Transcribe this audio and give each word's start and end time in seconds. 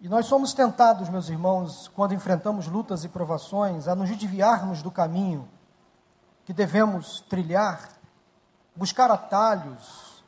E 0.00 0.08
nós 0.08 0.26
somos 0.26 0.54
tentados, 0.54 1.08
meus 1.08 1.28
irmãos, 1.28 1.88
quando 1.88 2.14
enfrentamos 2.14 2.68
lutas 2.68 3.02
e 3.02 3.08
provações, 3.08 3.88
a 3.88 3.96
nos 3.96 4.08
desviarmos 4.08 4.80
do 4.80 4.92
caminho 4.92 5.48
que 6.44 6.52
devemos 6.52 7.20
trilhar, 7.28 7.88
buscar 8.76 9.10
atalhos. 9.10 10.22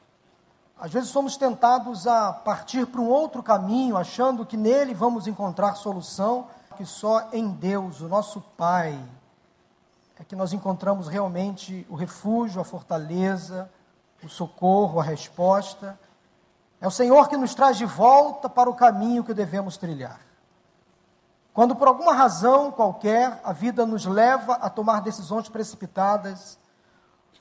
Às 0.77 0.93
vezes 0.93 1.11
somos 1.11 1.37
tentados 1.37 2.09
a 2.09 2.33
partir 2.33 2.85
para 2.85 3.01
um 3.01 3.09
outro 3.09 3.45
caminho, 3.45 3.97
achando 3.97 4.45
que 4.45 4.57
nele 4.57 4.93
vamos 4.93 5.29
encontrar 5.29 5.77
solução, 5.77 6.49
que 6.77 6.85
só 6.85 7.29
em 7.33 7.49
Deus, 7.49 8.01
o 8.01 8.09
nosso 8.09 8.41
Pai, 8.41 8.99
é 10.19 10.25
que 10.25 10.35
nós 10.35 10.53
encontramos 10.53 11.07
realmente 11.07 11.87
o 11.89 11.95
refúgio, 11.95 12.61
a 12.61 12.65
fortaleza, 12.65 13.71
o 14.21 14.29
socorro, 14.29 14.99
a 14.99 15.05
resposta. 15.05 15.97
É 16.81 16.87
o 16.87 16.91
Senhor 16.91 17.29
que 17.29 17.37
nos 17.37 17.55
traz 17.55 17.77
de 17.77 17.85
volta 17.85 18.49
para 18.49 18.71
o 18.71 18.75
caminho 18.75 19.23
que 19.23 19.35
devemos 19.35 19.77
trilhar. 19.77 20.21
Quando 21.53 21.77
por 21.77 21.89
alguma 21.89 22.15
razão 22.15 22.71
qualquer 22.71 23.39
a 23.45 23.53
vida 23.53 23.85
nos 23.85 24.07
leva 24.07 24.55
a 24.55 24.71
tomar 24.71 25.03
decisões 25.03 25.49
precipitadas, 25.49 26.59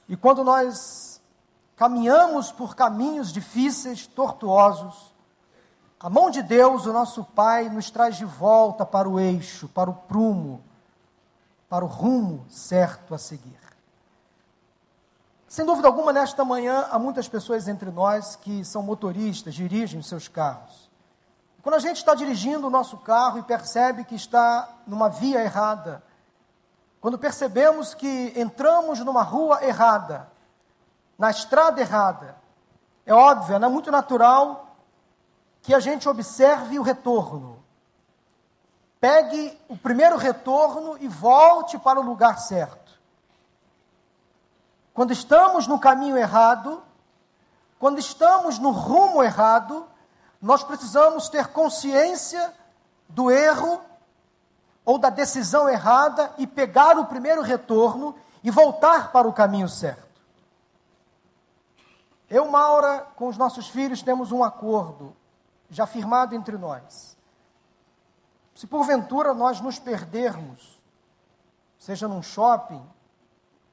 e 0.10 0.18
quando 0.18 0.44
nós 0.44 1.22
caminhamos 1.78 2.52
por 2.52 2.76
caminhos 2.76 3.32
difíceis, 3.32 4.08
tortuosos, 4.08 5.14
a 6.00 6.10
mão 6.10 6.30
de 6.30 6.42
Deus, 6.42 6.86
o 6.86 6.94
nosso 6.94 7.24
Pai, 7.24 7.70
nos 7.70 7.90
traz 7.90 8.18
de 8.18 8.26
volta 8.26 8.86
para 8.86 9.08
o 9.08 9.20
eixo, 9.20 9.70
para 9.70 9.90
o 9.90 9.94
prumo, 9.94 10.64
para 11.70 11.86
o 11.86 11.88
rumo 11.88 12.46
certo 12.50 13.14
a 13.14 13.18
seguir. 13.18 13.69
Sem 15.50 15.66
dúvida 15.66 15.88
alguma, 15.88 16.14
nesta 16.14 16.46
manhã, 16.46 16.88
há 16.92 17.00
muitas 17.00 17.28
pessoas 17.28 17.68
entre 17.68 17.90
nós 17.90 18.36
que 18.36 18.64
são 18.64 18.84
motoristas, 18.84 19.56
dirigem 19.56 20.00
os 20.00 20.08
seus 20.08 20.28
carros. 20.28 20.90
Quando 21.64 21.74
a 21.74 21.80
gente 21.80 21.98
está 21.98 22.14
dirigindo 22.14 22.68
o 22.68 22.70
nosso 22.70 22.98
carro 22.98 23.40
e 23.40 23.44
percebe 23.44 24.04
que 24.04 24.14
está 24.14 24.70
numa 24.86 25.10
via 25.10 25.42
errada, 25.42 26.04
quando 27.02 27.18
percebemos 27.18 27.96
que 27.96 28.32
entramos 28.36 29.00
numa 29.00 29.24
rua 29.24 29.64
errada, 29.66 30.30
na 31.18 31.32
estrada 31.32 31.82
errada, 31.82 32.38
é 33.04 33.14
óbvio, 33.14 33.56
é 33.56 33.68
muito 33.68 33.92
natural 33.92 34.78
que 35.64 35.74
a 35.74 35.80
gente 35.80 36.08
observe 36.08 36.78
o 36.78 36.84
retorno 36.84 37.60
pegue 39.00 39.58
o 39.70 39.78
primeiro 39.78 40.18
retorno 40.18 40.98
e 41.00 41.08
volte 41.08 41.78
para 41.78 42.00
o 42.00 42.04
lugar 42.04 42.38
certo. 42.40 42.79
Quando 44.94 45.12
estamos 45.12 45.68
no 45.68 45.80
caminho 45.80 46.18
errado, 46.18 46.84
quando 47.78 48.00
estamos 48.00 48.60
no 48.60 48.72
rumo 48.72 49.24
errado, 49.24 49.88
nós 50.42 50.64
precisamos 50.64 51.30
ter 51.30 51.48
consciência 51.48 52.54
do 53.08 53.32
erro 53.32 53.82
ou 54.86 54.98
da 54.98 55.10
decisão 55.10 55.70
errada 55.70 56.34
e 56.38 56.48
pegar 56.48 56.98
o 56.98 57.06
primeiro 57.06 57.42
retorno 57.42 58.16
e 58.44 58.50
voltar 58.52 59.12
para 59.12 59.28
o 59.28 59.34
caminho 59.34 59.70
certo. 59.70 60.10
Eu, 62.30 62.50
Maura, 62.50 63.08
com 63.16 63.28
os 63.28 63.38
nossos 63.38 63.68
filhos, 63.68 64.04
temos 64.04 64.32
um 64.32 64.44
acordo 64.44 65.16
já 65.70 65.86
firmado 65.86 66.36
entre 66.36 66.58
nós. 66.58 67.18
Se 68.54 68.68
porventura 68.68 69.34
nós 69.34 69.62
nos 69.62 69.80
perdermos, 69.80 70.80
seja 71.78 72.08
num 72.08 72.22
shopping, 72.22 72.84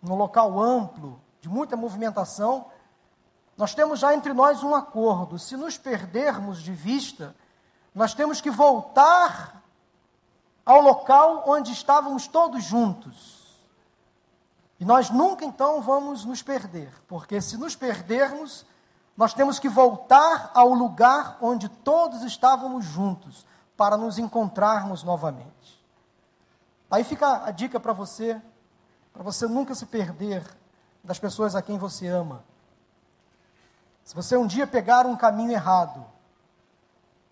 num 0.02 0.14
local 0.14 0.60
amplo, 0.60 1.20
de 1.40 1.48
muita 1.48 1.76
movimentação, 1.76 2.66
nós 3.56 3.74
temos 3.74 4.00
já 4.00 4.14
entre 4.14 4.32
nós 4.32 4.62
um 4.62 4.74
acordo. 4.74 5.38
Se 5.38 5.56
nos 5.56 5.78
perdermos 5.78 6.62
de 6.62 6.72
vista, 6.72 7.34
nós 7.94 8.14
temos 8.14 8.40
que 8.40 8.50
voltar 8.50 9.62
ao 10.64 10.80
local 10.80 11.44
onde 11.46 11.72
estávamos 11.72 12.26
todos 12.26 12.64
juntos. 12.64 13.46
E 14.78 14.84
nós 14.84 15.08
nunca 15.08 15.44
então 15.44 15.80
vamos 15.80 16.24
nos 16.24 16.42
perder, 16.42 16.92
porque 17.08 17.40
se 17.40 17.56
nos 17.56 17.74
perdermos, 17.74 18.66
nós 19.16 19.32
temos 19.32 19.58
que 19.58 19.68
voltar 19.68 20.50
ao 20.52 20.74
lugar 20.74 21.38
onde 21.40 21.68
todos 21.68 22.22
estávamos 22.22 22.84
juntos 22.84 23.46
para 23.76 23.96
nos 23.96 24.18
encontrarmos 24.18 25.02
novamente. 25.02 25.82
Aí 26.90 27.02
fica 27.02 27.46
a 27.46 27.50
dica 27.50 27.80
para 27.80 27.94
você, 27.94 28.40
para 29.16 29.24
você 29.24 29.46
nunca 29.46 29.74
se 29.74 29.86
perder 29.86 30.44
das 31.02 31.18
pessoas 31.18 31.56
a 31.56 31.62
quem 31.62 31.78
você 31.78 32.06
ama. 32.06 32.44
Se 34.04 34.14
você 34.14 34.36
um 34.36 34.46
dia 34.46 34.66
pegar 34.66 35.06
um 35.06 35.16
caminho 35.16 35.52
errado, 35.52 36.04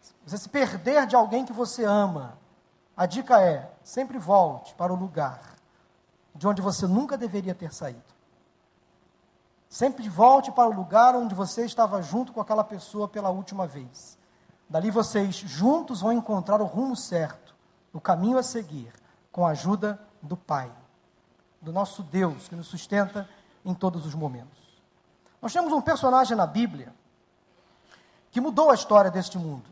se 0.00 0.15
você 0.27 0.39
se 0.39 0.49
perder 0.49 1.06
de 1.06 1.15
alguém 1.15 1.44
que 1.44 1.53
você 1.53 1.84
ama, 1.84 2.39
a 2.97 3.05
dica 3.05 3.39
é: 3.39 3.71
sempre 3.83 4.19
volte 4.19 4.75
para 4.75 4.94
o 4.94 4.97
lugar 4.97 5.56
de 6.34 6.49
onde 6.49 6.62
você 6.62 6.87
nunca 6.87 7.19
deveria 7.19 7.55
ter 7.55 7.71
saído. 7.71 8.03
Sempre 9.69 10.09
volte 10.09 10.50
para 10.50 10.71
o 10.71 10.73
lugar 10.73 11.15
onde 11.15 11.34
você 11.34 11.67
estava 11.67 12.00
junto 12.00 12.33
com 12.33 12.41
aquela 12.41 12.65
pessoa 12.65 13.06
pela 13.06 13.28
última 13.28 13.67
vez. 13.67 14.19
Dali 14.71 14.91
vocês 14.91 15.34
juntos 15.34 16.00
vão 16.00 16.15
encontrar 16.15 16.62
o 16.62 16.65
rumo 16.65 16.97
certo, 16.97 17.55
o 17.93 18.00
caminho 18.00 18.39
a 18.39 18.43
seguir, 18.43 18.91
com 19.31 19.47
a 19.47 19.50
ajuda 19.50 20.00
do 20.23 20.34
Pai, 20.34 20.73
do 21.64 21.72
nosso 21.72 22.02
Deus 22.02 22.47
que 22.47 22.54
nos 22.54 22.66
sustenta 22.66 23.28
em 23.64 23.75
todos 23.75 24.06
os 24.06 24.14
momentos. 24.14 24.62
Nós 25.41 25.52
temos 25.52 25.72
um 25.72 25.80
personagem 25.80 26.36
na 26.36 26.47
Bíblia 26.47 26.94
que 28.30 28.41
mudou 28.41 28.70
a 28.70 28.75
história 28.75 29.10
deste 29.10 29.38
mundo. 29.38 29.64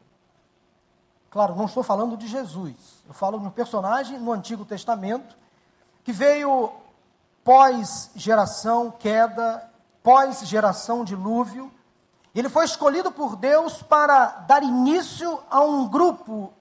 Claro, 1.30 1.54
não 1.54 1.66
estou 1.66 1.82
falando 1.82 2.16
de 2.16 2.26
Jesus, 2.26 2.74
eu 3.06 3.14
falo 3.14 3.38
de 3.38 3.46
um 3.46 3.50
personagem 3.50 4.18
no 4.18 4.32
Antigo 4.32 4.64
Testamento 4.64 5.36
que 6.04 6.12
veio 6.12 6.72
pós-geração 7.44 8.90
queda, 8.90 9.70
pós-geração 10.02 11.04
dilúvio, 11.04 11.72
ele 12.34 12.48
foi 12.48 12.64
escolhido 12.64 13.12
por 13.12 13.36
Deus 13.36 13.82
para 13.82 14.26
dar 14.26 14.62
início 14.62 15.38
a 15.50 15.60
um 15.60 15.86
grupo, 15.86 16.52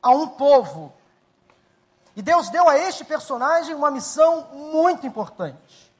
a 0.00 0.10
um 0.10 0.28
povo. 0.28 0.92
E 2.18 2.22
Deus 2.22 2.48
deu 2.48 2.68
a 2.68 2.76
este 2.76 3.04
personagem 3.04 3.76
uma 3.76 3.92
missão 3.92 4.48
muito 4.52 5.06
importante. 5.06 5.94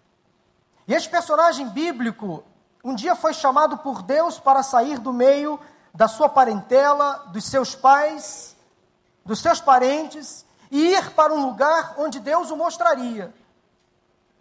E 0.88 0.92
este 0.92 1.08
personagem 1.08 1.68
bíblico 1.68 2.42
um 2.82 2.92
dia 2.92 3.14
foi 3.14 3.32
chamado 3.32 3.78
por 3.78 4.02
Deus 4.02 4.36
para 4.36 4.64
sair 4.64 4.98
do 4.98 5.12
meio 5.12 5.60
da 5.94 6.08
sua 6.08 6.28
parentela, 6.28 7.28
dos 7.28 7.44
seus 7.44 7.76
pais, 7.76 8.56
dos 9.24 9.38
seus 9.38 9.60
parentes 9.60 10.44
e 10.72 10.88
ir 10.88 11.08
para 11.12 11.32
um 11.32 11.46
lugar 11.46 11.94
onde 11.98 12.18
Deus 12.18 12.50
o 12.50 12.56
mostraria. 12.56 13.32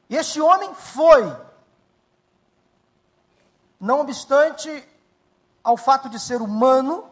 E 0.09 0.15
este 0.15 0.41
homem 0.41 0.73
foi. 0.73 1.31
Não 3.79 3.99
obstante 3.99 4.83
ao 5.63 5.77
fato 5.77 6.09
de 6.09 6.19
ser 6.19 6.41
humano, 6.41 7.07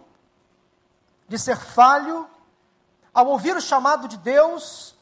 de 1.28 1.38
ser 1.38 1.56
falho, 1.56 2.28
ao 3.16 3.28
ouvir 3.28 3.58
o 3.58 3.62
chamado 3.62 4.08
de 4.08 4.18
Deus, 4.18 4.94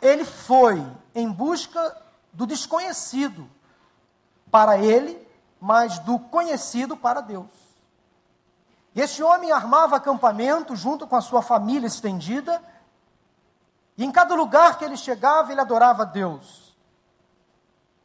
ele 0.00 0.24
foi 0.24 0.86
em 1.14 1.28
busca 1.28 1.96
do 2.32 2.46
desconhecido 2.46 3.50
para 4.50 4.78
ele, 4.78 5.26
mas 5.60 5.98
do 5.98 6.18
conhecido 6.18 6.96
para 6.96 7.20
Deus. 7.20 7.50
Este 8.94 9.22
homem 9.22 9.50
armava 9.50 9.96
acampamento 9.96 10.76
junto 10.76 11.06
com 11.06 11.16
a 11.16 11.20
sua 11.20 11.42
família 11.42 11.88
estendida, 11.88 12.62
e 13.98 14.04
em 14.04 14.12
cada 14.12 14.34
lugar 14.34 14.78
que 14.78 14.84
ele 14.84 14.96
chegava, 14.96 15.50
ele 15.50 15.60
adorava 15.60 16.06
Deus 16.06 16.62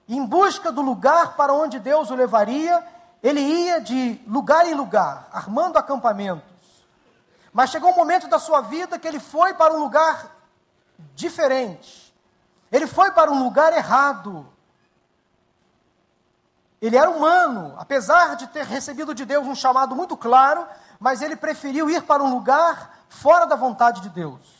em 0.08 0.26
busca 0.26 0.72
do 0.72 0.82
lugar 0.82 1.36
para 1.36 1.54
onde 1.54 1.80
Deus 1.80 2.10
o 2.10 2.16
levaria, 2.16 2.84
ele 3.22 3.42
ia 3.42 3.82
de 3.82 4.22
lugar 4.26 4.66
em 4.66 4.74
lugar, 4.74 5.28
armando 5.34 5.78
acampamentos. 5.78 6.57
Mas 7.54 7.70
chegou 7.70 7.92
um 7.92 7.96
momento 7.96 8.28
da 8.28 8.40
sua 8.40 8.62
vida 8.62 9.00
que 9.00 9.08
ele 9.08 9.20
foi 9.20 9.54
para 9.54 9.74
um 9.74 9.80
lugar 9.80 10.36
diferente. 11.16 12.14
Ele 12.72 12.88
foi 12.88 13.12
para 13.12 13.32
um 13.32 13.44
lugar 13.44 13.74
errado. 13.74 14.48
Ele 16.82 16.96
era 16.96 17.10
humano, 17.10 17.74
apesar 17.78 18.36
de 18.36 18.48
ter 18.48 18.66
recebido 18.66 19.16
de 19.16 19.26
Deus 19.26 19.48
um 19.48 19.56
chamado 19.56 19.96
muito 19.96 20.16
claro, 20.16 20.68
mas 21.00 21.22
ele 21.22 21.36
preferiu 21.36 21.90
ir 21.90 22.04
para 22.04 22.24
um 22.24 22.30
lugar 22.30 23.04
fora 23.10 23.46
da 23.46 23.56
vontade 23.56 24.02
de 24.02 24.10
Deus. 24.10 24.58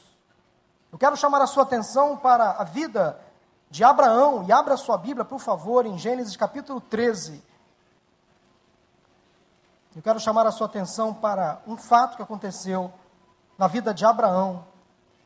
Eu 0.92 0.98
quero 0.98 1.16
chamar 1.16 1.42
a 1.42 1.48
sua 1.48 1.64
atenção 1.64 2.18
para 2.18 2.52
a 2.52 2.64
vida 2.64 3.20
de 3.70 3.84
Abraão, 3.84 4.46
e 4.48 4.52
abra 4.52 4.78
sua 4.78 4.98
Bíblia, 4.98 5.26
por 5.26 5.40
favor, 5.40 5.86
em 5.86 5.98
Gênesis 5.98 6.36
capítulo 6.38 6.80
13. 6.80 7.44
Eu 9.98 10.04
quero 10.04 10.20
chamar 10.20 10.46
a 10.46 10.52
sua 10.52 10.68
atenção 10.68 11.12
para 11.12 11.60
um 11.66 11.76
fato 11.76 12.18
que 12.18 12.22
aconteceu 12.22 12.94
na 13.58 13.66
vida 13.66 13.96
de 13.96 14.06
Abraão. 14.06 14.64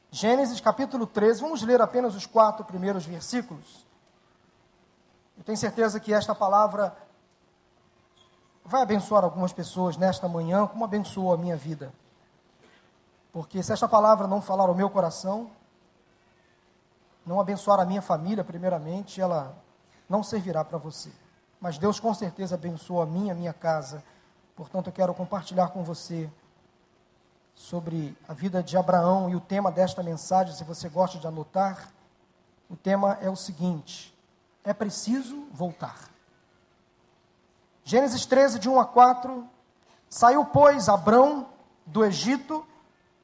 Gênesis 0.09 0.61
capítulo 0.61 1.05
13, 1.05 1.41
vamos 1.41 1.61
ler 1.61 1.81
apenas 1.81 2.15
os 2.15 2.25
quatro 2.25 2.63
primeiros 2.63 3.05
versículos. 3.05 3.85
Eu 5.37 5.43
tenho 5.43 5.57
certeza 5.57 5.99
que 5.99 6.13
esta 6.13 6.33
palavra 6.33 6.95
vai 8.63 8.81
abençoar 8.81 9.25
algumas 9.25 9.51
pessoas 9.51 9.97
nesta 9.97 10.29
manhã, 10.29 10.65
como 10.65 10.85
abençoou 10.85 11.33
a 11.33 11.37
minha 11.37 11.57
vida. 11.57 11.91
Porque 13.33 13.61
se 13.61 13.73
esta 13.73 13.89
palavra 13.89 14.25
não 14.25 14.41
falar 14.41 14.69
ao 14.69 14.73
meu 14.73 14.89
coração, 14.89 15.51
não 17.25 17.41
abençoar 17.41 17.81
a 17.81 17.85
minha 17.85 18.01
família, 18.01 18.41
primeiramente, 18.41 19.19
ela 19.19 19.53
não 20.07 20.23
servirá 20.23 20.63
para 20.63 20.77
você. 20.77 21.11
Mas 21.59 21.77
Deus 21.77 21.99
com 21.99 22.13
certeza 22.13 22.55
abençoa 22.55 23.03
a 23.03 23.05
minha, 23.05 23.33
a 23.33 23.35
minha 23.35 23.51
casa. 23.51 24.01
Portanto, 24.55 24.87
eu 24.87 24.93
quero 24.93 25.13
compartilhar 25.13 25.69
com 25.69 25.83
você 25.83 26.29
sobre 27.55 28.17
a 28.27 28.33
vida 28.33 28.63
de 28.63 28.77
Abraão 28.77 29.29
e 29.29 29.35
o 29.35 29.39
tema 29.39 29.71
desta 29.71 30.01
mensagem, 30.01 30.55
se 30.55 30.63
você 30.63 30.89
gosta 30.89 31.17
de 31.17 31.27
anotar, 31.27 31.89
o 32.69 32.75
tema 32.75 33.17
é 33.21 33.29
o 33.29 33.35
seguinte: 33.35 34.15
é 34.63 34.73
preciso 34.73 35.47
voltar. 35.51 36.09
Gênesis 37.83 38.25
13, 38.25 38.59
de 38.59 38.69
1 38.69 38.79
a 38.79 38.85
4. 38.85 39.47
Saiu, 40.09 40.45
pois, 40.45 40.89
Abrão 40.89 41.47
do 41.85 42.05
Egito 42.05 42.65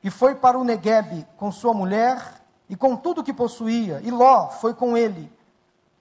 e 0.03 0.09
foi 0.09 0.35
para 0.35 0.57
o 0.57 0.63
Neguebe 0.63 1.27
com 1.37 1.51
sua 1.51 1.73
mulher 1.73 2.41
e 2.69 2.75
com 2.75 2.95
tudo 2.95 3.23
que 3.23 3.33
possuía, 3.33 4.01
e 4.03 4.11
Ló 4.11 4.49
foi 4.49 4.73
com 4.73 4.97
ele. 4.97 5.31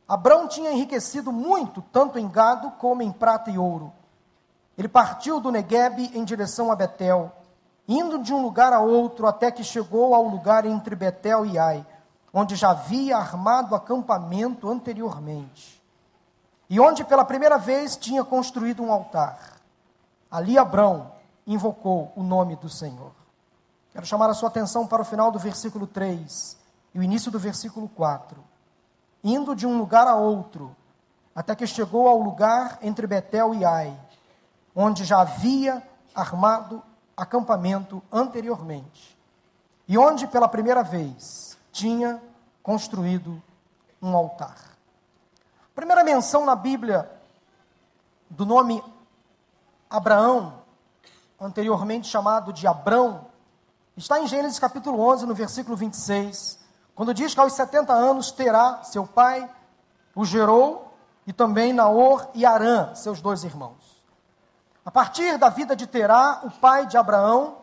Abrão 0.09 0.47
tinha 0.47 0.71
enriquecido 0.71 1.33
muito, 1.33 1.83
tanto 1.93 2.19
em 2.19 2.29
gado 2.29 2.71
como 2.73 3.03
em 3.03 3.11
prata 3.11 3.51
e 3.51 3.59
ouro. 3.59 3.93
Ele 4.77 4.89
partiu 4.89 5.41
do 5.41 5.51
Neguebe 5.51 6.11
em 6.15 6.25
direção 6.25 6.71
a 6.71 6.77
Betel, 6.77 7.33
indo 7.89 8.19
de 8.19 8.35
um 8.35 8.43
lugar 8.43 8.73
a 8.73 8.81
outro 8.81 9.27
até 9.27 9.51
que 9.51 9.65
chegou 9.65 10.15
ao 10.15 10.25
lugar 10.25 10.67
entre 10.67 10.95
Betel 10.95 11.47
e 11.47 11.59
Ai, 11.59 11.87
onde 12.33 12.55
já 12.57 12.71
havia 12.71 13.17
armado 13.17 13.75
acampamento 13.75 14.69
anteriormente, 14.69 15.83
e 16.69 16.79
onde 16.79 17.05
pela 17.05 17.25
primeira 17.25 17.57
vez 17.57 17.97
tinha 17.97 18.23
construído 18.25 18.83
um 18.83 18.93
altar. 18.93 19.57
Ali 20.31 20.59
Abrão 20.59 21.13
invocou 21.47 22.13
o 22.15 22.23
nome 22.23 22.57
do 22.57 22.69
Senhor. 22.69 23.13
Quero 23.93 24.05
chamar 24.05 24.29
a 24.29 24.35
sua 24.35 24.51
atenção 24.51 24.87
para 24.87 25.01
o 25.01 25.05
final 25.05 25.31
do 25.31 25.39
versículo 25.39 25.87
3 25.87 26.57
e 26.93 26.99
o 26.99 27.03
início 27.03 27.31
do 27.31 27.39
versículo 27.39 27.89
4. 27.89 28.45
Indo 29.25 29.57
de 29.57 29.67
um 29.67 29.79
lugar 29.79 30.07
a 30.07 30.17
outro, 30.17 30.77
até 31.35 31.55
que 31.55 31.67
chegou 31.67 32.09
ao 32.09 32.19
lugar 32.19 32.79
entre 32.83 33.07
Betel 33.07 33.55
e 33.55 33.65
Ai, 33.65 33.99
onde 34.77 35.05
já 35.05 35.23
havia 35.23 35.83
armado 36.15 36.83
acampamento 37.17 38.03
anteriormente, 38.13 39.19
e 39.89 39.97
onde 39.97 40.27
pela 40.29 40.47
primeira 40.47 40.85
vez 40.85 41.59
tinha 41.73 42.23
construído 42.63 43.43
um 44.01 44.15
altar. 44.15 44.57
A 45.65 45.75
primeira 45.75 46.05
menção 46.05 46.45
na 46.45 46.55
Bíblia 46.55 47.11
do 48.31 48.45
nome 48.45 48.85
Abraão, 49.89 50.61
anteriormente 51.41 52.07
chamado 52.07 52.53
de 52.53 52.67
Abrão, 52.67 53.27
Está 53.97 54.21
em 54.21 54.27
Gênesis 54.27 54.59
capítulo 54.59 55.01
11, 55.01 55.25
no 55.25 55.35
versículo 55.35 55.75
26, 55.75 56.59
quando 56.95 57.15
diz 57.15 57.33
que 57.33 57.41
aos 57.41 57.55
70 57.55 57.95
anos 57.95 58.31
terá 58.31 58.85
seu 58.85 59.07
pai, 59.07 59.49
o 60.15 60.23
gerou, 60.23 60.95
e 61.27 61.33
também 61.33 61.73
Naor 61.73 62.29
e 62.35 62.45
Arã, 62.45 62.95
seus 62.95 63.23
dois 63.23 63.43
irmãos. 63.43 63.86
A 64.87 64.91
partir 64.93 65.37
da 65.37 65.49
vida 65.49 65.75
de 65.75 65.85
Terá, 65.85 66.43
o 66.45 66.51
pai 66.53 66.87
de 66.87 66.97
Abraão, 66.97 67.59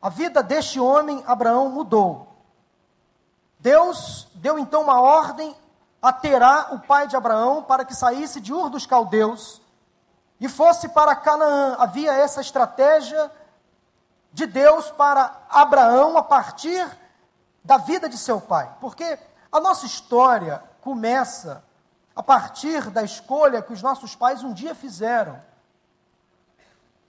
a 0.00 0.08
vida 0.08 0.40
deste 0.40 0.78
homem, 0.78 1.24
Abraão, 1.26 1.68
mudou. 1.68 2.28
Deus 3.58 4.28
deu 4.36 4.56
então 4.56 4.82
uma 4.82 5.00
ordem 5.00 5.54
a 6.00 6.12
Terá, 6.12 6.68
o 6.70 6.78
pai 6.78 7.08
de 7.08 7.16
Abraão, 7.16 7.64
para 7.64 7.84
que 7.84 7.92
saísse 7.92 8.40
de 8.40 8.52
Ur 8.52 8.70
dos 8.70 8.86
Caldeus 8.86 9.60
e 10.40 10.48
fosse 10.48 10.88
para 10.90 11.16
Canaã. 11.16 11.74
Havia 11.76 12.12
essa 12.12 12.40
estratégia 12.40 13.32
de 14.32 14.46
Deus 14.46 14.92
para 14.92 15.40
Abraão 15.50 16.16
a 16.16 16.22
partir 16.22 16.88
da 17.64 17.78
vida 17.78 18.08
de 18.08 18.16
seu 18.16 18.40
pai. 18.40 18.72
Porque 18.80 19.18
a 19.50 19.58
nossa 19.58 19.86
história 19.86 20.62
começa 20.80 21.64
a 22.14 22.22
partir 22.22 22.90
da 22.90 23.02
escolha 23.02 23.60
que 23.60 23.72
os 23.72 23.82
nossos 23.82 24.14
pais 24.14 24.44
um 24.44 24.52
dia 24.52 24.72
fizeram. 24.72 25.49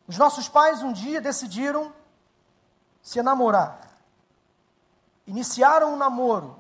Os 0.07 0.18
nossos 0.18 0.50
pais 0.50 0.81
um 0.81 0.92
dia 0.92 1.21
decidiram 1.21 1.94
se 3.01 3.19
enamorar. 3.19 3.80
Iniciaram 5.25 5.94
um 5.94 5.98
namoro. 5.98 6.59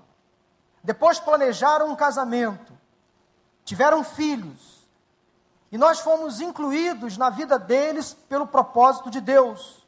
Depois 0.83 1.19
planejaram 1.19 1.89
um 1.89 1.95
casamento. 1.95 2.73
Tiveram 3.63 4.03
filhos. 4.03 4.87
E 5.71 5.77
nós 5.77 5.99
fomos 5.99 6.41
incluídos 6.41 7.17
na 7.17 7.29
vida 7.29 7.57
deles 7.57 8.13
pelo 8.13 8.47
propósito 8.47 9.09
de 9.09 9.21
Deus. 9.21 9.85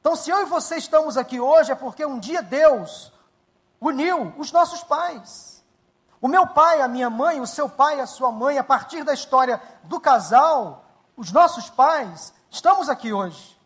Então, 0.00 0.16
se 0.16 0.30
eu 0.30 0.40
e 0.40 0.46
você 0.46 0.76
estamos 0.76 1.16
aqui 1.16 1.38
hoje, 1.38 1.72
é 1.72 1.74
porque 1.74 2.04
um 2.04 2.18
dia 2.18 2.42
Deus 2.42 3.12
uniu 3.80 4.34
os 4.38 4.50
nossos 4.50 4.82
pais. 4.82 5.62
O 6.20 6.28
meu 6.28 6.46
pai, 6.46 6.80
a 6.80 6.88
minha 6.88 7.08
mãe, 7.08 7.40
o 7.40 7.46
seu 7.46 7.68
pai, 7.68 8.00
a 8.00 8.06
sua 8.06 8.32
mãe, 8.32 8.58
a 8.58 8.64
partir 8.64 9.04
da 9.04 9.14
história 9.14 9.60
do 9.84 10.00
casal, 10.00 10.84
os 11.16 11.30
nossos 11.32 11.70
pais, 11.70 12.32
estamos 12.50 12.88
aqui 12.88 13.12
hoje. 13.12 13.58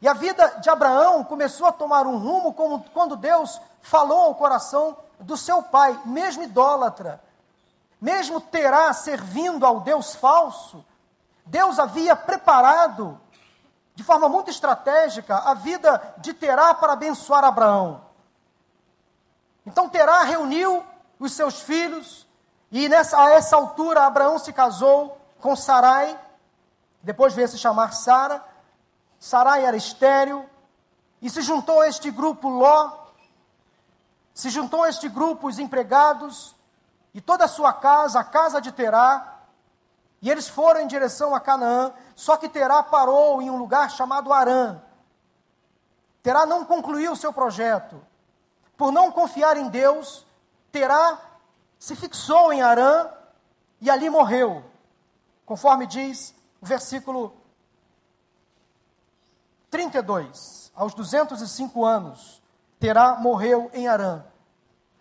E 0.00 0.08
a 0.08 0.12
vida 0.12 0.46
de 0.60 0.68
Abraão 0.68 1.24
começou 1.24 1.66
a 1.66 1.72
tomar 1.72 2.06
um 2.06 2.18
rumo 2.18 2.52
como, 2.52 2.84
quando 2.92 3.16
Deus 3.16 3.60
falou 3.80 4.24
ao 4.24 4.34
coração 4.34 4.96
do 5.18 5.36
seu 5.36 5.62
pai, 5.62 5.98
mesmo 6.04 6.42
idólatra, 6.42 7.22
mesmo 8.00 8.40
terá 8.40 8.92
servindo 8.92 9.64
ao 9.64 9.80
Deus 9.80 10.14
falso, 10.14 10.84
Deus 11.46 11.78
havia 11.78 12.14
preparado 12.14 13.20
de 13.94 14.02
forma 14.02 14.28
muito 14.28 14.50
estratégica, 14.50 15.36
a 15.38 15.54
vida 15.54 16.14
de 16.18 16.34
Terá 16.34 16.74
para 16.74 16.94
abençoar 16.94 17.44
Abraão. 17.44 18.00
Então 19.64 19.88
Terá 19.88 20.22
reuniu 20.22 20.84
os 21.18 21.32
seus 21.32 21.60
filhos, 21.60 22.26
e 22.72 22.88
nessa, 22.88 23.18
a 23.18 23.30
essa 23.30 23.54
altura 23.54 24.04
Abraão 24.04 24.38
se 24.38 24.52
casou 24.52 25.16
com 25.40 25.54
Sarai, 25.54 26.18
depois 27.04 27.34
veio 27.34 27.48
se 27.48 27.58
chamar 27.58 27.92
Sara. 27.92 28.42
Sarai 29.20 29.64
era 29.64 29.76
estéril, 29.76 30.44
e 31.22 31.30
se 31.30 31.40
juntou 31.40 31.80
a 31.80 31.88
este 31.88 32.10
grupo 32.10 32.48
Ló, 32.48 32.90
se 34.34 34.50
juntou 34.50 34.82
a 34.82 34.88
este 34.88 35.08
grupo 35.08 35.48
os 35.48 35.58
empregados, 35.58 36.54
e 37.14 37.20
toda 37.20 37.44
a 37.44 37.48
sua 37.48 37.72
casa, 37.72 38.20
a 38.20 38.24
casa 38.24 38.60
de 38.60 38.72
Terá, 38.72 39.38
e 40.20 40.30
eles 40.30 40.48
foram 40.48 40.80
em 40.80 40.86
direção 40.86 41.34
a 41.34 41.40
Canaã, 41.40 41.92
só 42.14 42.36
que 42.36 42.48
Terá 42.48 42.82
parou 42.82 43.40
em 43.40 43.48
um 43.48 43.56
lugar 43.56 43.90
chamado 43.90 44.32
Arã. 44.32 44.80
Terá 46.22 46.44
não 46.44 46.64
concluiu 46.64 47.12
o 47.12 47.16
seu 47.16 47.32
projeto. 47.32 48.04
Por 48.76 48.90
não 48.90 49.12
confiar 49.12 49.56
em 49.56 49.68
Deus, 49.68 50.26
Terá 50.72 51.18
se 51.78 51.94
fixou 51.94 52.52
em 52.52 52.62
Arã 52.62 53.08
e 53.80 53.90
ali 53.90 54.10
morreu. 54.10 54.64
Conforme 55.46 55.86
diz 55.86 56.34
versículo 56.64 57.36
32. 59.70 60.72
Aos 60.74 60.94
205 60.94 61.84
anos, 61.84 62.42
Terá 62.80 63.16
morreu 63.16 63.70
em 63.72 63.88
Arã. 63.88 64.24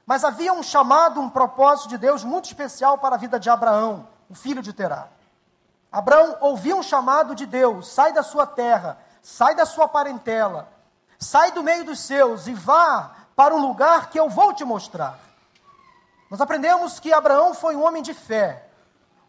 Mas 0.05 0.24
havia 0.24 0.53
um 0.53 0.62
chamado, 0.62 1.20
um 1.20 1.29
propósito 1.29 1.89
de 1.89 1.98
Deus 1.98 2.24
muito 2.24 2.46
especial 2.46 2.98
para 2.98 3.15
a 3.15 3.20
vida 3.20 3.39
de 3.39 3.50
Abraão 3.50 4.08
o 4.29 4.36
filho 4.36 4.63
de 4.63 4.74
Terá. 4.74 5.10
Abraão 5.91 6.38
ouviu 6.41 6.77
um 6.77 6.84
chamado 6.84 7.36
de 7.36 7.46
Deus: 7.46 7.88
sai 7.88 8.12
da 8.12 8.24
sua 8.24 8.48
terra, 8.48 8.98
sai 9.22 9.53
da 9.53 9.65
sua 9.65 9.88
parentela, 9.88 10.67
sai 11.20 11.51
do 11.51 11.62
meio 11.62 11.86
dos 11.86 12.00
seus 12.00 12.48
e 12.48 12.53
vá 12.53 13.12
para 13.36 13.53
um 13.53 13.62
lugar 13.62 14.10
que 14.10 14.20
eu 14.20 14.27
vou 14.29 14.53
te 14.53 14.65
mostrar. 14.65 15.20
Nós 16.32 16.41
aprendemos 16.41 17.00
que 17.00 17.13
Abraão 17.13 17.53
foi 17.53 17.75
um 17.75 17.84
homem 17.84 18.01
de 18.01 18.13
fé, 18.13 18.67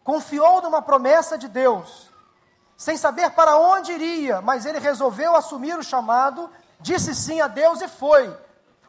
confiou 0.03 0.61
numa 0.61 0.81
promessa 0.81 1.37
de 1.37 1.47
Deus, 1.47 2.09
sem 2.77 2.97
saber 2.97 3.31
para 3.31 3.57
onde 3.57 3.91
iria, 3.91 4.41
mas 4.41 4.65
ele 4.65 4.79
resolveu 4.79 5.35
assumir 5.35 5.77
o 5.77 5.83
chamado, 5.83 6.49
disse 6.79 7.15
sim 7.15 7.39
a 7.41 7.47
Deus 7.47 7.81
e 7.81 7.87
foi. 7.87 8.35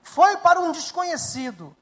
Foi 0.03 0.37
para 0.39 0.61
um 0.61 0.73
desconhecido, 0.73 1.75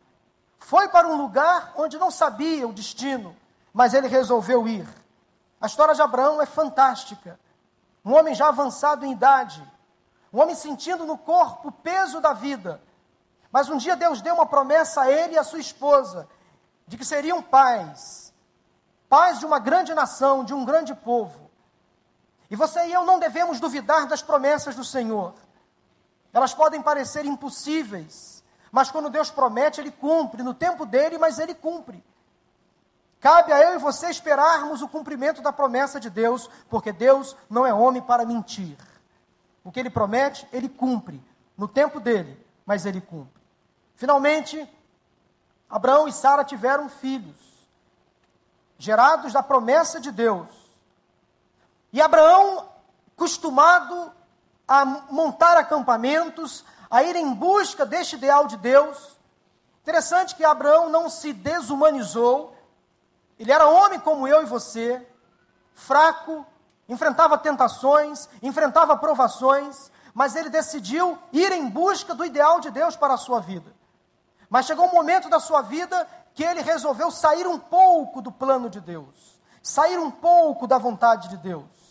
foi 0.59 0.89
para 0.89 1.07
um 1.09 1.17
lugar 1.17 1.73
onde 1.77 1.99
não 1.99 2.11
sabia 2.11 2.67
o 2.67 2.73
destino, 2.73 3.37
mas 3.73 3.93
ele 3.95 4.09
resolveu 4.09 4.67
ir. 4.67 4.89
A 5.61 5.67
história 5.67 5.95
de 5.95 6.03
Abraão 6.03 6.41
é 6.41 6.47
fantástica. 6.47 7.39
Um 8.05 8.15
homem 8.15 8.35
já 8.35 8.49
avançado 8.49 9.05
em 9.05 9.13
idade, 9.13 9.63
um 10.33 10.41
homem 10.41 10.55
sentindo 10.55 11.07
no 11.07 11.17
corpo 11.17 11.69
o 11.69 11.73
peso 11.73 12.21
da 12.21 12.33
vida. 12.33 12.81
Mas 13.51 13.69
um 13.69 13.77
dia 13.77 13.97
Deus 13.97 14.21
deu 14.21 14.35
uma 14.35 14.47
promessa 14.47 15.03
a 15.03 15.11
ele 15.11 15.35
e 15.35 15.39
a 15.39 15.45
sua 15.45 15.61
esposa, 15.61 16.29
de 16.87 16.99
que 16.99 17.05
seriam 17.05 17.41
pais, 17.41 18.35
pais 19.09 19.39
de 19.39 19.47
uma 19.47 19.59
grande 19.59 19.95
nação, 19.95 20.45
de 20.45 20.53
um 20.53 20.65
grande 20.65 20.95
povo. 20.95 21.44
E 22.55 22.57
você 22.57 22.87
e 22.87 22.93
eu 22.93 23.05
não 23.05 23.19
devemos 23.19 23.59
duvidar 23.59 24.07
das 24.07 24.23
promessas 24.23 24.77
do 24.77 24.85
Senhor. 24.85 25.35
Elas 26.33 26.55
podem 26.55 26.81
parecer 26.81 27.25
impossíveis, 27.25 28.45
mas 28.71 28.93
quando 28.93 29.11
Deus 29.11 29.29
promete, 29.29 29.81
Ele 29.81 29.91
cumpre, 29.91 30.41
no 30.41 30.55
tempo 30.55 30.87
dele, 30.87 31.19
mas 31.19 31.41
Ele 31.41 31.53
cumpre. 31.53 32.01
Cabe 33.19 33.53
a 33.53 33.59
eu 33.59 33.75
e 33.75 33.79
você 33.79 34.09
esperarmos 34.09 34.83
o 34.83 34.89
cumprimento 34.89 35.43
da 35.43 35.53
promessa 35.53 35.99
de 35.99 36.09
Deus, 36.09 36.49
porque 36.71 36.93
Deus 36.93 37.37
não 37.51 37.67
é 37.67 37.75
homem 37.75 38.01
para 38.01 38.25
mentir. 38.25 38.77
O 39.65 39.73
que 39.73 39.81
ele 39.81 39.91
promete, 39.91 40.47
ele 40.53 40.69
cumpre. 40.69 41.21
no 41.57 41.67
tempo 41.67 41.99
dele, 41.99 42.41
mas 42.65 42.87
ele 42.87 43.01
cumpre. 43.01 43.43
Finalmente, 43.97 44.65
Abraão 45.69 46.07
e 46.07 46.13
Sara 46.13 46.45
tiveram 46.45 46.89
filhos, 46.89 47.37
gerados 48.79 49.33
da 49.33 49.43
promessa 49.43 50.01
de 50.01 50.13
Deus. 50.13 50.64
E 51.95 52.03
Abraão, 52.03 52.69
acostumado 53.17 54.13
a 54.67 54.85
montar 54.85 55.57
acampamentos, 55.57 56.65
a 56.91 57.05
ir 57.05 57.15
em 57.15 57.33
busca 57.33 57.87
deste 57.87 58.17
ideal 58.17 58.49
de 58.49 58.57
Deus. 58.57 59.17
Interessante 59.81 60.35
que 60.35 60.45
Abraão 60.45 60.91
não 60.91 61.09
se 61.09 61.33
desumanizou, 61.33 62.53
ele 63.39 63.53
era 63.53 63.69
homem 63.69 64.01
como 64.01 64.27
eu 64.27 64.43
e 64.43 64.45
você, 64.45 65.07
fraco, 65.73 66.45
enfrentava 66.89 67.39
tentações, 67.39 68.29
enfrentava 68.43 68.97
provações, 68.97 69.93
mas 70.13 70.35
ele 70.35 70.51
decidiu 70.51 71.17
ir 71.33 71.53
em 71.53 71.71
busca 71.71 72.13
do 72.13 72.25
ideal 72.25 72.59
de 72.59 72.73
Deus 72.73 72.97
para 72.97 73.15
a 73.15 73.19
sua 73.19 73.39
vida. 73.39 73.73
Mas 74.51 74.67
chegou 74.67 74.87
um 74.87 74.93
momento 74.93 75.29
da 75.29 75.39
sua 75.39 75.63
vida 75.63 76.09
que 76.35 76.43
ele 76.43 76.61
resolveu 76.61 77.13
sair 77.13 77.47
um 77.47 77.57
pouco 77.57 78.21
do 78.21 78.33
plano 78.33 78.69
de 78.69 78.81
Deus, 78.81 79.41
sair 79.63 79.97
um 79.97 80.11
pouco 80.11 80.67
da 80.67 80.77
vontade 80.77 81.29
de 81.29 81.37
Deus, 81.37 81.84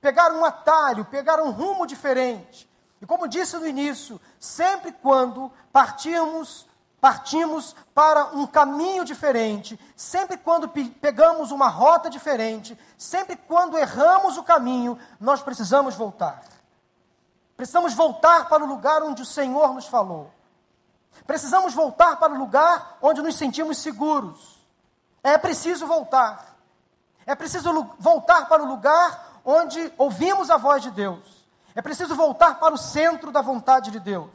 pegar 0.00 0.32
um 0.32 0.44
atalho, 0.44 1.04
pegar 1.04 1.40
um 1.42 1.50
rumo 1.50 1.86
diferente. 1.86 2.68
E 3.00 3.06
como 3.06 3.28
disse 3.28 3.56
no 3.56 3.66
início, 3.66 4.20
sempre 4.40 4.92
quando 4.92 5.52
partimos, 5.72 6.66
partimos 7.00 7.76
para 7.94 8.26
um 8.36 8.46
caminho 8.46 9.04
diferente, 9.04 9.78
sempre 9.96 10.36
quando 10.36 10.68
pegamos 10.68 11.50
uma 11.50 11.68
rota 11.68 12.10
diferente, 12.10 12.78
sempre 12.96 13.36
quando 13.36 13.78
erramos 13.78 14.36
o 14.36 14.42
caminho, 14.42 14.98
nós 15.20 15.42
precisamos 15.42 15.94
voltar. 15.94 16.42
Precisamos 17.56 17.94
voltar 17.94 18.48
para 18.48 18.62
o 18.62 18.66
lugar 18.66 19.02
onde 19.02 19.22
o 19.22 19.26
Senhor 19.26 19.74
nos 19.74 19.86
falou. 19.86 20.30
Precisamos 21.26 21.74
voltar 21.74 22.16
para 22.16 22.32
o 22.32 22.38
lugar 22.38 22.98
onde 23.02 23.20
nos 23.20 23.36
sentimos 23.36 23.78
seguros. 23.78 24.58
É 25.22 25.36
preciso 25.36 25.86
voltar. 25.86 26.56
É 27.26 27.34
preciso 27.34 27.94
voltar 27.98 28.48
para 28.48 28.62
o 28.62 28.66
lugar 28.66 29.27
onde 29.50 29.90
ouvimos 29.96 30.50
a 30.50 30.58
voz 30.58 30.82
de 30.82 30.90
Deus. 30.90 31.48
É 31.74 31.80
preciso 31.80 32.14
voltar 32.14 32.58
para 32.58 32.74
o 32.74 32.76
centro 32.76 33.32
da 33.32 33.40
vontade 33.40 33.90
de 33.90 33.98
Deus. 33.98 34.28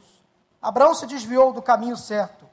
Abraão 0.60 0.92
se 0.92 1.06
desviou 1.06 1.52
do 1.52 1.62
caminho 1.62 1.96
certo. 1.96 2.50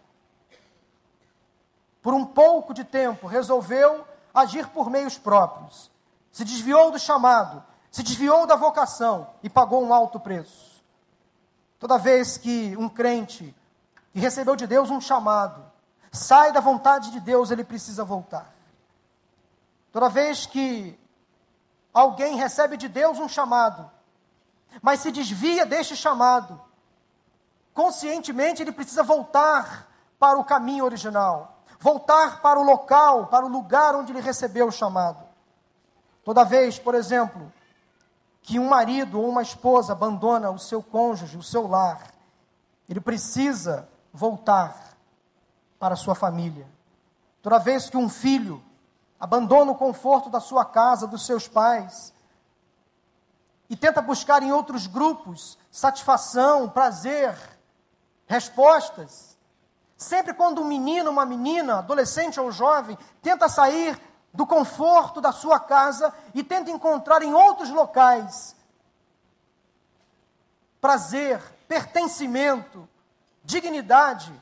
Por 2.03 2.13
um 2.13 2.23
pouco 2.23 2.71
de 2.71 2.83
tempo, 2.83 3.25
resolveu 3.25 4.05
agir 4.31 4.67
por 4.67 4.91
meios 4.91 5.17
próprios. 5.17 5.89
Se 6.31 6.45
desviou 6.45 6.91
do 6.91 6.99
chamado, 6.99 7.63
se 7.89 8.03
desviou 8.03 8.45
da 8.45 8.55
vocação 8.55 9.31
e 9.41 9.49
pagou 9.49 9.83
um 9.83 9.91
alto 9.91 10.19
preço. 10.19 10.83
Toda 11.79 11.97
vez 11.97 12.37
que 12.37 12.77
um 12.77 12.87
crente 12.87 13.55
que 14.13 14.19
recebeu 14.19 14.55
de 14.55 14.67
Deus 14.67 14.91
um 14.91 15.01
chamado, 15.01 15.65
sai 16.11 16.51
da 16.51 16.59
vontade 16.59 17.09
de 17.09 17.19
Deus, 17.19 17.49
ele 17.49 17.63
precisa 17.63 18.05
voltar. 18.05 18.53
Toda 19.91 20.09
vez 20.09 20.45
que 20.45 21.00
alguém 21.93 22.35
recebe 22.35 22.77
de 22.77 22.87
Deus 22.87 23.19
um 23.19 23.27
chamado, 23.27 23.89
mas 24.81 25.01
se 25.01 25.11
desvia 25.11 25.65
deste 25.65 25.95
chamado, 25.95 26.59
conscientemente 27.73 28.61
ele 28.61 28.71
precisa 28.71 29.03
voltar 29.03 29.87
para 30.17 30.39
o 30.39 30.45
caminho 30.45 30.85
original, 30.85 31.63
voltar 31.79 32.41
para 32.41 32.59
o 32.59 32.63
local, 32.63 33.27
para 33.27 33.45
o 33.45 33.49
lugar 33.49 33.95
onde 33.95 34.11
ele 34.11 34.21
recebeu 34.21 34.67
o 34.67 34.71
chamado. 34.71 35.23
Toda 36.23 36.43
vez, 36.43 36.77
por 36.77 36.93
exemplo, 36.93 37.51
que 38.41 38.59
um 38.59 38.67
marido 38.67 39.19
ou 39.19 39.29
uma 39.29 39.41
esposa 39.41 39.93
abandona 39.93 40.51
o 40.51 40.59
seu 40.59 40.81
cônjuge, 40.81 41.37
o 41.37 41.43
seu 41.43 41.67
lar, 41.67 42.11
ele 42.87 42.99
precisa 42.99 43.87
voltar 44.13 44.95
para 45.79 45.95
sua 45.95 46.13
família. 46.13 46.67
Toda 47.41 47.57
vez 47.57 47.89
que 47.89 47.97
um 47.97 48.09
filho 48.09 48.63
abandona 49.21 49.71
o 49.71 49.75
conforto 49.75 50.29
da 50.29 50.39
sua 50.39 50.65
casa, 50.65 51.05
dos 51.05 51.25
seus 51.25 51.47
pais, 51.47 52.11
e 53.69 53.77
tenta 53.77 54.01
buscar 54.01 54.41
em 54.41 54.51
outros 54.51 54.87
grupos 54.87 55.57
satisfação, 55.69 56.67
prazer, 56.67 57.37
respostas, 58.25 59.37
sempre 59.95 60.33
quando 60.33 60.61
um 60.61 60.65
menino, 60.65 61.11
uma 61.11 61.25
menina, 61.25 61.77
adolescente 61.77 62.39
ou 62.39 62.51
jovem, 62.51 62.97
tenta 63.21 63.47
sair 63.47 63.97
do 64.33 64.47
conforto 64.47 65.21
da 65.21 65.31
sua 65.31 65.59
casa 65.59 66.11
e 66.33 66.43
tenta 66.43 66.71
encontrar 66.71 67.21
em 67.21 67.33
outros 67.33 67.69
locais 67.69 68.55
prazer, 70.81 71.39
pertencimento, 71.67 72.89
dignidade. 73.43 74.33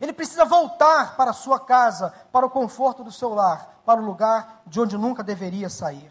Ele 0.00 0.12
precisa 0.12 0.44
voltar 0.44 1.14
para 1.16 1.30
a 1.30 1.34
sua 1.34 1.60
casa, 1.60 2.10
para 2.32 2.46
o 2.46 2.50
conforto 2.50 3.04
do 3.04 3.12
seu 3.12 3.34
lar, 3.34 3.82
para 3.84 4.00
o 4.00 4.04
lugar 4.04 4.62
de 4.66 4.80
onde 4.80 4.96
nunca 4.96 5.22
deveria 5.22 5.68
sair. 5.68 6.10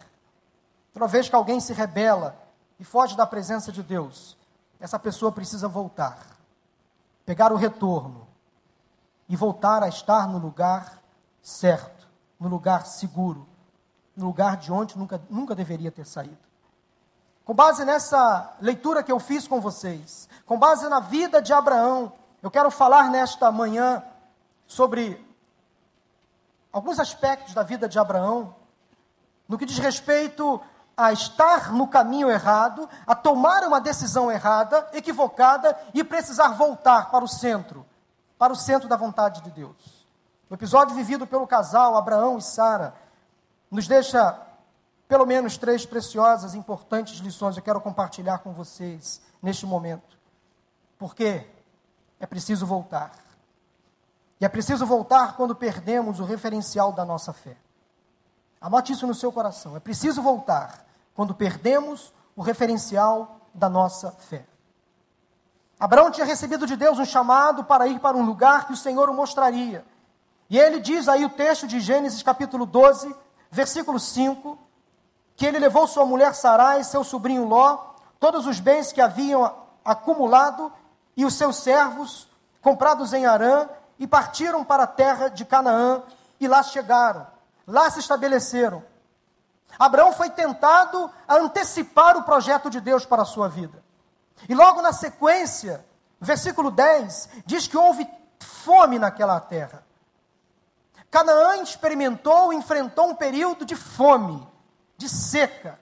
Toda 0.94 1.08
vez 1.08 1.28
que 1.28 1.36
alguém 1.36 1.60
se 1.60 1.74
rebela 1.74 2.38
e 2.80 2.84
foge 2.84 3.18
da 3.18 3.26
presença 3.26 3.72
de 3.72 3.82
Deus, 3.82 4.38
essa 4.80 5.00
pessoa 5.00 5.32
precisa 5.32 5.68
voltar, 5.68 6.20
pegar 7.26 7.52
o 7.52 7.58
retorno 7.58 8.28
e 9.28 9.36
voltar 9.36 9.84
a 9.84 9.88
estar 9.88 10.28
no 10.28 10.38
lugar 10.38 11.02
certo, 11.42 12.08
no 12.40 12.48
lugar 12.48 12.86
seguro, 12.86 13.48
no 14.16 14.26
lugar 14.26 14.58
de 14.58 14.72
onde 14.72 14.98
nunca, 14.98 15.22
nunca 15.30 15.56
deveria 15.56 15.92
ter 15.92 16.06
saído. 16.06 16.38
Com 17.44 17.54
base 17.56 17.84
nessa 17.84 18.56
leitura 18.62 19.02
que 19.02 19.12
eu 19.12 19.20
fiz 19.20 19.48
com 19.48 19.60
vocês, 19.60 20.30
com 20.46 20.60
base 20.60 20.88
na 20.88 21.00
vida 21.00 21.42
de 21.42 21.52
Abraão, 21.52 22.14
eu 22.42 22.50
quero 22.50 22.72
falar 22.72 23.10
nesta 23.10 23.52
manhã 23.52 24.04
sobre 24.66 25.26
alguns 26.72 27.00
aspectos 27.00 27.54
da 27.54 27.64
vida 27.64 27.90
de 27.90 28.00
Abraão, 28.00 28.56
no 29.48 29.58
que 29.58 29.66
diz 29.66 29.78
respeito 29.80 30.62
a 30.96 31.12
estar 31.12 31.72
no 31.72 31.88
caminho 31.88 32.30
errado, 32.30 32.88
a 33.08 33.16
tomar 33.16 33.64
uma 33.64 33.80
decisão 33.80 34.32
errada, 34.32 34.88
equivocada 34.94 35.78
e 35.94 36.04
precisar 36.04 36.50
voltar 36.50 37.10
para 37.10 37.24
o 37.24 37.28
centro, 37.28 37.86
para 38.38 38.54
o 38.54 38.56
centro 38.56 38.88
da 38.88 38.98
vontade 38.98 39.42
de 39.42 39.50
Deus. 39.52 40.06
O 40.50 40.54
episódio 40.54 40.96
vivido 40.96 41.26
pelo 41.26 41.48
casal 41.48 41.96
Abraão 41.96 42.38
e 42.38 42.42
Sara 42.42 42.94
nos 43.72 43.88
deixa 43.88 44.38
pelo 45.08 45.26
menos 45.26 45.58
três 45.58 45.86
preciosas, 45.86 46.54
importantes 46.54 47.20
lições 47.20 47.58
eu 47.58 47.64
quero 47.64 47.82
compartilhar 47.82 48.40
com 48.40 48.54
vocês 48.54 49.22
neste 49.42 49.66
momento. 49.66 50.20
Porque 51.00 51.48
é 52.20 52.26
preciso 52.26 52.66
voltar. 52.66 53.12
E 54.40 54.46
é 54.46 54.50
preciso 54.50 54.86
voltar 54.86 55.36
quando 55.36 55.56
perdemos 55.56 56.20
o 56.20 56.26
referencial 56.26 56.92
da 56.92 57.04
nossa 57.04 57.34
fé. 57.34 57.58
Anote 58.62 58.94
isso 58.94 59.08
no 59.08 59.14
seu 59.14 59.32
coração. 59.32 59.76
É 59.76 59.80
preciso 59.80 60.22
voltar 60.22 60.86
quando 61.14 61.34
perdemos 61.34 62.14
o 62.36 62.42
referencial 62.42 63.42
da 63.54 63.70
nossa 63.70 64.12
fé. 64.12 64.46
Abraão 65.80 66.12
tinha 66.12 66.26
recebido 66.26 66.68
de 66.68 66.76
Deus 66.76 67.00
um 67.00 67.06
chamado 67.06 67.64
para 67.64 67.88
ir 67.88 68.00
para 68.00 68.18
um 68.18 68.26
lugar 68.26 68.68
que 68.68 68.74
o 68.74 68.78
Senhor 68.78 69.10
o 69.10 69.14
mostraria. 69.14 69.86
E 70.50 70.58
ele 70.58 70.80
diz 70.80 71.08
aí 71.08 71.24
o 71.24 71.30
texto 71.30 71.68
de 71.68 71.80
Gênesis 71.80 72.24
capítulo 72.24 72.66
12, 72.66 73.16
versículo 73.50 74.00
5, 74.00 74.58
que 75.36 75.46
ele 75.46 75.60
levou 75.60 75.88
sua 75.88 76.06
mulher 76.06 76.34
Sarai, 76.36 76.84
seu 76.84 77.04
sobrinho 77.04 77.46
Ló, 77.46 77.78
todos 78.20 78.46
os 78.46 78.60
bens 78.60 78.92
que 78.92 79.00
haviam 79.00 79.54
acumulado 79.86 80.72
e 81.20 81.26
os 81.26 81.34
seus 81.34 81.58
servos, 81.58 82.30
comprados 82.62 83.12
em 83.12 83.26
Arã, 83.26 83.68
e 84.00 84.08
partiram 84.08 84.64
para 84.64 84.84
a 84.84 84.88
terra 84.88 85.28
de 85.28 85.44
Canaã, 85.44 86.02
e 86.40 86.48
lá 86.48 86.64
chegaram, 86.64 87.28
lá 87.68 87.90
se 87.90 88.00
estabeleceram. 88.00 88.82
Abraão 89.78 90.14
foi 90.14 90.30
tentado 90.30 91.12
a 91.28 91.36
antecipar 91.36 92.16
o 92.16 92.24
projeto 92.24 92.70
de 92.70 92.80
Deus 92.80 93.06
para 93.06 93.24
a 93.24 93.26
sua 93.26 93.50
vida. 93.50 93.84
E 94.48 94.56
logo 94.56 94.82
na 94.82 94.94
sequência, 94.94 95.86
versículo 96.22 96.72
10, 96.72 97.28
diz 97.46 97.68
que 97.68 97.76
houve 97.76 98.10
fome 98.40 98.98
naquela 98.98 99.42
terra. 99.42 99.84
Canaã 101.12 101.62
experimentou, 101.62 102.54
enfrentou 102.54 103.10
um 103.10 103.16
período 103.16 103.66
de 103.66 103.76
fome 103.76 104.48
de 104.96 105.10
seca. 105.10 105.82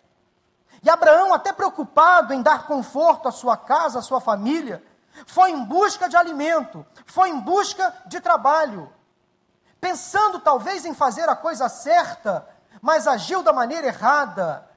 E 0.81 0.89
Abraão, 0.89 1.31
até 1.31 1.53
preocupado 1.53 2.33
em 2.33 2.41
dar 2.41 2.65
conforto 2.65 3.27
à 3.27 3.31
sua 3.31 3.55
casa, 3.55 3.99
à 3.99 4.01
sua 4.01 4.19
família, 4.19 4.81
foi 5.25 5.51
em 5.51 5.63
busca 5.63 6.07
de 6.07 6.15
alimento, 6.15 6.85
foi 7.05 7.29
em 7.29 7.39
busca 7.39 7.93
de 8.05 8.19
trabalho, 8.19 8.91
pensando 9.79 10.39
talvez 10.39 10.85
em 10.85 10.93
fazer 10.93 11.27
a 11.29 11.35
coisa 11.35 11.69
certa, 11.69 12.47
mas 12.81 13.07
agiu 13.07 13.41
da 13.41 13.53
maneira 13.53 13.87
errada. 13.87 14.67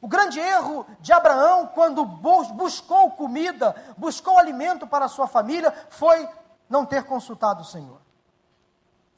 O 0.00 0.08
grande 0.08 0.38
erro 0.38 0.86
de 1.00 1.12
Abraão, 1.12 1.66
quando 1.66 2.04
buscou 2.04 3.10
comida, 3.12 3.74
buscou 3.96 4.38
alimento 4.38 4.86
para 4.86 5.06
a 5.06 5.08
sua 5.08 5.26
família, 5.26 5.72
foi 5.90 6.28
não 6.68 6.84
ter 6.84 7.04
consultado 7.04 7.62
o 7.62 7.64
Senhor. 7.64 8.00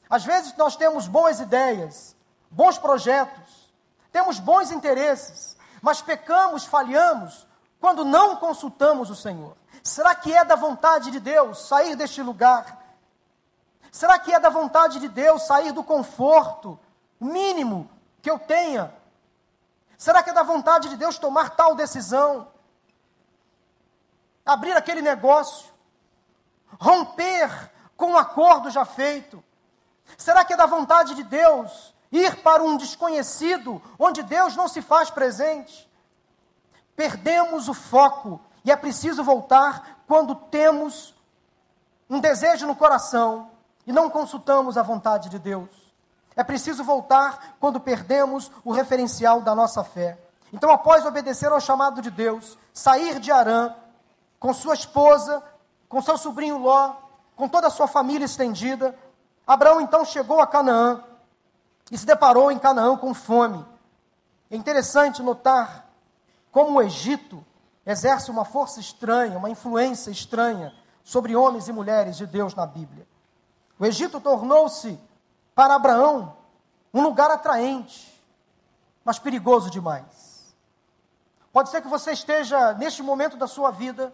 Às 0.09 0.23
vezes 0.23 0.55
nós 0.55 0.75
temos 0.75 1.07
boas 1.07 1.39
ideias, 1.39 2.15
bons 2.49 2.77
projetos, 2.77 3.73
temos 4.11 4.39
bons 4.39 4.71
interesses, 4.71 5.57
mas 5.81 6.01
pecamos, 6.01 6.65
falhamos 6.65 7.45
quando 7.79 8.05
não 8.05 8.37
consultamos 8.37 9.09
o 9.09 9.15
Senhor. 9.15 9.55
Será 9.83 10.15
que 10.15 10.33
é 10.33 10.43
da 10.43 10.55
vontade 10.55 11.11
de 11.11 11.19
Deus 11.19 11.67
sair 11.67 11.95
deste 11.95 12.21
lugar? 12.21 12.85
Será 13.91 14.19
que 14.19 14.33
é 14.33 14.39
da 14.39 14.49
vontade 14.49 14.99
de 14.99 15.07
Deus 15.07 15.43
sair 15.43 15.71
do 15.71 15.83
conforto 15.83 16.79
mínimo 17.19 17.89
que 18.21 18.29
eu 18.29 18.37
tenha? 18.37 18.93
Será 19.97 20.21
que 20.21 20.29
é 20.29 20.33
da 20.33 20.43
vontade 20.43 20.89
de 20.89 20.95
Deus 20.95 21.17
tomar 21.17 21.51
tal 21.51 21.73
decisão? 21.73 22.47
Abrir 24.45 24.73
aquele 24.73 25.01
negócio? 25.01 25.67
Romper 26.79 27.71
com 27.95 28.11
um 28.11 28.17
acordo 28.17 28.69
já 28.69 28.85
feito? 28.85 29.43
Será 30.15 30.45
que 30.45 30.53
é 30.53 30.57
da 30.57 30.67
vontade 30.67 31.15
de 31.15 31.23
Deus 31.23 31.93
ir 32.11 32.37
para 32.37 32.63
um 32.63 32.77
desconhecido 32.77 33.81
onde 33.97 34.21
Deus 34.21 34.55
não 34.55 34.67
se 34.67 34.81
faz 34.81 35.09
presente? 35.09 35.89
Perdemos 36.95 37.67
o 37.67 37.73
foco 37.73 38.39
e 38.67 38.71
é 38.71 38.75
preciso 38.75 39.23
voltar 39.23 40.01
quando 40.05 40.35
temos 40.35 41.15
um 42.09 42.19
desejo 42.19 42.67
no 42.67 42.75
coração 42.75 43.49
e 43.85 43.93
não 43.93 44.09
consultamos 44.09 44.77
a 44.77 44.83
vontade 44.83 45.29
de 45.29 45.39
Deus. 45.39 45.69
É 46.35 46.43
preciso 46.43 46.83
voltar 46.83 47.55
quando 47.61 47.79
perdemos 47.79 48.51
o 48.65 48.73
referencial 48.73 49.39
da 49.39 49.55
nossa 49.55 49.85
fé. 49.85 50.19
Então, 50.51 50.69
após 50.69 51.05
obedecer 51.05 51.49
ao 51.49 51.61
chamado 51.61 52.01
de 52.01 52.11
Deus, 52.11 52.57
sair 52.73 53.21
de 53.21 53.31
Arã 53.31 53.73
com 54.37 54.53
sua 54.53 54.73
esposa, 54.73 55.41
com 55.87 56.01
seu 56.01 56.17
sobrinho 56.17 56.57
Ló, 56.57 56.93
com 57.37 57.47
toda 57.47 57.67
a 57.67 57.71
sua 57.71 57.87
família 57.87 58.25
estendida, 58.25 58.99
Abraão 59.47 59.79
então 59.79 60.03
chegou 60.03 60.41
a 60.41 60.47
Canaã 60.47 61.01
e 61.89 61.97
se 61.97 62.05
deparou 62.05 62.51
em 62.51 62.59
Canaã 62.59 62.97
com 62.97 63.13
fome. 63.13 63.65
É 64.51 64.57
interessante 64.57 65.23
notar 65.23 65.85
como 66.51 66.79
o 66.79 66.81
Egito 66.81 67.46
exerce 67.87 68.29
uma 68.29 68.43
força 68.43 68.81
estranha, 68.81 69.37
uma 69.37 69.49
influência 69.49 70.11
estranha 70.11 70.73
sobre 71.05 71.37
homens 71.37 71.69
e 71.69 71.71
mulheres 71.71 72.17
de 72.17 72.25
Deus 72.25 72.53
na 72.53 72.65
Bíblia. 72.65 73.07
O 73.79 73.85
Egito 73.85 74.19
tornou-se 74.19 74.99
para 75.55 75.75
Abraão 75.75 76.35
um 76.93 77.01
lugar 77.01 77.31
atraente, 77.31 78.21
mas 79.05 79.17
perigoso 79.17 79.69
demais. 79.69 80.53
Pode 81.53 81.69
ser 81.69 81.81
que 81.81 81.87
você 81.87 82.11
esteja, 82.11 82.73
neste 82.73 83.01
momento 83.01 83.37
da 83.37 83.47
sua 83.47 83.71
vida, 83.71 84.13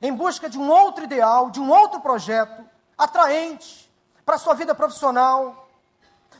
em 0.00 0.12
busca 0.12 0.48
de 0.48 0.56
um 0.56 0.70
outro 0.70 1.02
ideal, 1.02 1.50
de 1.50 1.58
um 1.58 1.68
outro 1.68 2.00
projeto, 2.00 2.64
atraente 2.96 3.90
para 4.24 4.36
a 4.36 4.38
sua 4.38 4.54
vida 4.54 4.74
profissional, 4.76 5.68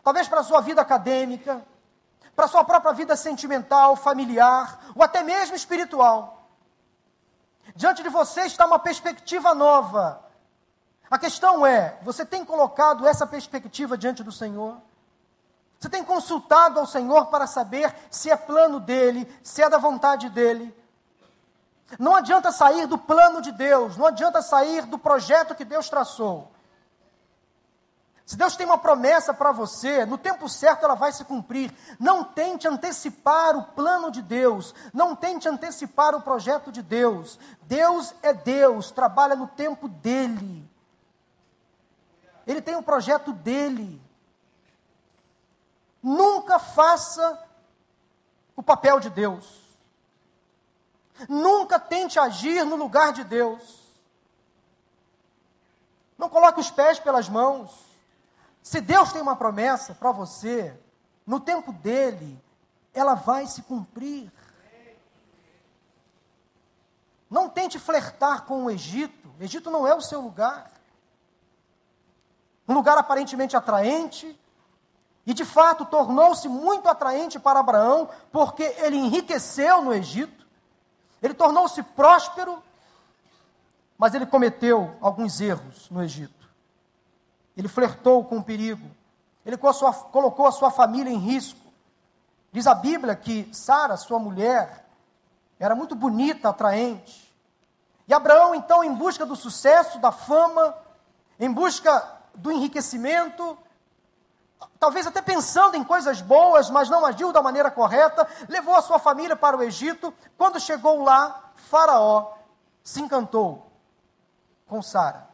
talvez 0.05 0.29
para 0.29 0.41
a 0.41 0.45
sua 0.45 0.61
vida 0.61 0.81
acadêmica, 0.81 1.61
para 2.37 2.45
a 2.45 2.49
sua 2.49 2.63
própria 2.63 2.93
vida 2.93 3.17
sentimental, 3.17 3.97
familiar, 3.97 4.79
ou 4.95 5.03
até 5.03 5.25
mesmo 5.25 5.57
espiritual. 5.57 6.36
Diante 7.75 8.03
de 8.03 8.09
você 8.09 8.43
está 8.43 8.67
uma 8.67 8.79
perspectiva 8.79 9.55
nova. 9.55 10.23
A 11.11 11.19
questão 11.19 11.67
é: 11.67 11.99
você 12.03 12.25
tem 12.25 12.45
colocado 12.45 13.07
essa 13.07 13.27
perspectiva 13.27 13.97
diante 13.97 14.23
do 14.23 14.33
Senhor? 14.33 14.77
Você 15.79 15.89
tem 15.89 16.03
consultado 16.03 16.81
ao 16.81 16.87
Senhor 16.87 17.27
para 17.27 17.47
saber 17.47 17.95
se 18.11 18.31
é 18.31 18.37
plano 18.37 18.81
dele, 18.81 19.31
se 19.43 19.63
é 19.63 19.69
da 19.69 19.79
vontade 19.79 20.31
dele? 20.31 20.75
Não 21.99 22.17
adianta 22.17 22.51
sair 22.51 22.87
do 22.87 22.99
plano 22.99 23.41
de 23.41 23.53
Deus, 23.53 23.97
não 23.97 24.07
adianta 24.07 24.43
sair 24.43 24.87
do 24.87 24.99
projeto 24.99 25.55
que 25.55 25.65
Deus 25.65 25.89
traçou. 25.89 26.51
Se 28.27 28.37
Deus 28.37 28.57
tem 28.57 28.67
uma 28.67 28.77
promessa 28.77 29.33
para 29.33 29.53
você, 29.53 30.05
no 30.05 30.19
tempo 30.19 30.49
certo 30.49 30.85
ela 30.85 30.97
vai 30.97 31.13
se 31.13 31.25
cumprir. 31.25 31.73
Não 31.97 32.25
tente 32.25 32.67
antecipar 32.67 33.57
o 33.57 33.63
plano 33.63 34.11
de 34.11 34.21
Deus, 34.21 34.75
não 34.93 35.15
tente 35.15 35.49
antecipar 35.49 36.13
o 36.13 36.21
projeto 36.21 36.73
de 36.73 36.83
Deus. 36.83 37.39
Deus 37.63 38.13
é 38.23 38.35
Deus, 38.35 38.91
trabalha 38.91 39.37
no 39.37 39.47
tempo 39.47 39.87
dele. 39.87 40.69
Ele 42.45 42.61
tem 42.61 42.75
um 42.75 42.83
projeto 42.83 43.33
dele. 43.33 44.03
Nunca 46.03 46.59
faça 46.59 47.41
o 48.57 48.63
papel 48.63 48.99
de 48.99 49.09
Deus. 49.09 49.63
Nunca 51.29 51.79
tente 51.79 52.19
agir 52.19 52.65
no 52.65 52.75
lugar 52.75 53.13
de 53.13 53.23
Deus. 53.23 53.87
Não 56.19 56.29
coloque 56.29 56.59
os 56.59 56.73
pés 56.73 56.99
pelas 56.99 57.29
mãos. 57.29 57.86
Se 58.67 58.81
Deus 58.81 59.13
tem 59.13 59.23
uma 59.23 59.37
promessa 59.37 59.95
para 59.95 60.11
você, 60.11 60.77
no 61.25 61.39
tempo 61.39 61.73
dele, 61.73 62.37
ela 62.93 63.15
vai 63.15 63.47
se 63.47 63.63
cumprir. 63.63 64.29
Não 67.31 67.49
tente 67.49 67.79
flertar 67.79 68.43
com 68.43 68.65
o 68.65 68.71
Egito. 68.71 69.33
O 69.39 69.45
Egito 69.45 69.71
não 69.71 69.87
é 69.87 69.95
o 69.95 70.01
seu 70.01 70.21
lugar. 70.21 70.73
Um 72.67 72.75
lugar 72.75 72.99
aparentemente 72.99 73.57
atraente, 73.57 74.37
e 75.25 75.33
de 75.33 75.45
fato 75.45 75.85
tornou-se 75.85 76.49
muito 76.49 76.89
atraente 76.89 77.39
para 77.39 77.61
Abraão, 77.61 78.11
porque 78.33 78.65
ele 78.79 78.97
enriqueceu 78.97 79.81
no 79.81 79.95
Egito, 79.95 80.45
ele 81.23 81.35
tornou-se 81.35 81.81
próspero, 81.85 82.61
mas 83.97 84.13
ele 84.13 84.27
cometeu 84.27 84.97
alguns 85.01 85.41
erros 85.41 85.89
no 85.89 86.03
Egito. 86.03 86.36
Ele 87.57 87.69
flertou 87.69 88.25
com 88.25 88.39
o 88.39 88.43
perigo. 88.43 88.89
Ele 89.45 89.57
colocou 89.57 90.47
a 90.47 90.53
sua 90.53 90.71
família 90.71 91.11
em 91.11 91.19
risco. 91.19 91.61
Diz 92.53 92.67
a 92.67 92.75
Bíblia 92.75 93.15
que 93.15 93.49
Sara, 93.53 93.97
sua 93.97 94.19
mulher, 94.19 94.87
era 95.59 95.75
muito 95.75 95.95
bonita, 95.95 96.49
atraente. 96.49 97.35
E 98.09 98.15
Abraão, 98.15 98.55
então, 98.55 98.85
em 98.85 98.95
busca 98.95 99.25
do 99.25 99.35
sucesso, 99.35 99.99
da 99.99 100.13
fama, 100.13 100.77
em 101.41 101.51
busca 101.51 102.17
do 102.35 102.53
enriquecimento, 102.53 103.59
talvez 104.79 105.07
até 105.07 105.21
pensando 105.21 105.77
em 105.77 105.85
coisas 105.85 106.21
boas, 106.21 106.71
mas 106.71 106.89
não 106.89 107.05
agiu 107.05 107.33
da 107.33 107.43
maneira 107.43 107.71
correta, 107.71 108.29
levou 108.49 108.75
a 108.75 108.83
sua 108.83 108.99
família 108.99 109.35
para 109.35 109.57
o 109.57 109.63
Egito. 109.63 110.13
Quando 110.37 110.61
chegou 110.61 111.03
lá, 111.03 111.53
Faraó 111.57 112.35
se 112.83 113.01
encantou 113.01 113.67
com 114.67 114.83
Sara. 114.83 115.26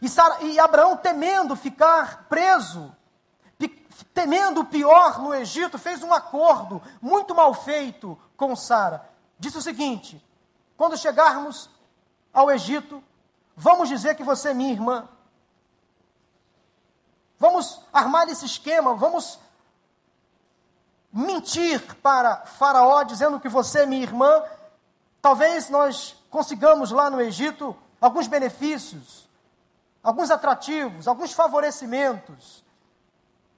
E, 0.00 0.08
Sara, 0.08 0.42
e 0.42 0.58
Abraão, 0.58 0.96
temendo 0.96 1.56
ficar 1.56 2.26
preso, 2.28 2.94
temendo 4.12 4.60
o 4.60 4.64
pior 4.64 5.18
no 5.20 5.34
Egito, 5.34 5.78
fez 5.78 6.02
um 6.02 6.12
acordo 6.12 6.82
muito 7.00 7.34
mal 7.34 7.54
feito 7.54 8.18
com 8.36 8.54
Sara. 8.54 9.08
Disse 9.38 9.58
o 9.58 9.62
seguinte: 9.62 10.22
quando 10.76 10.96
chegarmos 10.96 11.70
ao 12.32 12.50
Egito, 12.50 13.02
vamos 13.56 13.88
dizer 13.88 14.14
que 14.14 14.22
você 14.22 14.50
é 14.50 14.54
minha 14.54 14.72
irmã. 14.72 15.08
Vamos 17.38 17.80
armar 17.92 18.28
esse 18.28 18.46
esquema, 18.46 18.94
vamos 18.94 19.38
mentir 21.12 21.82
para 21.96 22.44
Faraó 22.46 23.02
dizendo 23.02 23.40
que 23.40 23.48
você 23.48 23.80
é 23.82 23.86
minha 23.86 24.02
irmã. 24.02 24.42
Talvez 25.20 25.68
nós 25.70 26.16
consigamos 26.30 26.90
lá 26.90 27.10
no 27.10 27.20
Egito 27.20 27.76
alguns 28.00 28.26
benefícios 28.26 29.25
alguns 30.06 30.30
atrativos, 30.30 31.08
alguns 31.08 31.32
favorecimentos. 31.32 32.64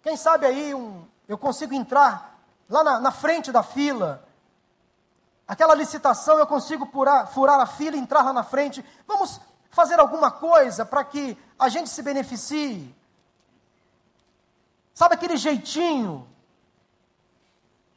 Quem 0.02 0.16
sabe 0.16 0.46
aí 0.46 0.74
um, 0.74 1.06
eu 1.28 1.36
consigo 1.36 1.74
entrar 1.74 2.40
lá 2.66 2.82
na, 2.82 2.98
na 2.98 3.12
frente 3.12 3.52
da 3.52 3.62
fila. 3.62 4.26
Aquela 5.46 5.74
licitação 5.74 6.38
eu 6.38 6.46
consigo 6.46 6.86
furar, 6.86 7.26
furar 7.26 7.60
a 7.60 7.66
fila 7.66 7.96
e 7.96 7.98
entrar 7.98 8.22
lá 8.22 8.32
na 8.32 8.42
frente. 8.42 8.82
Vamos 9.06 9.38
fazer 9.70 10.00
alguma 10.00 10.30
coisa 10.30 10.86
para 10.86 11.04
que 11.04 11.36
a 11.58 11.68
gente 11.68 11.90
se 11.90 12.00
beneficie. 12.00 12.96
Sabe 14.94 15.16
aquele 15.16 15.36
jeitinho? 15.36 16.26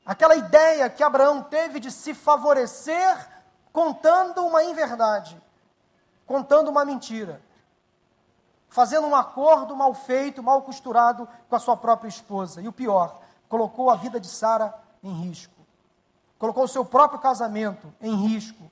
Aquela 0.06 0.36
ideia 0.36 0.90
que 0.90 1.04
Abraão 1.04 1.42
teve 1.42 1.80
de 1.80 1.90
se 1.90 2.14
favorecer 2.14 3.30
contando 3.72 4.46
uma 4.46 4.62
inverdade, 4.62 5.42
contando 6.26 6.70
uma 6.70 6.84
mentira 6.84 7.42
fazendo 8.72 9.06
um 9.06 9.16
acordo 9.16 9.76
mal 9.76 9.94
feito, 9.94 10.42
mal 10.42 10.62
costurado 10.62 11.28
com 11.50 11.56
a 11.56 11.60
sua 11.60 11.76
própria 11.76 12.08
esposa. 12.08 12.62
E 12.62 12.70
o 12.70 12.72
pior, 12.72 13.20
colocou 13.50 13.90
a 13.90 13.96
vida 13.96 14.18
de 14.18 14.28
Sara 14.28 14.74
em 15.04 15.12
risco. 15.12 15.54
Colocou 16.40 16.64
o 16.64 16.68
seu 16.70 16.86
próprio 16.86 17.20
casamento 17.20 17.94
em 18.02 18.16
risco. 18.16 18.72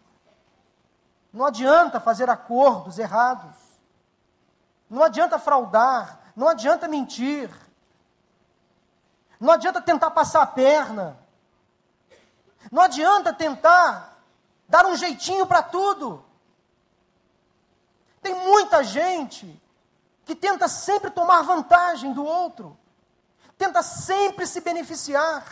Não 1.33 1.45
adianta 1.45 1.99
fazer 1.99 2.29
acordos 2.29 2.97
errados. 2.97 3.53
Não 4.89 5.03
adianta 5.03 5.37
fraudar, 5.37 6.17
não 6.33 6.47
adianta 6.47 6.87
mentir. 6.87 7.51
Não 9.37 9.51
adianta 9.51 9.81
tentar 9.81 10.11
passar 10.11 10.41
a 10.43 10.47
perna. 10.47 11.19
Não 12.71 12.81
adianta 12.81 13.33
tentar 13.33 14.17
dar 14.67 14.85
um 14.85 14.95
jeitinho 14.95 15.45
para 15.45 15.61
tudo. 15.61 16.23
Tem 18.21 18.33
muita 18.33 18.81
gente 18.81 19.61
que 20.29 20.35
tenta 20.35 20.67
sempre 20.67 21.09
tomar 21.09 21.41
vantagem 21.41 22.13
do 22.13 22.23
outro, 22.23 22.77
tenta 23.57 23.81
sempre 23.81 24.45
se 24.45 24.61
beneficiar, 24.61 25.43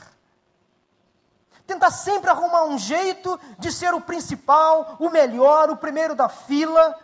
tentar 1.66 1.90
sempre 1.90 2.30
arrumar 2.30 2.64
um 2.66 2.78
jeito 2.78 3.40
de 3.58 3.72
ser 3.72 3.96
o 3.96 4.00
principal, 4.00 4.96
o 5.00 5.10
melhor, 5.10 5.72
o 5.72 5.78
primeiro 5.78 6.14
da 6.14 6.30
fila. 6.30 6.96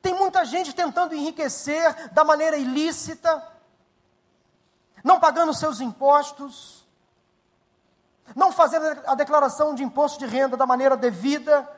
Tem 0.00 0.14
muita 0.14 0.44
gente 0.44 0.72
tentando 0.72 1.16
enriquecer 1.16 2.12
da 2.12 2.22
maneira 2.22 2.56
ilícita, 2.56 3.44
não 5.02 5.18
pagando 5.18 5.52
seus 5.52 5.80
impostos, 5.80 6.86
não 8.36 8.52
fazendo 8.52 9.02
a 9.04 9.16
declaração 9.16 9.74
de 9.74 9.82
imposto 9.82 10.16
de 10.20 10.26
renda 10.26 10.56
da 10.56 10.64
maneira 10.64 10.96
devida, 10.96 11.68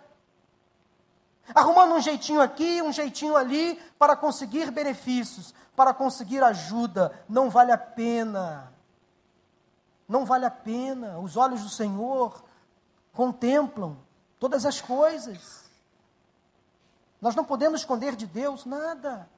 arrumando 1.54 1.94
um 1.94 2.00
jeitinho 2.00 2.40
aqui, 2.40 2.82
um 2.82 2.92
jeitinho 2.92 3.36
ali, 3.36 3.80
para 3.98 4.16
conseguir 4.16 4.70
benefícios, 4.70 5.54
para 5.74 5.94
conseguir 5.94 6.42
ajuda. 6.42 7.12
Não 7.28 7.50
vale 7.50 7.72
a 7.72 7.78
pena. 7.78 8.72
Não 10.08 10.24
vale 10.24 10.44
a 10.44 10.50
pena. 10.50 11.18
Os 11.18 11.36
olhos 11.36 11.62
do 11.62 11.68
Senhor 11.68 12.42
contemplam 13.12 13.96
todas 14.38 14.66
as 14.66 14.80
coisas. 14.80 15.62
Nós 17.20 17.34
não 17.34 17.44
podemos 17.44 17.80
esconder 17.80 18.16
de 18.16 18.26
Deus 18.26 18.64
nada. 18.64 19.28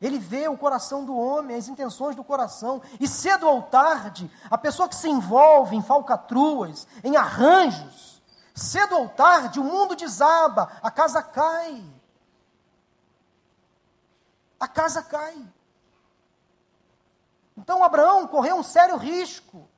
Ele 0.00 0.18
vê 0.18 0.46
o 0.48 0.58
coração 0.58 1.04
do 1.04 1.16
homem, 1.16 1.56
as 1.56 1.68
intenções 1.68 2.14
do 2.14 2.24
coração. 2.24 2.82
E 3.00 3.08
cedo 3.08 3.48
ou 3.48 3.62
tarde, 3.62 4.30
a 4.50 4.58
pessoa 4.58 4.88
que 4.88 4.94
se 4.94 5.08
envolve 5.08 5.74
em 5.74 5.82
falcatruas, 5.82 6.86
em 7.02 7.16
arranjos, 7.16 8.15
cedo 8.56 8.96
ou 8.96 9.08
tarde 9.08 9.60
o 9.60 9.64
mundo 9.64 9.94
desaba, 9.94 10.72
a 10.82 10.90
casa 10.90 11.22
cai. 11.22 11.84
A 14.58 14.66
casa 14.66 15.02
cai. 15.02 15.36
Então 17.56 17.84
Abraão 17.84 18.26
correu 18.26 18.56
um 18.56 18.62
sério 18.62 18.96
risco, 18.96 19.68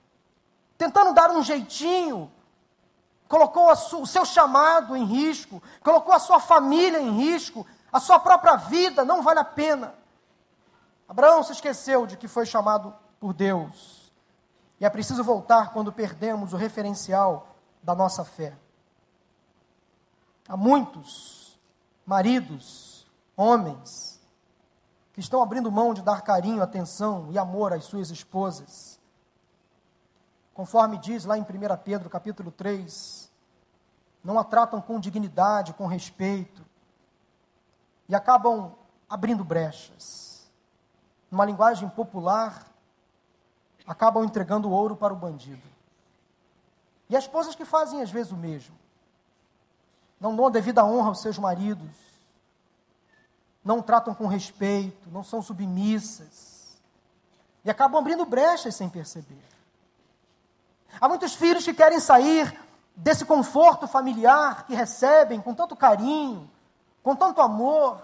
tentando 0.77 1.13
dar 1.13 1.31
um 1.31 1.43
jeitinho, 1.43 2.33
colocou 3.29 3.71
o 3.71 4.07
seu 4.07 4.25
chamado 4.25 4.97
em 4.97 5.05
risco, 5.05 5.63
colocou 5.83 6.15
a 6.15 6.19
sua 6.19 6.41
família 6.41 7.01
em 7.01 7.11
risco, 7.11 7.67
a 7.93 8.01
sua 8.01 8.19
própria 8.19 8.57
vida, 8.57 9.05
não 9.05 9.23
vale 9.23 9.41
a 9.41 9.45
pena. 9.45 9.95
Abraão 11.09 11.43
se 11.43 11.53
esqueceu 11.53 12.07
de 12.07 12.17
que 12.17 12.29
foi 12.29 12.47
chamado 12.47 12.95
por 13.19 13.33
Deus. 13.33 14.13
E 14.81 14.85
é 14.85 14.91
preciso 14.91 15.25
voltar 15.25 15.73
quando 15.73 15.93
perdemos 15.93 16.53
o 16.53 16.57
referencial 16.57 17.57
da 17.83 17.95
nossa 17.95 18.25
fé. 18.25 18.57
Há 20.49 20.57
muitos 20.57 21.61
maridos, 22.07 23.07
homens, 23.37 24.19
que 25.13 25.21
estão 25.21 25.43
abrindo 25.43 25.71
mão 25.71 25.93
de 25.93 26.01
dar 26.01 26.23
carinho, 26.23 26.63
atenção 26.63 27.29
e 27.31 27.39
amor 27.39 27.75
às 27.75 27.85
suas 27.85 28.09
esposas. 28.09 28.99
Conforme 30.55 30.97
diz 30.97 31.27
lá 31.27 31.37
em 31.37 31.43
1 31.43 31.47
Pedro 31.85 32.09
capítulo 32.09 32.51
3, 32.51 33.31
não 34.25 34.39
a 34.39 34.45
tratam 34.45 34.81
com 34.81 34.99
dignidade, 34.99 35.75
com 35.75 35.87
respeito, 35.87 36.65
e 38.09 38.15
acabam 38.15 38.75
abrindo 39.09 39.45
brechas 39.45 40.51
numa 41.31 41.45
linguagem 41.45 41.89
popular, 41.91 42.67
acabam 43.87 44.25
entregando 44.25 44.71
ouro 44.71 44.97
para 44.97 45.13
o 45.13 45.17
bandido. 45.17 45.63
E 47.09 47.17
as 47.17 47.25
esposas 47.25 47.55
que 47.55 47.65
fazem 47.65 48.01
às 48.01 48.11
vezes 48.11 48.33
o 48.33 48.37
mesmo. 48.37 48.75
Não 50.21 50.35
dão 50.35 50.47
a 50.47 50.51
devida 50.51 50.85
honra 50.85 51.09
aos 51.09 51.21
seus 51.21 51.39
maridos, 51.39 51.91
não 53.65 53.83
tratam 53.83 54.15
com 54.15 54.27
respeito, 54.27 55.11
não 55.11 55.23
são 55.23 55.43
submissas, 55.43 56.79
e 57.65 57.71
acabam 57.71 58.01
abrindo 58.01 58.25
brechas 58.25 58.75
sem 58.75 58.89
perceber. 58.89 59.45
Há 61.01 61.09
muitos 61.09 61.35
filhos 61.35 61.65
que 61.65 61.75
querem 61.75 62.01
sair 62.01 62.59
desse 62.97 63.25
conforto 63.25 63.87
familiar 63.87 64.67
que 64.67 64.75
recebem 64.75 65.41
com 65.41 65.55
tanto 65.55 65.77
carinho, 65.77 66.51
com 67.03 67.15
tanto 67.15 67.41
amor, 67.41 68.01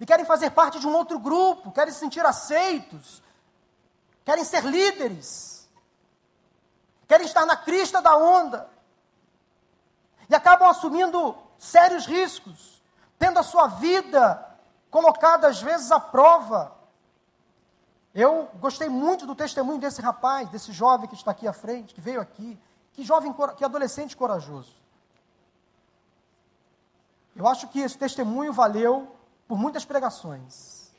e 0.00 0.06
querem 0.06 0.24
fazer 0.24 0.50
parte 0.50 0.80
de 0.80 0.86
um 0.86 0.94
outro 0.94 1.18
grupo, 1.18 1.70
querem 1.70 1.92
se 1.92 2.00
sentir 2.00 2.24
aceitos, 2.26 3.22
querem 4.24 4.44
ser 4.44 4.64
líderes, 4.64 5.68
querem 7.06 7.26
estar 7.26 7.46
na 7.46 7.56
crista 7.56 8.02
da 8.02 8.16
onda, 8.16 8.68
e 10.28 10.34
acabam 10.34 10.68
assumindo 10.68 11.36
sérios 11.62 12.06
riscos, 12.06 12.82
tendo 13.16 13.38
a 13.38 13.42
sua 13.44 13.68
vida 13.68 14.44
colocada 14.90 15.46
às 15.46 15.62
vezes 15.62 15.92
à 15.92 16.00
prova. 16.00 16.76
Eu 18.12 18.50
gostei 18.58 18.88
muito 18.88 19.26
do 19.26 19.34
testemunho 19.34 19.78
desse 19.78 20.02
rapaz, 20.02 20.48
desse 20.50 20.72
jovem 20.72 21.08
que 21.08 21.14
está 21.14 21.30
aqui 21.30 21.46
à 21.46 21.52
frente, 21.52 21.94
que 21.94 22.00
veio 22.00 22.20
aqui. 22.20 22.58
Que 22.92 23.04
jovem, 23.04 23.32
que 23.56 23.64
adolescente 23.64 24.16
corajoso. 24.16 24.74
Eu 27.34 27.46
acho 27.46 27.68
que 27.68 27.78
esse 27.78 27.96
testemunho 27.96 28.52
valeu 28.52 29.16
por 29.46 29.56
muitas 29.56 29.84
pregações. 29.84 30.92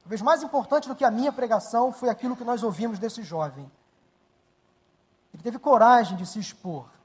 Talvez 0.00 0.22
mais 0.22 0.42
importante 0.42 0.88
do 0.88 0.96
que 0.96 1.04
a 1.04 1.10
minha 1.10 1.30
pregação 1.30 1.92
foi 1.92 2.08
aquilo 2.08 2.36
que 2.36 2.42
nós 2.42 2.62
ouvimos 2.62 2.98
desse 2.98 3.22
jovem. 3.22 3.70
Ele 5.32 5.42
teve 5.42 5.58
coragem 5.58 6.16
de 6.16 6.26
se 6.26 6.40
expor. 6.40 6.95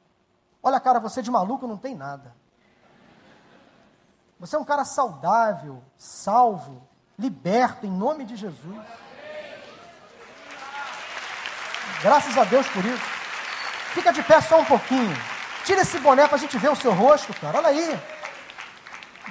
Olha, 0.63 0.79
cara, 0.79 0.99
você 0.99 1.21
de 1.21 1.31
maluco 1.31 1.67
não 1.67 1.77
tem 1.77 1.95
nada. 1.95 2.35
Você 4.39 4.55
é 4.55 4.59
um 4.59 4.65
cara 4.65 4.83
saudável, 4.83 5.83
salvo, 5.97 6.87
liberto, 7.17 7.85
em 7.85 7.91
nome 7.91 8.25
de 8.25 8.35
Jesus. 8.35 8.85
Graças 12.01 12.37
a 12.37 12.43
Deus 12.43 12.67
por 12.69 12.83
isso. 12.83 13.03
Fica 13.93 14.11
de 14.11 14.23
pé 14.23 14.41
só 14.41 14.59
um 14.59 14.65
pouquinho. 14.65 15.15
Tira 15.63 15.81
esse 15.81 15.99
boné 15.99 16.27
para 16.27 16.37
a 16.37 16.39
gente 16.39 16.57
ver 16.57 16.71
o 16.71 16.75
seu 16.75 16.91
rosto, 16.91 17.33
cara. 17.39 17.59
Olha 17.59 17.67
aí. 17.67 17.99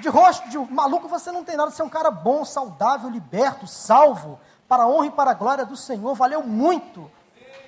De 0.00 0.08
rosto 0.08 0.48
de 0.48 0.56
maluco 0.56 1.08
você 1.08 1.32
não 1.32 1.44
tem 1.44 1.56
nada, 1.56 1.70
você 1.70 1.82
é 1.82 1.84
um 1.84 1.90
cara 1.90 2.10
bom, 2.10 2.44
saudável, 2.44 3.10
liberto, 3.10 3.66
salvo, 3.66 4.40
para 4.68 4.84
a 4.84 4.88
honra 4.88 5.06
e 5.06 5.10
para 5.10 5.32
a 5.32 5.34
glória 5.34 5.66
do 5.66 5.76
Senhor, 5.76 6.14
valeu 6.14 6.42
muito. 6.42 7.10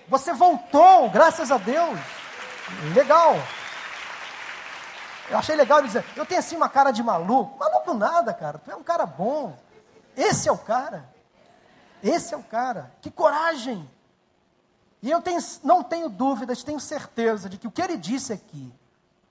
Você 0.08 0.32
voltou, 0.32 1.10
graças 1.10 1.50
a 1.50 1.58
Deus. 1.58 1.98
Legal. 2.94 3.34
Eu 5.30 5.38
achei 5.38 5.56
legal 5.56 5.78
ele 5.78 5.86
dizer, 5.86 6.04
eu 6.16 6.26
tenho 6.26 6.40
assim 6.40 6.56
uma 6.56 6.68
cara 6.68 6.90
de 6.90 7.02
maluco. 7.02 7.58
Maluco 7.58 7.94
nada, 7.94 8.34
cara, 8.34 8.58
tu 8.58 8.70
é 8.70 8.76
um 8.76 8.82
cara 8.82 9.06
bom. 9.06 9.56
Esse 10.16 10.48
é 10.48 10.52
o 10.52 10.58
cara. 10.58 11.08
Esse 12.02 12.34
é 12.34 12.36
o 12.36 12.42
cara. 12.42 12.92
Que 13.00 13.10
coragem. 13.10 13.88
E 15.00 15.10
eu 15.10 15.20
tenho, 15.20 15.40
não 15.64 15.82
tenho 15.82 16.08
dúvidas, 16.08 16.62
tenho 16.62 16.78
certeza 16.78 17.48
de 17.48 17.58
que 17.58 17.66
o 17.66 17.70
que 17.70 17.82
ele 17.82 17.96
disse 17.96 18.32
aqui, 18.32 18.72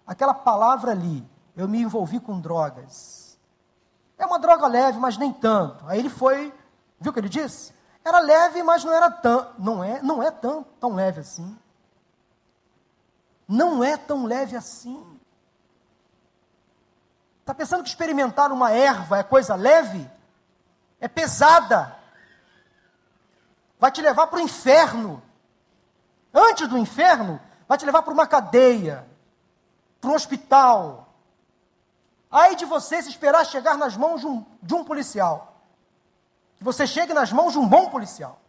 aquela 0.06 0.34
palavra 0.34 0.92
ali, 0.92 1.26
eu 1.56 1.68
me 1.68 1.82
envolvi 1.82 2.20
com 2.20 2.40
drogas. 2.40 3.38
É 4.18 4.26
uma 4.26 4.40
droga 4.40 4.68
leve, 4.68 5.00
mas 5.00 5.18
nem 5.18 5.32
tanto. 5.32 5.84
Aí 5.88 6.00
ele 6.00 6.10
foi, 6.10 6.54
viu 7.00 7.12
o 7.12 7.14
que 7.14 7.20
ele 7.20 7.30
disse? 7.30 7.74
Era 8.04 8.20
leve, 8.20 8.64
mas 8.64 8.84
não 8.84 8.92
era 8.92 9.10
tão, 9.10 9.48
não 9.58 9.84
é, 9.84 10.02
não 10.02 10.22
é 10.22 10.32
tão, 10.32 10.64
tão 10.80 10.94
leve 10.94 11.22
assim. 11.22 11.58
Não 13.52 13.84
é 13.84 13.98
tão 13.98 14.26
leve 14.26 14.56
assim. 14.56 15.06
Está 17.42 17.54
pensando 17.54 17.84
que 17.84 17.90
experimentar 17.90 18.52
uma 18.52 18.72
erva 18.72 19.18
é 19.18 19.24
coisa 19.24 19.56
leve? 19.56 20.10
É 21.00 21.08
pesada. 21.08 21.98
Vai 23.78 23.92
te 23.92 24.02
levar 24.02 24.28
para 24.28 24.40
o 24.40 24.42
inferno. 24.42 25.22
Antes 26.34 26.68
do 26.68 26.78
inferno, 26.78 27.42
vai 27.68 27.78
te 27.78 27.86
levar 27.86 28.04
para 28.04 28.14
uma 28.14 28.26
cadeia, 28.26 29.06
para 30.00 30.12
um 30.12 30.16
hospital, 30.16 31.12
Ai 32.32 32.56
de 32.56 32.64
você 32.64 33.02
se 33.04 33.10
esperar 33.10 33.46
chegar 33.46 33.78
nas 33.78 33.98
mãos 33.98 34.22
de 34.22 34.28
um, 34.28 34.46
de 34.64 34.74
um 34.74 34.86
policial. 34.86 35.62
Que 36.58 36.64
você 36.64 36.88
chegue 36.88 37.14
nas 37.14 37.32
mãos 37.34 37.52
de 37.52 37.60
um 37.60 37.68
bom 37.68 37.90
policial. 37.90 38.40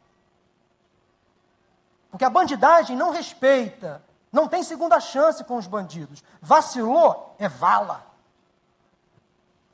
Porque 2.09 2.25
a 2.25 2.31
bandidagem 2.31 2.97
não 2.97 3.11
respeita, 3.11 4.01
não 4.33 4.49
tem 4.49 4.63
segunda 4.63 4.99
chance 4.99 5.45
com 5.45 5.57
os 5.57 5.67
bandidos. 5.67 6.25
Vacilou, 6.41 7.37
é 7.39 7.49
vala. 7.49 8.07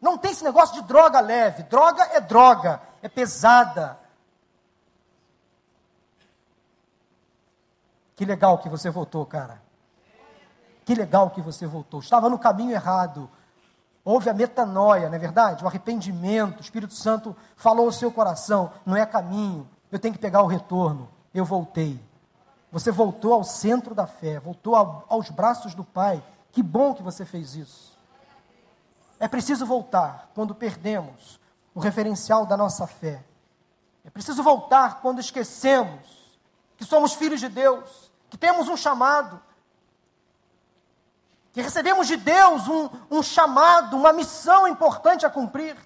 Não 0.00 0.18
tem 0.18 0.32
esse 0.32 0.42
negócio 0.42 0.74
de 0.74 0.82
droga 0.82 1.20
leve. 1.20 1.62
Droga 1.62 2.02
é 2.12 2.20
droga, 2.20 2.82
é 3.00 3.08
pesada. 3.08 3.98
Que 8.16 8.24
legal 8.24 8.58
que 8.58 8.68
você 8.68 8.90
voltou, 8.90 9.24
cara. 9.24 9.62
Que 10.84 10.94
legal 10.94 11.30
que 11.30 11.40
você 11.40 11.64
voltou. 11.64 12.00
Estava 12.00 12.28
no 12.28 12.38
caminho 12.38 12.72
errado. 12.72 13.30
Houve 14.04 14.28
a 14.28 14.34
metanoia, 14.34 15.08
não 15.08 15.14
é 15.14 15.18
verdade? 15.18 15.62
O 15.62 15.68
arrependimento, 15.68 16.58
o 16.58 16.62
Espírito 16.62 16.94
Santo 16.94 17.36
falou 17.54 17.86
ao 17.86 17.92
seu 17.92 18.10
coração: 18.10 18.72
não 18.84 18.96
é 18.96 19.06
caminho, 19.06 19.68
eu 19.92 19.98
tenho 19.98 20.14
que 20.14 20.20
pegar 20.20 20.42
o 20.42 20.46
retorno. 20.46 21.08
Eu 21.32 21.44
voltei. 21.44 22.07
Você 22.70 22.90
voltou 22.90 23.32
ao 23.32 23.44
centro 23.44 23.94
da 23.94 24.06
fé, 24.06 24.38
voltou 24.38 24.74
ao, 24.74 25.04
aos 25.08 25.30
braços 25.30 25.74
do 25.74 25.84
Pai. 25.84 26.22
Que 26.52 26.62
bom 26.62 26.94
que 26.94 27.02
você 27.02 27.24
fez 27.24 27.54
isso. 27.54 27.98
É 29.18 29.26
preciso 29.26 29.66
voltar 29.66 30.30
quando 30.34 30.54
perdemos 30.54 31.40
o 31.74 31.80
referencial 31.80 32.46
da 32.46 32.56
nossa 32.56 32.86
fé. 32.86 33.24
É 34.04 34.10
preciso 34.10 34.42
voltar 34.42 35.00
quando 35.00 35.20
esquecemos 35.20 36.38
que 36.76 36.84
somos 36.84 37.14
filhos 37.14 37.40
de 37.40 37.48
Deus, 37.48 38.12
que 38.30 38.38
temos 38.38 38.68
um 38.68 38.76
chamado, 38.76 39.40
que 41.52 41.60
recebemos 41.60 42.06
de 42.06 42.16
Deus 42.16 42.68
um, 42.68 42.88
um 43.10 43.22
chamado, 43.22 43.96
uma 43.96 44.12
missão 44.12 44.68
importante 44.68 45.26
a 45.26 45.30
cumprir. 45.30 45.76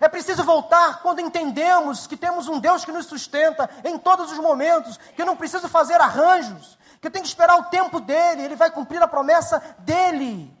É 0.00 0.08
preciso 0.08 0.44
voltar 0.44 1.00
quando 1.02 1.20
entendemos 1.20 2.06
que 2.06 2.16
temos 2.16 2.48
um 2.48 2.58
Deus 2.58 2.84
que 2.84 2.92
nos 2.92 3.06
sustenta 3.06 3.68
em 3.84 3.98
todos 3.98 4.32
os 4.32 4.38
momentos, 4.38 4.98
que 5.14 5.24
não 5.24 5.36
preciso 5.36 5.68
fazer 5.68 6.00
arranjos, 6.00 6.78
que 7.00 7.06
eu 7.06 7.10
tenho 7.10 7.22
que 7.22 7.28
esperar 7.28 7.58
o 7.58 7.64
tempo 7.64 8.00
dele, 8.00 8.42
ele 8.42 8.56
vai 8.56 8.70
cumprir 8.70 9.02
a 9.02 9.08
promessa 9.08 9.62
dele. 9.80 10.52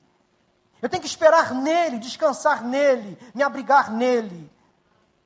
Eu 0.82 0.88
tenho 0.88 1.00
que 1.00 1.08
esperar 1.08 1.54
nele, 1.54 1.98
descansar 1.98 2.62
nele, 2.62 3.18
me 3.34 3.42
abrigar 3.42 3.90
nele. 3.90 4.52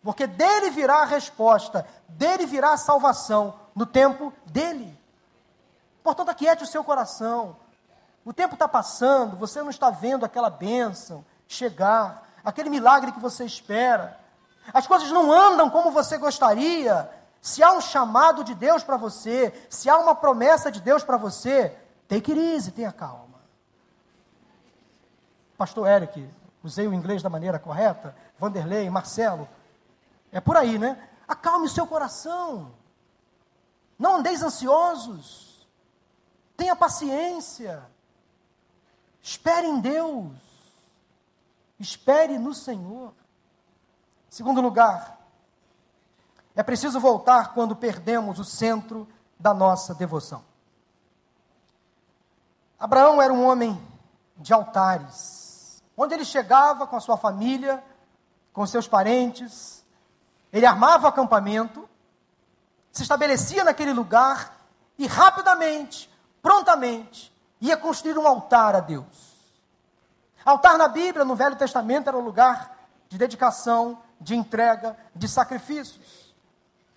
Porque 0.03 0.27
dele 0.27 0.71
virá 0.71 1.03
a 1.03 1.05
resposta, 1.05 1.85
dele 2.09 2.47
virá 2.47 2.73
a 2.73 2.77
salvação, 2.77 3.59
no 3.75 3.85
tempo 3.85 4.33
dele. 4.47 4.97
Portanto, 6.03 6.31
aquiete 6.31 6.63
o 6.63 6.67
seu 6.67 6.85
coração. 6.85 7.57
O 8.25 8.33
tempo 8.33 8.55
está 8.55 8.69
passando, 8.69 9.37
você 9.37 9.61
não 9.61 9.71
está 9.71 9.91
vendo 9.91 10.25
aquela 10.25 10.51
bênção 10.51 11.25
chegar, 11.49 12.28
aquele 12.49 12.71
milagre 12.71 13.13
que 13.13 13.21
você 13.21 13.45
espera. 13.45 14.19
As 14.73 14.87
coisas 14.87 15.11
não 15.11 15.31
andam 15.31 15.69
como 15.69 15.91
você 15.91 16.17
gostaria. 16.17 17.11
Se 17.43 17.63
há 17.63 17.73
um 17.73 17.81
chamado 17.81 18.43
de 18.43 18.55
Deus 18.55 18.83
para 18.83 18.97
você, 18.97 19.53
se 19.69 19.89
há 19.89 19.99
uma 19.99 20.15
promessa 20.15 20.73
de 20.73 20.81
Deus 20.81 21.05
para 21.05 21.17
você, 21.17 21.77
it 22.11 22.33
easy, 22.33 22.73
tenha 22.73 22.91
calma. 22.91 23.39
Pastor 25.59 25.87
Eric, 25.87 26.27
usei 26.65 26.87
o 26.87 26.95
inglês 26.95 27.23
da 27.23 27.29
maneira 27.29 27.59
correta? 27.59 28.17
Vanderlei, 28.39 28.89
Marcelo, 28.89 29.47
é 30.33 30.41
por 30.41 30.57
aí, 30.57 30.79
né? 30.79 30.97
Acalme 31.27 31.67
o 31.67 31.71
seu 31.71 31.87
coração. 31.87 32.73
Não 33.99 34.17
andeis 34.17 34.43
ansiosos. 34.43 35.69
Tenha 36.57 36.75
paciência. 36.75 37.83
Espere 39.23 39.67
em 39.67 39.81
Deus. 39.81 40.48
Espere 41.79 42.39
no 42.39 42.53
Senhor. 42.55 43.13
Segundo 44.29 44.61
lugar, 44.61 45.19
é 46.55 46.63
preciso 46.63 46.99
voltar 46.99 47.55
quando 47.55 47.77
perdemos 47.77 48.39
o 48.39 48.45
centro 48.45 49.09
da 49.39 49.55
nossa 49.55 49.95
devoção. 49.95 50.45
Abraão 52.79 53.21
era 53.21 53.33
um 53.33 53.45
homem 53.45 53.81
de 54.37 54.53
altares. 54.53 55.83
Onde 55.97 56.15
ele 56.15 56.25
chegava 56.25 56.87
com 56.87 56.97
a 56.97 57.01
sua 57.01 57.17
família, 57.17 57.83
com 58.53 58.67
seus 58.67 58.87
parentes, 58.87 59.85
ele 60.53 60.67
armava 60.67 61.09
acampamento, 61.09 61.89
se 62.93 63.03
estabelecia 63.03 63.65
naquele 63.65 63.93
lugar 63.93 64.57
e 64.97 65.07
rapidamente, 65.07 66.11
prontamente, 66.41 67.33
ia 67.61 67.77
construir 67.77 68.17
um 68.17 68.27
altar 68.27 68.75
a 68.75 68.81
Deus. 68.81 69.28
Altar 70.49 70.79
na 70.79 70.89
Bíblia, 70.89 71.27
no 71.27 71.37
Velho 71.37 71.57
Testamento, 71.57 72.09
era 72.09 72.17
um 72.17 72.23
lugar 72.23 72.75
de 73.07 73.19
dedicação, 73.19 74.03
de 74.19 74.35
entrega, 74.35 74.97
de 75.15 75.29
sacrifícios. 75.29 76.35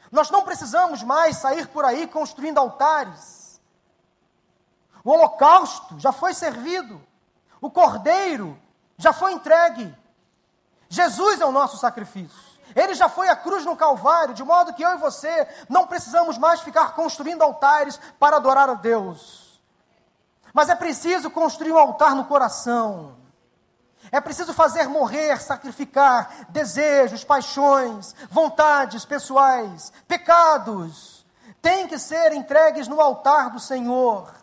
Nós 0.10 0.32
não 0.32 0.46
precisamos 0.46 1.04
mais 1.04 1.36
sair 1.36 1.68
por 1.68 1.84
aí 1.84 2.08
construindo 2.08 2.60
altares. 2.60 3.60
O 5.04 5.12
holocausto 5.12 6.00
já 6.00 6.14
foi 6.14 6.34
servido. 6.34 7.06
O 7.60 7.70
cordeiro 7.70 8.58
já 8.98 9.12
foi 9.12 9.34
entregue. 9.34 9.94
Jesus 10.88 11.42
é 11.42 11.46
o 11.46 11.52
nosso 11.52 11.78
sacrifício. 11.78 12.40
Ele 12.74 12.94
já 12.94 13.10
foi 13.10 13.28
à 13.28 13.36
cruz 13.36 13.66
no 13.66 13.76
Calvário, 13.76 14.34
de 14.34 14.46
modo 14.46 14.74
que 14.74 14.82
eu 14.82 14.92
e 14.92 14.98
você 14.98 15.46
não 15.68 15.88
precisamos 15.88 16.38
mais 16.38 16.62
ficar 16.62 16.96
construindo 16.96 17.42
altares 17.42 18.00
para 18.18 18.38
adorar 18.38 18.70
a 18.70 18.76
Deus. 18.76 19.62
Mas 20.54 20.70
é 20.70 20.76
preciso 20.76 21.30
construir 21.30 21.74
um 21.74 21.78
altar 21.78 22.16
no 22.16 22.24
coração. 22.24 23.20
É 24.10 24.22
preciso 24.22 24.54
fazer 24.54 24.88
morrer, 24.88 25.42
sacrificar 25.42 26.46
desejos, 26.50 27.24
paixões, 27.24 28.16
vontades 28.30 29.04
pessoais, 29.04 29.92
pecados. 30.08 31.26
Tem 31.62 31.88
que 31.88 32.00
ser 32.00 32.32
entregues 32.32 32.88
no 32.88 33.02
altar 33.02 33.50
do 33.50 33.60
Senhor, 33.60 34.34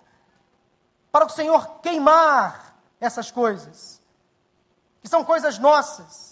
para 1.11 1.25
o 1.25 1.31
Senhor 1.31 1.81
queimar 1.81 2.77
essas 3.01 3.31
coisas, 3.31 4.01
que 5.01 5.09
são 5.09 5.25
coisas 5.25 5.59
nossas 5.59 6.29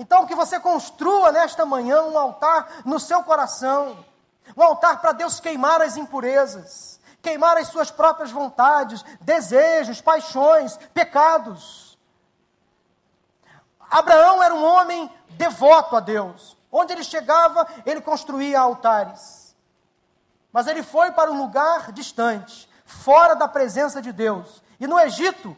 então, 0.00 0.26
que 0.26 0.34
você 0.34 0.58
construa 0.58 1.30
nesta 1.30 1.66
manhã 1.66 2.02
um 2.04 2.18
altar 2.18 2.80
no 2.86 2.98
seu 2.98 3.22
coração, 3.22 4.02
um 4.56 4.62
altar 4.62 4.98
para 4.98 5.12
Deus 5.12 5.38
queimar 5.40 5.82
as 5.82 5.98
impurezas, 5.98 6.98
queimar 7.20 7.58
as 7.58 7.68
suas 7.68 7.90
próprias 7.90 8.30
vontades, 8.30 9.04
desejos, 9.20 10.00
paixões, 10.00 10.78
pecados. 10.94 11.89
Abraão 13.90 14.42
era 14.42 14.54
um 14.54 14.64
homem 14.64 15.10
devoto 15.30 15.96
a 15.96 16.00
Deus. 16.00 16.56
Onde 16.70 16.92
ele 16.92 17.02
chegava, 17.02 17.66
ele 17.84 18.00
construía 18.00 18.60
altares. 18.60 19.56
Mas 20.52 20.66
ele 20.66 20.82
foi 20.82 21.10
para 21.10 21.30
um 21.30 21.42
lugar 21.42 21.90
distante, 21.90 22.68
fora 22.84 23.34
da 23.34 23.48
presença 23.48 24.00
de 24.00 24.12
Deus. 24.12 24.62
E 24.78 24.86
no 24.86 24.98
Egito, 24.98 25.56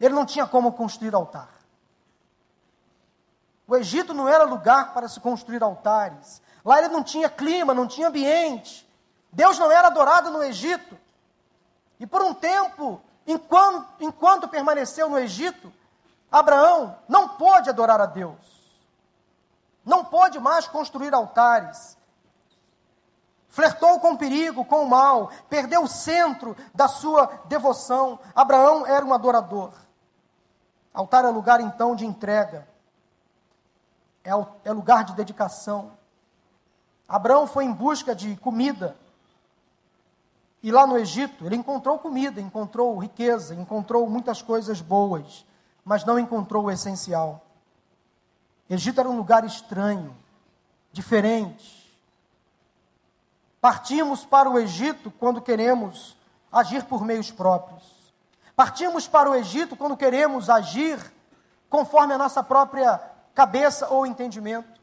ele 0.00 0.14
não 0.14 0.26
tinha 0.26 0.46
como 0.46 0.72
construir 0.72 1.14
altar. 1.14 1.48
O 3.66 3.76
Egito 3.76 4.12
não 4.12 4.28
era 4.28 4.44
lugar 4.44 4.92
para 4.92 5.08
se 5.08 5.20
construir 5.20 5.62
altares. 5.62 6.42
Lá 6.64 6.78
ele 6.78 6.88
não 6.88 7.02
tinha 7.02 7.28
clima, 7.28 7.72
não 7.72 7.86
tinha 7.86 8.08
ambiente. 8.08 8.88
Deus 9.32 9.58
não 9.58 9.70
era 9.70 9.86
adorado 9.86 10.30
no 10.30 10.42
Egito. 10.42 10.98
E 11.98 12.06
por 12.06 12.20
um 12.20 12.34
tempo, 12.34 13.00
enquanto, 13.26 13.88
enquanto 14.00 14.48
permaneceu 14.48 15.08
no 15.08 15.18
Egito, 15.18 15.72
Abraão 16.32 16.96
não 17.06 17.28
pôde 17.28 17.68
adorar 17.68 18.00
a 18.00 18.06
Deus. 18.06 18.40
Não 19.84 20.04
pôde 20.04 20.40
mais 20.40 20.66
construir 20.66 21.14
altares. 21.14 21.96
Flertou 23.48 24.00
com 24.00 24.12
o 24.12 24.18
perigo, 24.18 24.64
com 24.64 24.84
o 24.84 24.88
mal, 24.88 25.30
perdeu 25.50 25.82
o 25.82 25.88
centro 25.88 26.56
da 26.74 26.88
sua 26.88 27.26
devoção. 27.44 28.18
Abraão 28.34 28.86
era 28.86 29.04
um 29.04 29.12
adorador. 29.12 29.74
Altar 30.94 31.26
é 31.26 31.28
lugar 31.28 31.60
então 31.60 31.94
de 31.94 32.06
entrega 32.06 32.72
é, 34.24 34.30
é 34.64 34.72
lugar 34.72 35.04
de 35.04 35.14
dedicação. 35.14 35.92
Abraão 37.08 37.46
foi 37.46 37.64
em 37.64 37.72
busca 37.72 38.14
de 38.14 38.36
comida. 38.36 38.96
E 40.62 40.70
lá 40.70 40.86
no 40.86 40.96
Egito, 40.96 41.44
ele 41.44 41.56
encontrou 41.56 41.98
comida, 41.98 42.40
encontrou 42.40 42.96
riqueza, 42.98 43.54
encontrou 43.54 44.08
muitas 44.08 44.40
coisas 44.40 44.80
boas, 44.80 45.44
mas 45.84 46.04
não 46.04 46.18
encontrou 46.18 46.64
o 46.64 46.70
essencial. 46.70 47.44
Egito 48.68 49.00
era 49.00 49.08
um 49.08 49.16
lugar 49.16 49.44
estranho, 49.44 50.16
diferente. 50.92 51.82
Partimos 53.60 54.24
para 54.24 54.48
o 54.48 54.58
Egito 54.58 55.10
quando 55.10 55.42
queremos 55.42 56.16
agir 56.50 56.84
por 56.84 57.04
meios 57.04 57.30
próprios. 57.30 57.82
Partimos 58.54 59.08
para 59.08 59.30
o 59.30 59.34
Egito 59.34 59.76
quando 59.76 59.96
queremos 59.96 60.50
agir 60.50 60.98
conforme 61.68 62.14
a 62.14 62.18
nossa 62.18 62.42
própria 62.42 63.00
cabeça 63.34 63.88
ou 63.88 64.06
entendimento. 64.06 64.80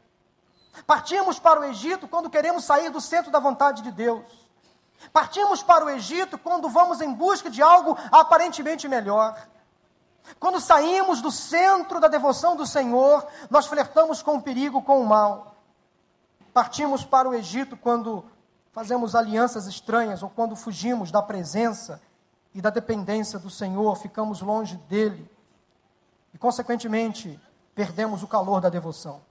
Partimos 0.85 1.39
para 1.39 1.59
o 1.59 1.65
Egito 1.65 2.07
quando 2.07 2.29
queremos 2.29 2.63
sair 2.63 2.89
do 2.89 3.01
centro 3.01 3.31
da 3.31 3.39
vontade 3.39 3.81
de 3.81 3.91
Deus. 3.91 4.25
Partimos 5.13 5.63
para 5.63 5.85
o 5.85 5.89
Egito 5.89 6.37
quando 6.37 6.69
vamos 6.69 7.01
em 7.01 7.13
busca 7.13 7.49
de 7.49 7.61
algo 7.61 7.97
aparentemente 8.11 8.87
melhor. 8.87 9.37
Quando 10.39 10.59
saímos 10.59 11.21
do 11.21 11.31
centro 11.31 11.99
da 11.99 12.07
devoção 12.07 12.55
do 12.55 12.65
Senhor, 12.65 13.25
nós 13.49 13.65
flertamos 13.65 14.21
com 14.21 14.37
o 14.37 14.41
perigo, 14.41 14.81
com 14.81 15.01
o 15.01 15.07
mal. 15.07 15.55
Partimos 16.53 17.03
para 17.03 17.29
o 17.29 17.33
Egito 17.33 17.75
quando 17.77 18.25
fazemos 18.71 19.15
alianças 19.15 19.67
estranhas 19.67 20.23
ou 20.23 20.29
quando 20.29 20.55
fugimos 20.55 21.11
da 21.11 21.21
presença 21.21 22.01
e 22.53 22.61
da 22.61 22.69
dependência 22.69 23.37
do 23.37 23.49
Senhor, 23.49 23.95
ficamos 23.95 24.41
longe 24.41 24.77
dele. 24.89 25.29
E, 26.33 26.37
consequentemente, 26.37 27.39
perdemos 27.75 28.23
o 28.23 28.27
calor 28.27 28.61
da 28.61 28.69
devoção. 28.69 29.21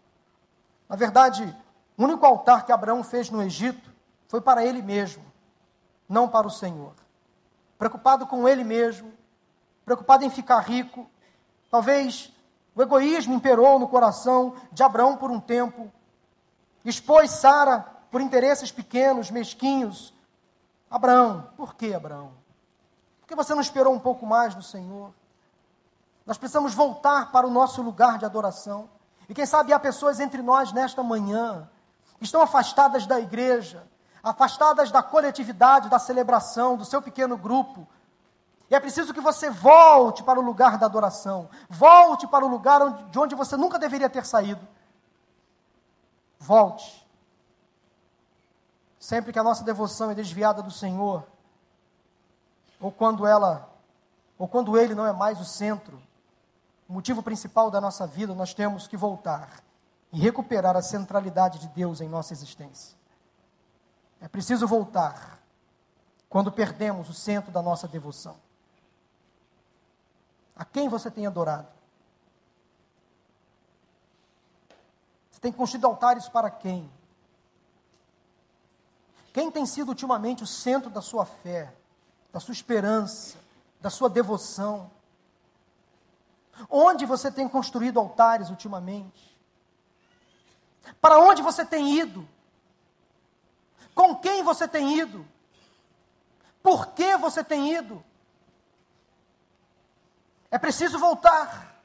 Na 0.88 0.96
verdade, 0.96 1.55
o 1.96 2.05
único 2.05 2.24
altar 2.24 2.64
que 2.64 2.72
Abraão 2.72 3.03
fez 3.03 3.31
no 3.31 3.42
Egito 3.42 3.90
foi 4.29 4.40
para 4.40 4.64
ele 4.64 4.83
mesmo, 4.83 5.24
não 6.09 6.29
para 6.29 6.46
o 6.46 6.51
Senhor. 6.51 6.92
Preocupado 7.79 8.27
com 8.27 8.48
ele 8.48 8.64
mesmo, 8.64 9.12
preocupado 9.88 10.22
em 10.22 10.29
ficar 10.29 10.61
rico, 10.61 11.09
talvez 11.70 12.31
o 12.74 12.83
egoísmo 12.83 13.33
imperou 13.33 13.79
no 13.79 13.88
coração 13.88 14.55
de 14.70 14.83
Abraão 14.83 15.16
por 15.16 15.31
um 15.31 15.40
tempo, 15.40 15.90
expôs 16.85 17.31
Sara 17.31 17.87
por 18.11 18.20
interesses 18.20 18.70
pequenos, 18.70 19.31
mesquinhos. 19.31 20.12
Abraão, 20.90 21.48
por 21.57 21.74
que 21.74 21.94
Abraão? 21.94 22.33
Por 23.20 23.29
que 23.29 23.35
você 23.35 23.55
não 23.55 23.62
esperou 23.62 23.94
um 23.94 23.98
pouco 23.98 24.27
mais 24.27 24.55
no 24.55 24.62
Senhor? 24.62 25.14
Nós 26.27 26.37
precisamos 26.37 26.74
voltar 26.74 27.33
para 27.33 27.46
o 27.46 27.51
nosso 27.51 27.81
lugar 27.81 28.18
de 28.18 28.27
adoração. 28.27 28.90
E 29.27 29.33
quem 29.33 29.46
sabe 29.46 29.72
há 29.72 29.79
pessoas 29.79 30.20
entre 30.20 30.42
nós 30.42 30.70
nesta 30.70 31.03
manhã 31.03 31.66
que 32.18 32.24
estão 32.24 32.42
afastadas 32.42 33.07
da 33.07 33.18
igreja, 33.18 33.88
afastadas 34.22 34.90
da 34.90 35.03
coletividade, 35.03 35.88
da 35.88 35.98
celebração, 35.98 36.77
do 36.77 36.85
seu 36.85 37.01
pequeno 37.01 37.38
grupo. 37.38 37.88
E 38.70 38.74
é 38.74 38.81
preciso 38.81 39.14
que 39.14 39.20
você 39.20 39.48
volte 39.48 40.22
para 40.22 40.38
o 40.38 40.42
lugar 40.42 40.76
da 40.78 40.87
adoração, 40.87 41.48
volte 41.70 42.26
para 42.26 42.44
o 42.44 42.48
lugar 42.48 43.09
de 43.11 43.18
onde 43.18 43.35
você 43.35 43.57
nunca 43.57 43.78
deveria 43.78 44.11
ter 44.11 44.26
saído. 44.26 44.66
Volte. 46.38 47.07
Sempre 48.98 49.33
que 49.33 49.38
a 49.38 49.42
nossa 49.42 49.64
devoção 49.64 50.11
é 50.11 50.14
desviada 50.14 50.62
do 50.62 50.70
Senhor, 50.70 51.24
ou 52.78 52.92
quando 52.92 53.26
ela, 53.26 53.70
ou 54.38 54.46
quando 54.46 54.76
Ele 54.76 54.94
não 54.94 55.07
é 55.07 55.12
mais 55.12 55.40
o 55.40 55.44
centro, 55.44 56.00
o 56.87 56.92
motivo 56.92 57.22
principal 57.22 57.70
da 57.70 57.81
nossa 57.81 58.07
vida, 58.07 58.35
nós 58.35 58.52
temos 58.52 58.87
que 58.87 58.96
voltar 58.96 59.62
e 60.12 60.18
recuperar 60.18 60.76
a 60.76 60.83
centralidade 60.83 61.59
de 61.59 61.68
Deus 61.68 62.00
em 62.00 62.09
nossa 62.09 62.33
existência. 62.33 62.96
É 64.20 64.28
preciso 64.28 64.66
voltar 64.66 65.38
quando 66.28 66.52
perdemos 66.52 67.09
o 67.09 67.14
centro 67.14 67.50
da 67.50 67.62
nossa 67.62 67.88
devoção. 67.88 68.37
A 70.59 70.64
quem 70.64 70.88
você 70.88 71.09
tem 71.09 71.25
adorado? 71.25 71.68
Você 75.31 75.40
tem 75.40 75.53
construído 75.53 75.87
altares 75.87 76.29
para 76.29 76.51
quem? 76.51 76.90
Quem 79.33 79.53
tem 79.53 79.64
sido 79.64 79.90
ultimamente 79.90 80.42
o 80.42 80.47
centro 80.49 80.90
da 80.90 81.01
sua 81.01 81.25
fé, 81.25 81.73
da 82.33 82.40
sua 82.40 82.51
esperança, 82.51 83.38
da 83.81 83.88
sua 83.88 84.11
devoção? 84.11 84.90
Onde 86.68 87.07
você 87.07 87.31
tem 87.31 87.49
construído 87.49 88.01
altares 88.01 88.51
ultimamente? 88.51 89.38
Para 91.01 91.21
onde 91.21 91.40
você 91.40 91.64
tem 91.64 91.94
ido? 92.01 92.29
Com 93.94 94.16
quem 94.16 94.42
você 94.42 94.66
tem 94.66 94.99
ido? 94.99 95.25
Por 96.61 96.88
que 96.88 97.16
você 97.16 97.44
tem 97.44 97.75
ido? 97.75 98.03
É 100.50 100.58
preciso 100.58 100.98
voltar. 100.98 101.82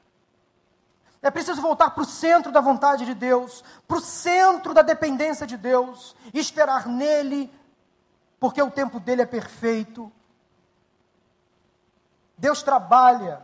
É 1.22 1.30
preciso 1.30 1.62
voltar 1.62 1.90
para 1.90 2.02
o 2.02 2.06
centro 2.06 2.52
da 2.52 2.60
vontade 2.60 3.06
de 3.06 3.14
Deus, 3.14 3.64
para 3.88 3.96
o 3.96 4.00
centro 4.00 4.74
da 4.74 4.82
dependência 4.82 5.46
de 5.46 5.56
Deus, 5.56 6.14
e 6.34 6.38
esperar 6.38 6.86
nele, 6.86 7.50
porque 8.38 8.60
o 8.60 8.70
tempo 8.70 9.00
dele 9.00 9.22
é 9.22 9.26
perfeito. 9.26 10.12
Deus 12.36 12.62
trabalha 12.62 13.42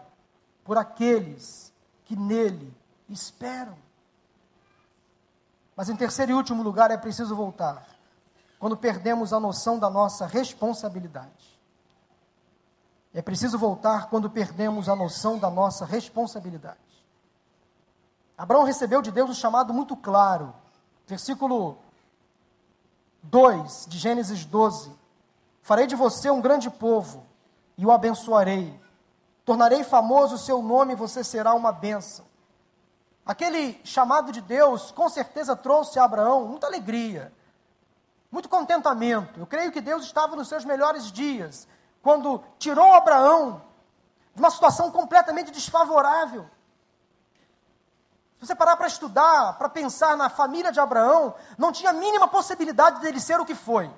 por 0.62 0.76
aqueles 0.76 1.72
que 2.04 2.14
nele 2.14 2.74
esperam. 3.08 3.78
Mas 5.74 5.88
em 5.88 5.96
terceiro 5.96 6.32
e 6.32 6.34
último 6.34 6.62
lugar, 6.62 6.90
é 6.90 6.98
preciso 6.98 7.34
voltar 7.34 7.86
quando 8.58 8.76
perdemos 8.76 9.32
a 9.32 9.40
noção 9.40 9.78
da 9.78 9.88
nossa 9.88 10.26
responsabilidade. 10.26 11.58
É 13.12 13.20
preciso 13.20 13.58
voltar 13.58 14.08
quando 14.08 14.30
perdemos 14.30 14.88
a 14.88 14.94
noção 14.94 15.38
da 15.38 15.50
nossa 15.50 15.84
responsabilidade. 15.84 16.78
Abraão 18.38 18.64
recebeu 18.64 19.02
de 19.02 19.10
Deus 19.10 19.30
um 19.30 19.34
chamado 19.34 19.74
muito 19.74 19.96
claro. 19.96 20.54
Versículo 21.06 21.76
2 23.24 23.86
de 23.88 23.98
Gênesis 23.98 24.44
12: 24.44 24.92
Farei 25.60 25.86
de 25.86 25.96
você 25.96 26.30
um 26.30 26.40
grande 26.40 26.70
povo 26.70 27.26
e 27.76 27.84
o 27.84 27.90
abençoarei. 27.90 28.78
Tornarei 29.44 29.82
famoso 29.82 30.36
o 30.36 30.38
seu 30.38 30.62
nome 30.62 30.92
e 30.92 30.96
você 30.96 31.24
será 31.24 31.52
uma 31.54 31.72
bênção. 31.72 32.24
Aquele 33.26 33.80
chamado 33.84 34.32
de 34.32 34.40
Deus 34.40 34.90
com 34.92 35.08
certeza 35.08 35.56
trouxe 35.56 35.98
a 35.98 36.04
Abraão 36.04 36.46
muita 36.46 36.66
alegria, 36.66 37.32
muito 38.30 38.48
contentamento. 38.48 39.40
Eu 39.40 39.46
creio 39.46 39.72
que 39.72 39.80
Deus 39.80 40.04
estava 40.04 40.36
nos 40.36 40.48
seus 40.48 40.64
melhores 40.64 41.10
dias 41.10 41.66
quando 42.02 42.42
tirou 42.58 42.94
Abraão 42.94 43.62
de 44.34 44.40
uma 44.40 44.50
situação 44.50 44.90
completamente 44.90 45.50
desfavorável. 45.50 46.48
Se 48.38 48.46
você 48.46 48.54
parar 48.54 48.76
para 48.76 48.86
estudar, 48.86 49.58
para 49.58 49.68
pensar 49.68 50.16
na 50.16 50.30
família 50.30 50.72
de 50.72 50.80
Abraão, 50.80 51.34
não 51.58 51.70
tinha 51.70 51.90
a 51.90 51.94
mínima 51.94 52.26
possibilidade 52.26 53.00
dele 53.00 53.20
ser 53.20 53.38
o 53.38 53.44
que 53.44 53.54
foi. 53.54 53.90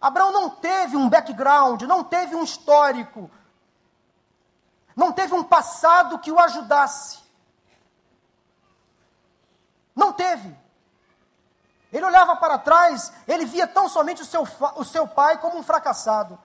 Abraão 0.00 0.32
não 0.32 0.48
teve 0.48 0.96
um 0.96 1.08
background, 1.08 1.82
não 1.82 2.04
teve 2.04 2.36
um 2.36 2.44
histórico, 2.44 3.30
não 4.94 5.12
teve 5.12 5.34
um 5.34 5.42
passado 5.42 6.18
que 6.18 6.30
o 6.30 6.38
ajudasse. 6.38 7.18
Não 9.94 10.12
teve. 10.12 10.56
Ele 11.92 12.04
olhava 12.04 12.36
para 12.36 12.58
trás, 12.58 13.12
ele 13.26 13.44
via 13.44 13.66
tão 13.66 13.88
somente 13.88 14.22
o 14.22 14.24
seu, 14.24 14.46
o 14.76 14.84
seu 14.84 15.08
pai 15.08 15.38
como 15.38 15.58
um 15.58 15.62
fracassado, 15.62 16.38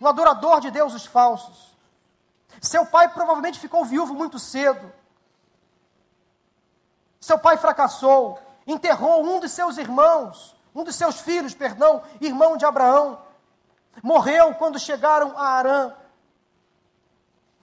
um 0.00 0.06
adorador 0.06 0.60
de 0.60 0.70
deuses 0.70 1.04
falsos. 1.04 1.76
Seu 2.60 2.86
pai 2.86 3.08
provavelmente 3.08 3.58
ficou 3.58 3.84
viúvo 3.84 4.14
muito 4.14 4.38
cedo. 4.38 4.92
Seu 7.20 7.38
pai 7.38 7.56
fracassou, 7.56 8.40
enterrou 8.66 9.24
um 9.24 9.40
dos 9.40 9.50
seus 9.50 9.76
irmãos, 9.76 10.56
um 10.74 10.84
dos 10.84 10.94
seus 10.94 11.20
filhos, 11.20 11.52
perdão, 11.52 12.02
irmão 12.20 12.56
de 12.56 12.64
Abraão. 12.64 13.20
Morreu 14.02 14.54
quando 14.54 14.78
chegaram 14.78 15.36
a 15.36 15.48
Arã. 15.48 15.92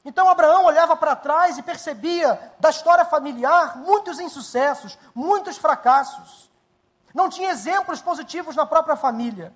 Então 0.04 0.30
Abraão 0.30 0.66
olhava 0.66 0.96
para 0.96 1.16
trás 1.16 1.58
e 1.58 1.64
percebia 1.64 2.54
da 2.60 2.70
história 2.70 3.06
familiar 3.06 3.78
muitos 3.78 4.20
insucessos, 4.20 4.98
muitos 5.16 5.58
fracassos 5.58 6.47
não 7.18 7.30
tinha 7.30 7.50
exemplos 7.50 8.00
positivos 8.00 8.56
na 8.56 8.64
própria 8.64 8.96
família. 8.96 9.52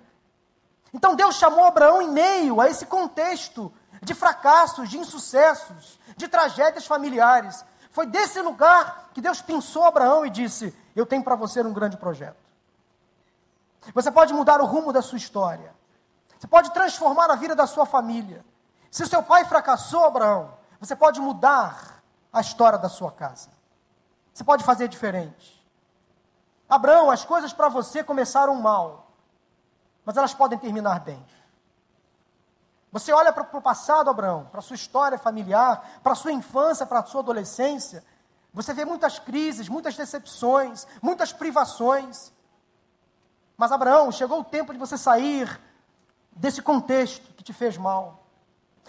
Então 0.92 1.14
Deus 1.14 1.36
chamou 1.36 1.64
Abraão 1.64 2.02
em 2.02 2.10
meio 2.10 2.60
a 2.60 2.68
esse 2.68 2.86
contexto 2.86 3.72
de 4.02 4.14
fracassos, 4.14 4.90
de 4.90 4.98
insucessos, 4.98 5.96
de 6.16 6.26
tragédias 6.26 6.84
familiares. 6.84 7.64
Foi 7.92 8.04
desse 8.04 8.40
lugar 8.42 9.10
que 9.14 9.20
Deus 9.20 9.40
pensou 9.40 9.84
Abraão 9.84 10.26
e 10.26 10.30
disse: 10.30 10.76
Eu 10.96 11.06
tenho 11.06 11.22
para 11.22 11.36
você 11.36 11.62
um 11.62 11.72
grande 11.72 11.96
projeto. 11.96 12.42
Você 13.94 14.10
pode 14.10 14.34
mudar 14.34 14.60
o 14.60 14.66
rumo 14.66 14.92
da 14.92 15.00
sua 15.00 15.18
história. 15.18 15.72
Você 16.36 16.48
pode 16.48 16.74
transformar 16.74 17.30
a 17.30 17.36
vida 17.36 17.54
da 17.54 17.68
sua 17.68 17.86
família. 17.86 18.44
Se 18.90 19.06
seu 19.06 19.22
pai 19.22 19.44
fracassou, 19.44 20.04
Abraão, 20.04 20.52
você 20.80 20.96
pode 20.96 21.20
mudar 21.20 22.02
a 22.32 22.40
história 22.40 22.76
da 22.78 22.88
sua 22.88 23.12
casa. 23.12 23.50
Você 24.34 24.42
pode 24.42 24.64
fazer 24.64 24.88
diferente. 24.88 25.61
Abraão, 26.72 27.10
as 27.10 27.22
coisas 27.22 27.52
para 27.52 27.68
você 27.68 28.02
começaram 28.02 28.54
mal, 28.54 29.12
mas 30.06 30.16
elas 30.16 30.32
podem 30.32 30.58
terminar 30.58 31.00
bem. 31.00 31.22
Você 32.90 33.12
olha 33.12 33.30
para 33.30 33.42
o 33.42 33.60
passado, 33.60 34.08
Abraão, 34.08 34.46
para 34.50 34.60
a 34.60 34.62
sua 34.62 34.76
história 34.76 35.18
familiar, 35.18 36.00
para 36.02 36.12
a 36.12 36.16
sua 36.16 36.32
infância, 36.32 36.86
para 36.86 37.00
a 37.00 37.04
sua 37.04 37.20
adolescência, 37.20 38.02
você 38.54 38.72
vê 38.72 38.86
muitas 38.86 39.18
crises, 39.18 39.68
muitas 39.68 39.94
decepções, 39.96 40.86
muitas 41.02 41.30
privações. 41.30 42.32
Mas, 43.54 43.70
Abraão, 43.70 44.10
chegou 44.10 44.40
o 44.40 44.44
tempo 44.44 44.72
de 44.72 44.78
você 44.78 44.96
sair 44.96 45.60
desse 46.30 46.62
contexto 46.62 47.34
que 47.34 47.44
te 47.44 47.52
fez 47.52 47.76
mal. 47.76 48.24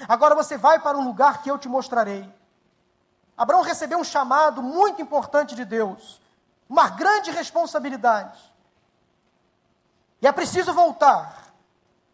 Agora 0.08 0.36
você 0.36 0.58
vai 0.58 0.80
para 0.80 0.98
um 0.98 1.04
lugar 1.04 1.43
que 1.43 1.52
eu 1.52 1.60
te 1.60 1.67
mostrarei. 1.67 2.34
Abraão 3.36 3.62
recebeu 3.62 4.00
um 4.00 4.06
chamado 4.06 4.63
muito 4.63 5.02
importante 5.02 5.54
de 5.54 5.65
Deus 5.65 6.23
uma 6.69 6.89
grande 6.89 7.32
responsabilidade. 7.32 8.39
E 10.21 10.28
é 10.28 10.32
preciso 10.32 10.73
voltar. 10.73 11.54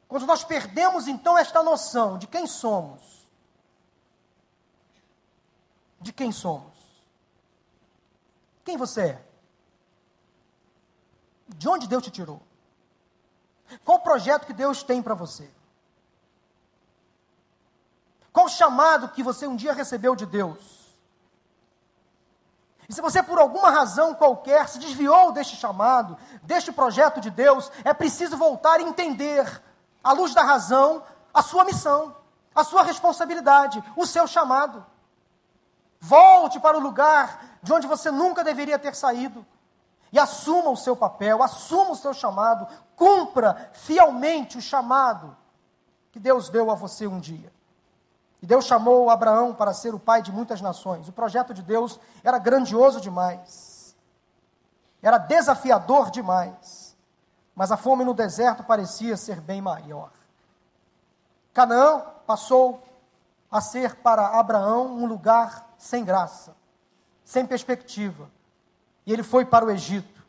Quando 0.08 0.26
nós 0.26 0.44
perdemos 0.44 1.08
então 1.08 1.38
esta 1.38 1.62
noção 1.62 2.18
de 2.18 2.28
quem 2.28 2.48
somos. 2.48 3.28
De 6.02 6.12
quem 6.12 6.32
somos. 6.32 6.78
Quem 8.66 8.78
você 8.78 9.02
é? 9.02 9.26
De 11.48 11.68
onde 11.68 11.88
Deus 11.88 12.04
te 12.04 12.12
tirou? 12.12 12.42
Qual 13.86 14.00
o 14.00 14.02
projeto 14.02 14.46
que 14.46 14.54
Deus 14.54 14.82
tem 14.84 15.02
para 15.02 15.14
você? 15.14 15.50
Qual 18.32 18.46
o 18.46 18.50
chamado 18.50 19.10
que 19.10 19.22
você 19.22 19.48
um 19.48 19.56
dia 19.56 19.74
recebeu 19.74 20.16
de 20.16 20.26
Deus? 20.26 20.79
E 22.90 22.94
se 22.94 23.02
você, 23.02 23.22
por 23.22 23.38
alguma 23.38 23.70
razão 23.70 24.16
qualquer, 24.16 24.68
se 24.68 24.80
desviou 24.80 25.32
deste 25.32 25.56
chamado, 25.56 26.18
deste 26.42 26.72
projeto 26.72 27.22
de 27.22 27.30
Deus, 27.30 27.72
é 27.86 27.94
preciso 27.94 28.36
voltar 28.36 28.82
e 28.82 28.84
entender, 28.84 29.62
à 30.04 30.12
luz 30.12 30.34
da 30.34 30.42
razão, 30.42 31.04
a 31.32 31.44
sua 31.44 31.64
missão, 31.64 32.16
a 32.54 32.64
sua 32.64 32.82
responsabilidade, 32.82 33.84
o 33.96 34.08
seu 34.08 34.26
chamado. 34.26 34.84
Volte 36.00 36.60
para 36.60 36.78
o 36.78 36.82
lugar 36.82 37.60
de 37.62 37.72
onde 37.72 37.86
você 37.86 38.10
nunca 38.10 38.44
deveria 38.44 38.80
ter 38.80 38.96
saído. 38.96 39.46
E 40.12 40.18
assuma 40.18 40.72
o 40.72 40.78
seu 40.78 40.96
papel, 40.96 41.44
assuma 41.44 41.92
o 41.92 41.96
seu 41.96 42.12
chamado, 42.12 42.68
cumpra 42.96 43.70
fielmente 43.72 44.58
o 44.58 44.62
chamado 44.62 45.38
que 46.12 46.20
Deus 46.20 46.50
deu 46.50 46.72
a 46.72 46.76
você 46.76 47.06
um 47.06 47.20
dia. 47.20 47.54
E 48.42 48.46
Deus 48.46 48.66
chamou 48.66 49.10
Abraão 49.10 49.54
para 49.54 49.74
ser 49.74 49.94
o 49.94 50.00
pai 50.00 50.22
de 50.22 50.32
muitas 50.32 50.62
nações. 50.62 51.08
O 51.08 51.12
projeto 51.12 51.54
de 51.54 51.62
Deus 51.62 52.00
era 52.24 52.38
grandioso 52.38 53.02
demais. 53.02 53.96
Era 55.02 55.18
desafiador 55.18 56.10
demais. 56.10 56.90
mas 57.56 57.74
a 57.74 57.78
fome 57.78 58.06
no 58.06 58.14
deserto 58.14 58.64
parecia 58.64 59.18
ser 59.18 59.42
bem 59.42 59.62
maior. 59.62 60.12
Canaã 61.54 62.00
passou 62.26 62.82
a 63.52 63.60
ser 63.60 63.96
para 63.96 64.40
Abraão 64.40 64.96
um 64.96 65.06
lugar 65.06 65.68
sem 65.78 66.06
graça, 66.06 66.56
sem 67.22 67.46
perspectiva. 67.46 68.32
E 69.06 69.12
ele 69.12 69.24
foi 69.24 69.44
para 69.44 69.66
o 69.66 69.70
Egito. 69.70 70.26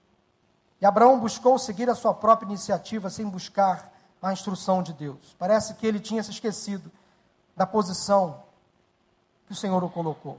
E 0.81 0.87
Abraão 0.87 1.21
buscou 1.21 1.57
seguir 1.57 1.89
a 1.89 1.95
sua 1.95 2.13
própria 2.13 2.49
iniciativa 2.49 3.09
sem 3.09 3.29
buscar 3.29 3.93
a 4.21 4.33
instrução 4.33 4.83
de 4.83 4.93
Deus. 4.93 5.37
Parece 5.39 5.75
que 5.75 5.87
ele 5.87 6.01
tinha 6.01 6.25
se 6.25 6.33
esquecido 6.33 6.91
da 7.57 7.67
posição 7.67 8.43
que 9.47 9.53
o 9.53 9.57
Senhor 9.57 9.83
o 9.83 9.91
colocou. 9.91 10.39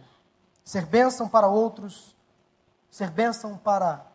Ser 0.63 0.85
bênção 0.85 1.27
para 1.27 1.47
outros, 1.47 2.15
ser 2.89 3.09
bênção 3.09 3.57
para 3.57 4.05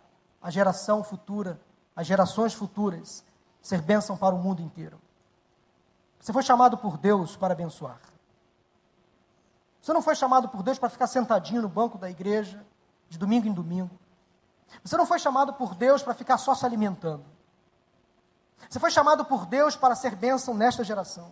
a 0.40 0.50
geração 0.50 1.02
futura, 1.02 1.60
as 1.94 2.06
gerações 2.06 2.54
futuras, 2.54 3.24
ser 3.60 3.80
bênção 3.80 4.16
para 4.16 4.34
o 4.34 4.38
mundo 4.38 4.62
inteiro. 4.62 5.00
Você 6.20 6.32
foi 6.32 6.42
chamado 6.42 6.76
por 6.78 6.96
Deus 6.98 7.36
para 7.36 7.52
abençoar. 7.52 8.00
Você 9.80 9.92
não 9.92 10.02
foi 10.02 10.16
chamado 10.16 10.48
por 10.48 10.62
Deus 10.62 10.78
para 10.78 10.88
ficar 10.88 11.06
sentadinho 11.06 11.62
no 11.62 11.68
banco 11.68 11.96
da 11.96 12.10
igreja, 12.10 12.64
de 13.08 13.16
domingo 13.18 13.46
em 13.46 13.52
domingo. 13.52 13.96
Você 14.82 14.96
não 14.96 15.06
foi 15.06 15.18
chamado 15.18 15.52
por 15.52 15.74
Deus 15.74 16.02
para 16.02 16.14
ficar 16.14 16.38
só 16.38 16.54
se 16.54 16.66
alimentando. 16.66 17.24
Você 18.68 18.80
foi 18.80 18.90
chamado 18.90 19.24
por 19.24 19.46
Deus 19.46 19.76
para 19.76 19.94
ser 19.94 20.16
bênção 20.16 20.54
nesta 20.54 20.82
geração. 20.82 21.30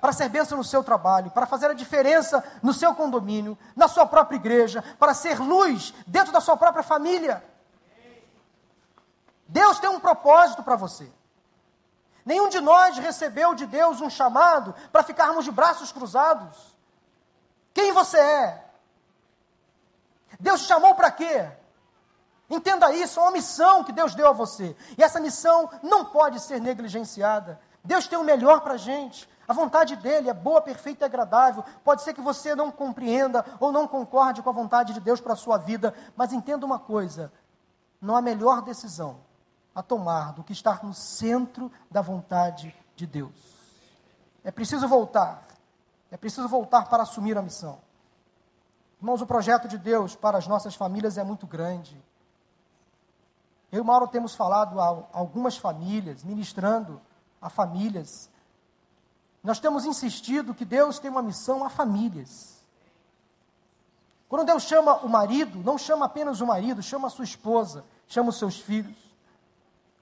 Para 0.00 0.12
ser 0.12 0.28
bênção 0.28 0.56
no 0.56 0.64
seu 0.64 0.82
trabalho, 0.84 1.30
para 1.30 1.46
fazer 1.46 1.70
a 1.70 1.74
diferença 1.74 2.42
no 2.62 2.72
seu 2.72 2.94
condomínio, 2.94 3.58
na 3.74 3.88
sua 3.88 4.06
própria 4.06 4.36
igreja, 4.36 4.82
para 4.98 5.14
ser 5.14 5.40
luz 5.40 5.92
dentro 6.06 6.32
da 6.32 6.40
sua 6.40 6.56
própria 6.56 6.82
família. 6.82 7.42
Deus 9.46 9.78
tem 9.78 9.88
um 9.88 10.00
propósito 10.00 10.62
para 10.62 10.76
você. 10.76 11.10
Nenhum 12.24 12.50
de 12.50 12.60
nós 12.60 12.98
recebeu 12.98 13.54
de 13.54 13.64
Deus 13.64 14.02
um 14.02 14.10
chamado 14.10 14.74
para 14.92 15.02
ficarmos 15.02 15.46
de 15.46 15.50
braços 15.50 15.90
cruzados. 15.90 16.76
Quem 17.72 17.90
você 17.92 18.18
é? 18.18 18.64
Deus 20.38 20.60
te 20.60 20.66
chamou 20.66 20.94
para 20.94 21.10
quê? 21.10 21.48
Entenda 22.50 22.92
isso, 22.92 23.18
é 23.18 23.22
uma 23.22 23.32
missão 23.32 23.84
que 23.84 23.92
Deus 23.92 24.14
deu 24.14 24.28
a 24.28 24.32
você. 24.32 24.76
E 24.96 25.02
essa 25.02 25.20
missão 25.20 25.70
não 25.82 26.04
pode 26.04 26.40
ser 26.40 26.60
negligenciada. 26.60 27.60
Deus 27.84 28.06
tem 28.06 28.18
o 28.18 28.24
melhor 28.24 28.60
para 28.60 28.74
a 28.74 28.78
gente. 28.78 29.28
A 29.48 29.54
vontade 29.54 29.96
dele 29.96 30.28
é 30.28 30.34
boa, 30.34 30.60
perfeita 30.60 31.04
e 31.04 31.06
agradável. 31.06 31.64
Pode 31.82 32.02
ser 32.02 32.12
que 32.12 32.20
você 32.20 32.54
não 32.54 32.70
compreenda 32.70 33.42
ou 33.58 33.72
não 33.72 33.88
concorde 33.88 34.42
com 34.42 34.50
a 34.50 34.52
vontade 34.52 34.92
de 34.92 35.00
Deus 35.00 35.22
para 35.22 35.32
a 35.32 35.36
sua 35.36 35.56
vida, 35.56 35.94
mas 36.14 36.34
entenda 36.34 36.66
uma 36.66 36.78
coisa: 36.78 37.32
não 37.98 38.14
há 38.14 38.20
melhor 38.20 38.60
decisão 38.60 39.20
a 39.74 39.82
tomar 39.82 40.34
do 40.34 40.44
que 40.44 40.52
estar 40.52 40.84
no 40.84 40.92
centro 40.92 41.72
da 41.90 42.02
vontade 42.02 42.76
de 42.94 43.06
Deus. 43.06 43.32
É 44.44 44.50
preciso 44.50 44.86
voltar, 44.86 45.42
é 46.10 46.16
preciso 46.18 46.46
voltar 46.46 46.86
para 46.86 47.02
assumir 47.02 47.38
a 47.38 47.42
missão. 47.42 47.78
Irmãos, 49.00 49.22
o 49.22 49.26
projeto 49.26 49.66
de 49.66 49.78
Deus 49.78 50.14
para 50.14 50.36
as 50.36 50.46
nossas 50.46 50.74
famílias 50.74 51.16
é 51.16 51.24
muito 51.24 51.46
grande. 51.46 51.96
Eu 53.72 53.82
e 53.82 53.86
Mauro 53.86 54.08
temos 54.08 54.34
falado 54.34 54.80
a 54.80 55.06
algumas 55.12 55.56
famílias, 55.56 56.22
ministrando 56.24 57.00
a 57.40 57.48
famílias. 57.48 58.28
Nós 59.48 59.58
temos 59.58 59.86
insistido 59.86 60.52
que 60.52 60.62
Deus 60.62 60.98
tem 60.98 61.10
uma 61.10 61.22
missão 61.22 61.64
a 61.64 61.70
famílias. 61.70 62.58
Quando 64.28 64.44
Deus 64.44 64.62
chama 64.64 64.96
o 64.98 65.08
marido, 65.08 65.62
não 65.64 65.78
chama 65.78 66.04
apenas 66.04 66.42
o 66.42 66.46
marido, 66.46 66.82
chama 66.82 67.06
a 67.06 67.10
sua 67.10 67.24
esposa, 67.24 67.82
chama 68.06 68.28
os 68.28 68.38
seus 68.38 68.60
filhos. 68.60 68.98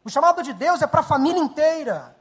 O 0.04 0.10
chamado 0.10 0.42
de 0.42 0.52
Deus 0.52 0.82
é 0.82 0.86
para 0.88 0.98
a 0.98 1.04
família 1.04 1.40
inteira. 1.40 2.16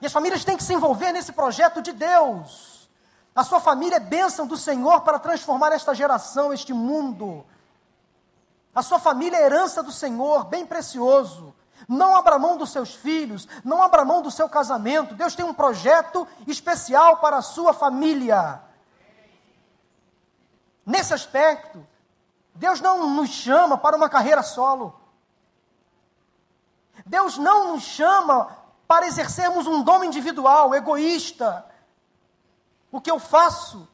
E 0.00 0.06
as 0.06 0.12
famílias 0.14 0.42
têm 0.46 0.56
que 0.56 0.62
se 0.62 0.72
envolver 0.72 1.12
nesse 1.12 1.30
projeto 1.30 1.82
de 1.82 1.92
Deus. 1.92 2.88
A 3.36 3.44
sua 3.44 3.60
família 3.60 3.96
é 3.96 4.00
bênção 4.00 4.46
do 4.46 4.56
Senhor 4.56 5.02
para 5.02 5.18
transformar 5.18 5.72
esta 5.72 5.94
geração, 5.94 6.54
este 6.54 6.72
mundo. 6.72 7.44
A 8.74 8.80
sua 8.80 8.98
família 8.98 9.36
é 9.36 9.44
herança 9.44 9.82
do 9.82 9.92
Senhor, 9.92 10.46
bem 10.46 10.64
precioso. 10.64 11.54
Não 11.88 12.16
abra 12.16 12.38
mão 12.38 12.56
dos 12.56 12.70
seus 12.70 12.94
filhos, 12.94 13.46
não 13.62 13.82
abra 13.82 14.04
mão 14.04 14.22
do 14.22 14.30
seu 14.30 14.48
casamento. 14.48 15.14
Deus 15.14 15.34
tem 15.34 15.44
um 15.44 15.54
projeto 15.54 16.26
especial 16.46 17.18
para 17.18 17.36
a 17.36 17.42
sua 17.42 17.72
família. 17.72 18.62
Nesse 20.86 21.12
aspecto, 21.14 21.86
Deus 22.54 22.80
não 22.80 23.10
nos 23.10 23.30
chama 23.30 23.76
para 23.76 23.96
uma 23.96 24.08
carreira 24.08 24.42
solo. 24.42 24.98
Deus 27.04 27.36
não 27.36 27.72
nos 27.72 27.82
chama 27.82 28.56
para 28.86 29.06
exercermos 29.06 29.66
um 29.66 29.82
dom 29.82 30.04
individual, 30.04 30.74
egoísta. 30.74 31.66
O 32.90 33.00
que 33.00 33.10
eu 33.10 33.18
faço? 33.18 33.88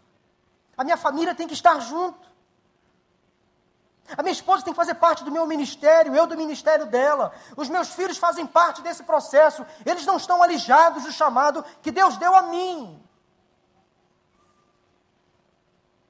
A 0.76 0.84
minha 0.84 0.96
família 0.96 1.34
tem 1.34 1.46
que 1.46 1.54
estar 1.54 1.80
junto. 1.80 2.29
A 4.16 4.22
minha 4.22 4.32
esposa 4.32 4.64
tem 4.64 4.72
que 4.72 4.76
fazer 4.76 4.94
parte 4.94 5.24
do 5.24 5.30
meu 5.30 5.46
ministério, 5.46 6.14
eu 6.14 6.26
do 6.26 6.36
ministério 6.36 6.86
dela. 6.86 7.32
Os 7.56 7.68
meus 7.68 7.90
filhos 7.90 8.18
fazem 8.18 8.46
parte 8.46 8.82
desse 8.82 9.02
processo. 9.02 9.64
Eles 9.84 10.04
não 10.06 10.16
estão 10.16 10.42
alijados 10.42 11.04
do 11.04 11.12
chamado 11.12 11.64
que 11.82 11.90
Deus 11.90 12.16
deu 12.16 12.34
a 12.34 12.42
mim. 12.42 13.02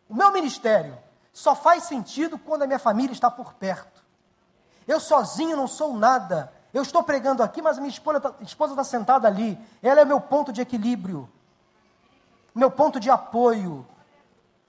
O 0.08 0.14
meu 0.14 0.32
ministério 0.32 0.98
só 1.32 1.54
faz 1.54 1.84
sentido 1.84 2.38
quando 2.38 2.62
a 2.62 2.66
minha 2.66 2.78
família 2.78 3.12
está 3.12 3.30
por 3.30 3.54
perto. 3.54 4.02
Eu 4.86 4.98
sozinho 4.98 5.56
não 5.56 5.68
sou 5.68 5.96
nada. 5.96 6.52
Eu 6.72 6.82
estou 6.82 7.02
pregando 7.02 7.42
aqui, 7.42 7.62
mas 7.62 7.78
a 7.78 7.80
minha 7.80 7.90
esposa 7.90 8.34
está 8.42 8.66
tá 8.74 8.84
sentada 8.84 9.28
ali. 9.28 9.58
Ela 9.82 10.00
é 10.00 10.04
meu 10.04 10.20
ponto 10.20 10.52
de 10.52 10.60
equilíbrio, 10.60 11.28
meu 12.54 12.70
ponto 12.70 12.98
de 12.98 13.10
apoio. 13.10 13.86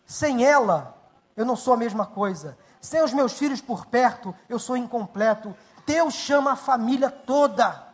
Sem 0.06 0.44
ela, 0.44 0.96
eu 1.36 1.46
não 1.46 1.56
sou 1.56 1.74
a 1.74 1.78
mesma 1.78 2.06
coisa. 2.06 2.58
Sem 2.82 3.04
os 3.04 3.14
meus 3.14 3.34
filhos 3.34 3.62
por 3.62 3.86
perto, 3.86 4.36
eu 4.50 4.58
sou 4.58 4.76
incompleto. 4.76 5.56
Deus 5.86 6.16
chama 6.16 6.54
a 6.54 6.56
família 6.56 7.12
toda. 7.12 7.88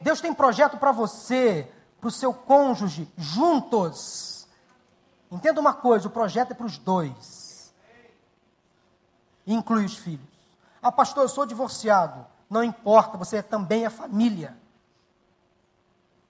Deus 0.00 0.20
tem 0.20 0.32
projeto 0.32 0.78
para 0.78 0.90
você, 0.90 1.70
para 2.00 2.08
o 2.08 2.10
seu 2.10 2.32
cônjuge, 2.32 3.06
juntos. 3.18 4.48
Entenda 5.30 5.60
uma 5.60 5.74
coisa: 5.74 6.08
o 6.08 6.10
projeto 6.10 6.52
é 6.52 6.54
para 6.54 6.66
os 6.66 6.78
dois. 6.78 7.74
Inclui 9.46 9.84
os 9.84 9.96
filhos. 9.96 10.26
Ah, 10.82 10.90
pastor, 10.90 11.24
eu 11.24 11.28
sou 11.28 11.44
divorciado. 11.44 12.26
Não 12.48 12.64
importa, 12.64 13.18
você 13.18 13.42
também 13.42 13.84
é 13.84 13.90
família. 13.90 14.56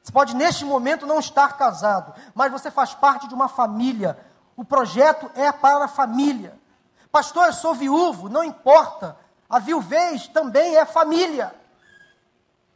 Você 0.03 0.13
pode, 0.13 0.35
neste 0.35 0.65
momento, 0.65 1.07
não 1.07 1.21
estar 1.21 1.57
casado, 1.57 2.15
mas 2.35 2.51
você 2.51 2.71
faz 2.71 2.95
parte 2.95 3.29
de 3.29 3.35
uma 3.35 3.49
família. 3.49 4.19
O 4.61 4.65
projeto 4.65 5.31
é 5.35 5.51
para 5.51 5.87
a 5.87 5.89
família. 5.89 6.55
Pastor, 7.11 7.47
eu 7.47 7.53
sou 7.55 7.75
viúvo, 7.75 8.29
não 8.29 8.45
importa. 8.45 9.17
A 9.49 9.59
viuvez 9.59 10.29
também 10.29 10.77
é 10.77 10.85
família. 10.85 11.55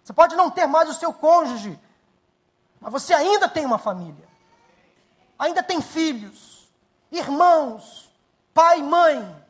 Você 0.03 0.11
pode 0.15 0.35
não 0.35 0.51
ter 0.51 0.67
mais 0.67 0.89
o 0.89 0.95
seu 0.95 1.13
cônjuge, 1.13 1.79
mas 2.81 2.91
você 2.91 3.13
ainda 3.13 3.51
tem 3.51 3.67
uma 3.67 3.77
família. 3.77 4.27
Ainda 5.39 5.63
tem 5.63 5.83
filhos, 5.83 6.73
irmãos, 7.13 8.11
pai 8.55 8.83
mãe. 8.83 9.45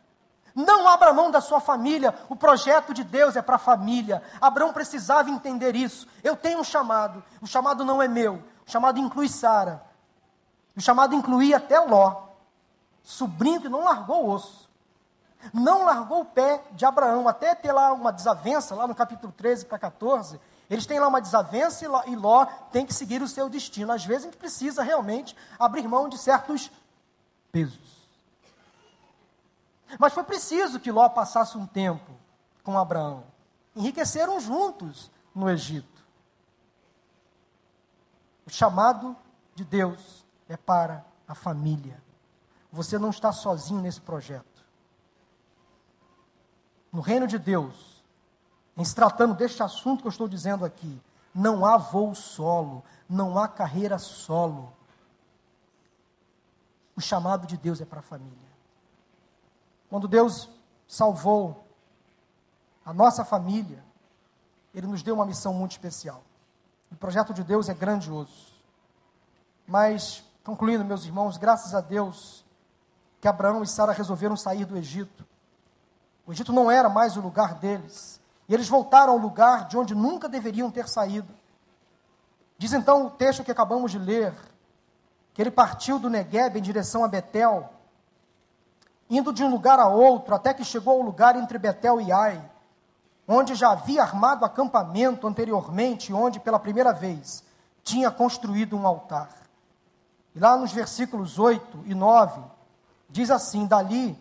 Não 0.56 0.88
abra 0.88 1.12
mão 1.12 1.30
da 1.30 1.40
sua 1.40 1.60
família. 1.60 2.12
O 2.28 2.34
projeto 2.34 2.92
de 2.92 3.04
Deus 3.04 3.36
é 3.36 3.42
para 3.42 3.54
a 3.54 3.60
família. 3.60 4.20
Abraão 4.40 4.72
precisava 4.72 5.30
entender 5.30 5.76
isso. 5.76 6.08
Eu 6.20 6.34
tenho 6.34 6.58
um 6.58 6.64
chamado. 6.64 7.22
O 7.40 7.46
chamado 7.46 7.84
não 7.84 8.02
é 8.02 8.08
meu. 8.08 8.42
O 8.66 8.70
chamado 8.72 8.98
inclui 8.98 9.28
Sara. 9.28 9.84
O 10.76 10.80
chamado 10.80 11.14
inclui 11.14 11.54
até 11.54 11.78
Ló, 11.78 12.23
sobrinho 13.04 13.60
que 13.60 13.68
não 13.68 13.84
largou 13.84 14.24
o 14.24 14.30
osso. 14.30 14.68
Não 15.52 15.84
largou 15.84 16.22
o 16.22 16.24
pé 16.24 16.64
de 16.72 16.86
Abraão, 16.86 17.28
até 17.28 17.54
ter 17.54 17.70
lá 17.70 17.92
uma 17.92 18.10
desavença, 18.10 18.74
lá 18.74 18.88
no 18.88 18.94
capítulo 18.94 19.30
13 19.30 19.66
para 19.66 19.78
14. 19.78 20.40
Eles 20.70 20.86
têm 20.86 20.98
lá 20.98 21.06
uma 21.06 21.20
desavença 21.20 21.84
e 22.06 22.16
Ló 22.16 22.46
tem 22.72 22.86
que 22.86 22.94
seguir 22.94 23.20
o 23.20 23.28
seu 23.28 23.50
destino. 23.50 23.92
Às 23.92 24.04
vezes 24.04 24.22
a 24.22 24.26
gente 24.28 24.38
precisa 24.38 24.82
realmente 24.82 25.36
abrir 25.58 25.86
mão 25.86 26.08
de 26.08 26.16
certos 26.16 26.70
pesos. 27.52 28.08
Mas 29.98 30.14
foi 30.14 30.24
preciso 30.24 30.80
que 30.80 30.90
Ló 30.90 31.08
passasse 31.10 31.58
um 31.58 31.66
tempo 31.66 32.10
com 32.62 32.78
Abraão. 32.78 33.24
Enriqueceram 33.76 34.40
juntos 34.40 35.10
no 35.34 35.50
Egito. 35.50 36.02
O 38.46 38.50
chamado 38.50 39.14
de 39.54 39.64
Deus 39.64 40.24
é 40.48 40.56
para 40.56 41.04
a 41.28 41.34
família. 41.34 42.02
Você 42.74 42.98
não 42.98 43.10
está 43.10 43.30
sozinho 43.30 43.80
nesse 43.80 44.00
projeto. 44.00 44.64
No 46.92 47.00
reino 47.00 47.24
de 47.24 47.38
Deus, 47.38 48.02
em 48.76 48.84
se 48.84 48.92
tratando 48.92 49.32
deste 49.32 49.62
assunto 49.62 50.00
que 50.00 50.08
eu 50.08 50.10
estou 50.10 50.26
dizendo 50.26 50.64
aqui, 50.64 51.00
não 51.32 51.64
há 51.64 51.76
voo 51.76 52.16
solo, 52.16 52.82
não 53.08 53.38
há 53.38 53.46
carreira 53.46 53.96
solo. 53.96 54.72
O 56.96 57.00
chamado 57.00 57.46
de 57.46 57.56
Deus 57.56 57.80
é 57.80 57.84
para 57.84 58.00
a 58.00 58.02
família. 58.02 58.48
Quando 59.88 60.08
Deus 60.08 60.50
salvou 60.88 61.64
a 62.84 62.92
nossa 62.92 63.24
família, 63.24 63.84
ele 64.74 64.88
nos 64.88 65.00
deu 65.00 65.14
uma 65.14 65.26
missão 65.26 65.54
muito 65.54 65.70
especial. 65.70 66.24
O 66.90 66.96
projeto 66.96 67.32
de 67.32 67.44
Deus 67.44 67.68
é 67.68 67.74
grandioso. 67.74 68.52
Mas, 69.64 70.24
concluindo, 70.42 70.84
meus 70.84 71.04
irmãos, 71.04 71.36
graças 71.36 71.72
a 71.72 71.80
Deus 71.80 72.43
que 73.24 73.28
Abraão 73.28 73.62
e 73.62 73.66
Sara 73.66 73.90
resolveram 73.90 74.36
sair 74.36 74.66
do 74.66 74.76
Egito. 74.76 75.24
O 76.26 76.32
Egito 76.32 76.52
não 76.52 76.70
era 76.70 76.90
mais 76.90 77.16
o 77.16 77.22
lugar 77.22 77.54
deles. 77.54 78.20
E 78.46 78.52
eles 78.52 78.68
voltaram 78.68 79.14
ao 79.14 79.18
lugar 79.18 79.66
de 79.66 79.78
onde 79.78 79.94
nunca 79.94 80.28
deveriam 80.28 80.70
ter 80.70 80.86
saído. 80.86 81.34
Diz 82.58 82.74
então 82.74 83.06
o 83.06 83.10
texto 83.10 83.42
que 83.42 83.50
acabamos 83.50 83.90
de 83.92 83.98
ler, 83.98 84.34
que 85.32 85.40
ele 85.40 85.50
partiu 85.50 85.98
do 85.98 86.10
Negueb 86.10 86.58
em 86.58 86.60
direção 86.60 87.02
a 87.02 87.08
Betel, 87.08 87.72
indo 89.08 89.32
de 89.32 89.42
um 89.42 89.48
lugar 89.48 89.78
a 89.78 89.88
outro, 89.88 90.34
até 90.34 90.52
que 90.52 90.62
chegou 90.62 90.92
ao 90.92 91.00
lugar 91.00 91.34
entre 91.34 91.56
Betel 91.56 92.02
e 92.02 92.12
Ai, 92.12 92.44
onde 93.26 93.54
já 93.54 93.70
havia 93.70 94.02
armado 94.02 94.44
acampamento 94.44 95.26
anteriormente, 95.26 96.12
onde 96.12 96.38
pela 96.38 96.58
primeira 96.58 96.92
vez 96.92 97.42
tinha 97.82 98.10
construído 98.10 98.76
um 98.76 98.86
altar. 98.86 99.30
E 100.34 100.38
lá 100.38 100.58
nos 100.58 100.72
versículos 100.72 101.38
8 101.38 101.84
e 101.86 101.94
9, 101.94 102.52
diz 103.14 103.30
assim: 103.30 103.64
Dali 103.64 104.18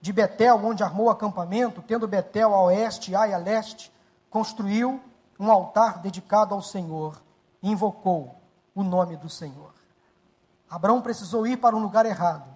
de 0.00 0.12
Betel, 0.12 0.56
onde 0.56 0.82
armou 0.82 1.08
acampamento, 1.08 1.80
tendo 1.80 2.08
Betel 2.08 2.52
a 2.52 2.62
oeste 2.64 3.12
e 3.12 3.14
Ai 3.14 3.32
a 3.32 3.38
leste, 3.38 3.92
construiu 4.28 5.00
um 5.38 5.50
altar 5.50 6.00
dedicado 6.00 6.52
ao 6.52 6.60
Senhor 6.60 7.22
e 7.62 7.70
invocou 7.70 8.34
o 8.74 8.82
nome 8.82 9.16
do 9.16 9.28
Senhor. 9.28 9.72
Abraão 10.68 11.00
precisou 11.00 11.46
ir 11.46 11.56
para 11.58 11.76
um 11.76 11.78
lugar 11.78 12.04
errado, 12.04 12.48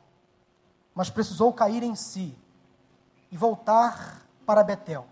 mas 0.92 1.08
precisou 1.08 1.52
cair 1.52 1.84
em 1.84 1.94
si 1.94 2.36
e 3.30 3.36
voltar 3.36 4.22
para 4.44 4.64
Betel, 4.64 5.06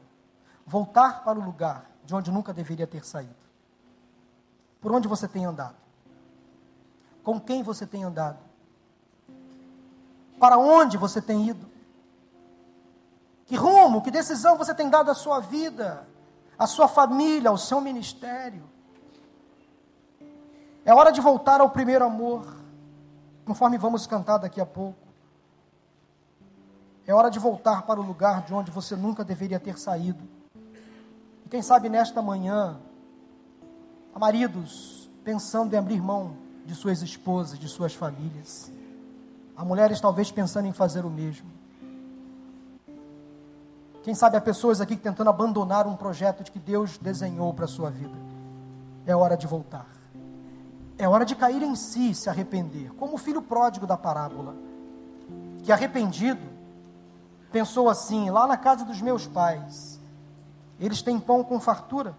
voltar 0.67 1.23
para 1.23 1.39
o 1.39 1.43
lugar 1.43 1.89
de 2.05 2.17
onde 2.17 2.33
nunca 2.33 2.53
deveria 2.53 2.87
ter 2.87 3.05
saído. 3.05 3.35
Por 4.81 4.91
onde 4.91 5.07
você 5.07 5.29
tem 5.29 5.45
andado? 5.45 5.77
Com 7.23 7.41
quem 7.41 7.63
você 7.63 7.87
tem 7.87 8.03
andado? 8.03 8.54
Para 10.39 10.59
onde 10.59 10.97
você 10.97 11.21
tem 11.21 11.49
ido? 11.49 11.67
Que 13.47 13.57
rumo, 13.57 14.03
que 14.03 14.11
decisão 14.11 14.57
você 14.57 14.75
tem 14.75 14.89
dado 14.89 15.11
à 15.11 15.15
sua 15.15 15.41
vida, 15.41 16.07
à 16.59 16.67
sua 16.67 16.89
família, 16.89 17.51
ao 17.51 17.59
seu 17.59 17.81
ministério? 17.81 18.65
É 20.85 20.93
hora 20.93 21.11
de 21.11 21.21
voltar 21.21 21.61
ao 21.61 21.71
primeiro 21.71 22.05
amor, 22.05 22.57
conforme 23.45 23.79
vamos 23.79 24.07
cantar 24.07 24.39
daqui 24.39 24.61
a 24.61 24.67
pouco. 24.67 24.99
É 27.07 27.15
hora 27.15 27.31
de 27.31 27.39
voltar 27.39 27.83
para 27.83 28.01
o 28.01 28.03
lugar 28.03 28.43
de 28.43 28.55
onde 28.55 28.71
você 28.71 28.97
nunca 28.97 29.25
deveria 29.25 29.61
ter 29.61 29.79
saído. 29.79 30.25
E 31.45 31.49
quem 31.49 31.61
sabe 31.61 31.89
nesta 31.89 32.23
manhã, 32.23 32.81
há 34.15 34.19
maridos 34.19 35.11
pensando 35.23 35.75
em 35.75 35.79
abrir 35.79 36.01
mão 36.01 36.37
de 36.65 36.75
suas 36.75 37.03
esposas, 37.03 37.59
de 37.59 37.69
suas 37.69 37.95
famílias. 37.95 38.73
Há 39.57 39.65
mulheres 39.65 40.01
talvez 40.01 40.31
pensando 40.31 40.67
em 40.67 40.73
fazer 40.73 41.05
o 41.05 41.11
mesmo. 41.11 41.51
Quem 44.03 44.15
sabe 44.15 44.37
há 44.37 44.41
pessoas 44.41 44.81
aqui 44.81 44.97
tentando 44.97 45.31
abandonar 45.31 45.87
um 45.87 45.97
projeto 45.97 46.45
de 46.45 46.51
que 46.51 46.59
Deus 46.59 46.99
desenhou 46.99 47.55
para 47.55 47.65
a 47.65 47.69
sua 47.69 47.91
vida. 47.91 48.17
É 49.07 49.15
hora 49.17 49.37
de 49.37 49.47
voltar. 49.47 49.87
É 50.99 51.09
hora 51.09 51.25
de 51.25 51.35
cair 51.35 51.63
em 51.63 51.75
si, 51.75 52.15
se 52.15 52.29
arrepender, 52.29 52.93
como 52.95 53.15
o 53.15 53.19
filho 53.19 53.43
pródigo 53.43 53.87
da 53.87 53.97
parábola, 53.97 54.55
que 55.65 55.73
arrependido 55.73 56.47
pensou 57.51 57.89
assim: 57.89 58.31
lá 58.31 58.47
na 58.47 58.57
casa 58.57 58.85
dos 58.85 59.01
meus 59.01 59.27
pais, 59.27 59.99
eles 60.79 61.03
têm 61.03 61.19
pão 61.19 61.43
com 61.43 61.59
fartura, 61.59 62.15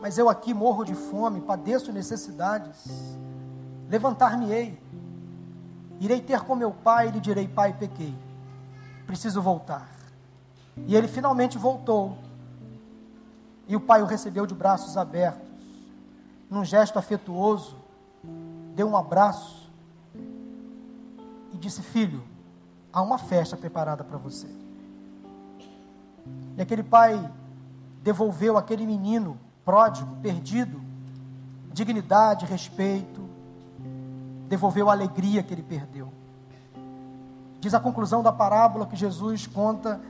mas 0.00 0.18
eu 0.18 0.28
aqui 0.28 0.54
morro 0.54 0.84
de 0.84 0.94
fome, 0.94 1.40
padeço 1.40 1.92
necessidades. 1.92 3.16
Levantar-me-ei, 3.88 4.80
irei 6.00 6.20
ter 6.20 6.40
com 6.40 6.56
meu 6.56 6.72
pai 6.72 7.08
e 7.08 7.10
lhe 7.12 7.20
direi: 7.20 7.46
Pai, 7.46 7.72
pequei, 7.72 8.14
preciso 9.06 9.40
voltar. 9.40 9.88
E 10.86 10.96
ele 10.96 11.06
finalmente 11.06 11.58
voltou, 11.58 12.16
e 13.68 13.76
o 13.76 13.80
pai 13.80 14.02
o 14.02 14.06
recebeu 14.06 14.46
de 14.46 14.54
braços 14.54 14.96
abertos 14.96 15.50
num 16.50 16.64
gesto 16.64 16.98
afetuoso, 16.98 17.76
deu 18.74 18.88
um 18.88 18.96
abraço 18.96 19.70
e 21.52 21.56
disse: 21.56 21.80
Filho, 21.80 22.24
há 22.92 23.00
uma 23.00 23.18
festa 23.18 23.56
preparada 23.56 24.02
para 24.02 24.18
você. 24.18 24.48
E 26.56 26.60
aquele 26.60 26.82
pai 26.82 27.32
devolveu 28.02 28.58
aquele 28.58 28.84
menino 28.84 29.38
pródigo, 29.64 30.16
perdido, 30.16 30.80
dignidade, 31.72 32.44
respeito, 32.44 33.29
devolveu 34.50 34.90
a 34.90 34.92
alegria 34.92 35.44
que 35.44 35.54
ele 35.54 35.62
perdeu. 35.62 36.12
Diz 37.60 37.72
a 37.72 37.78
conclusão 37.78 38.20
da 38.20 38.32
parábola 38.32 38.84
que 38.84 38.96
Jesus 38.96 39.46
conta 39.46 40.00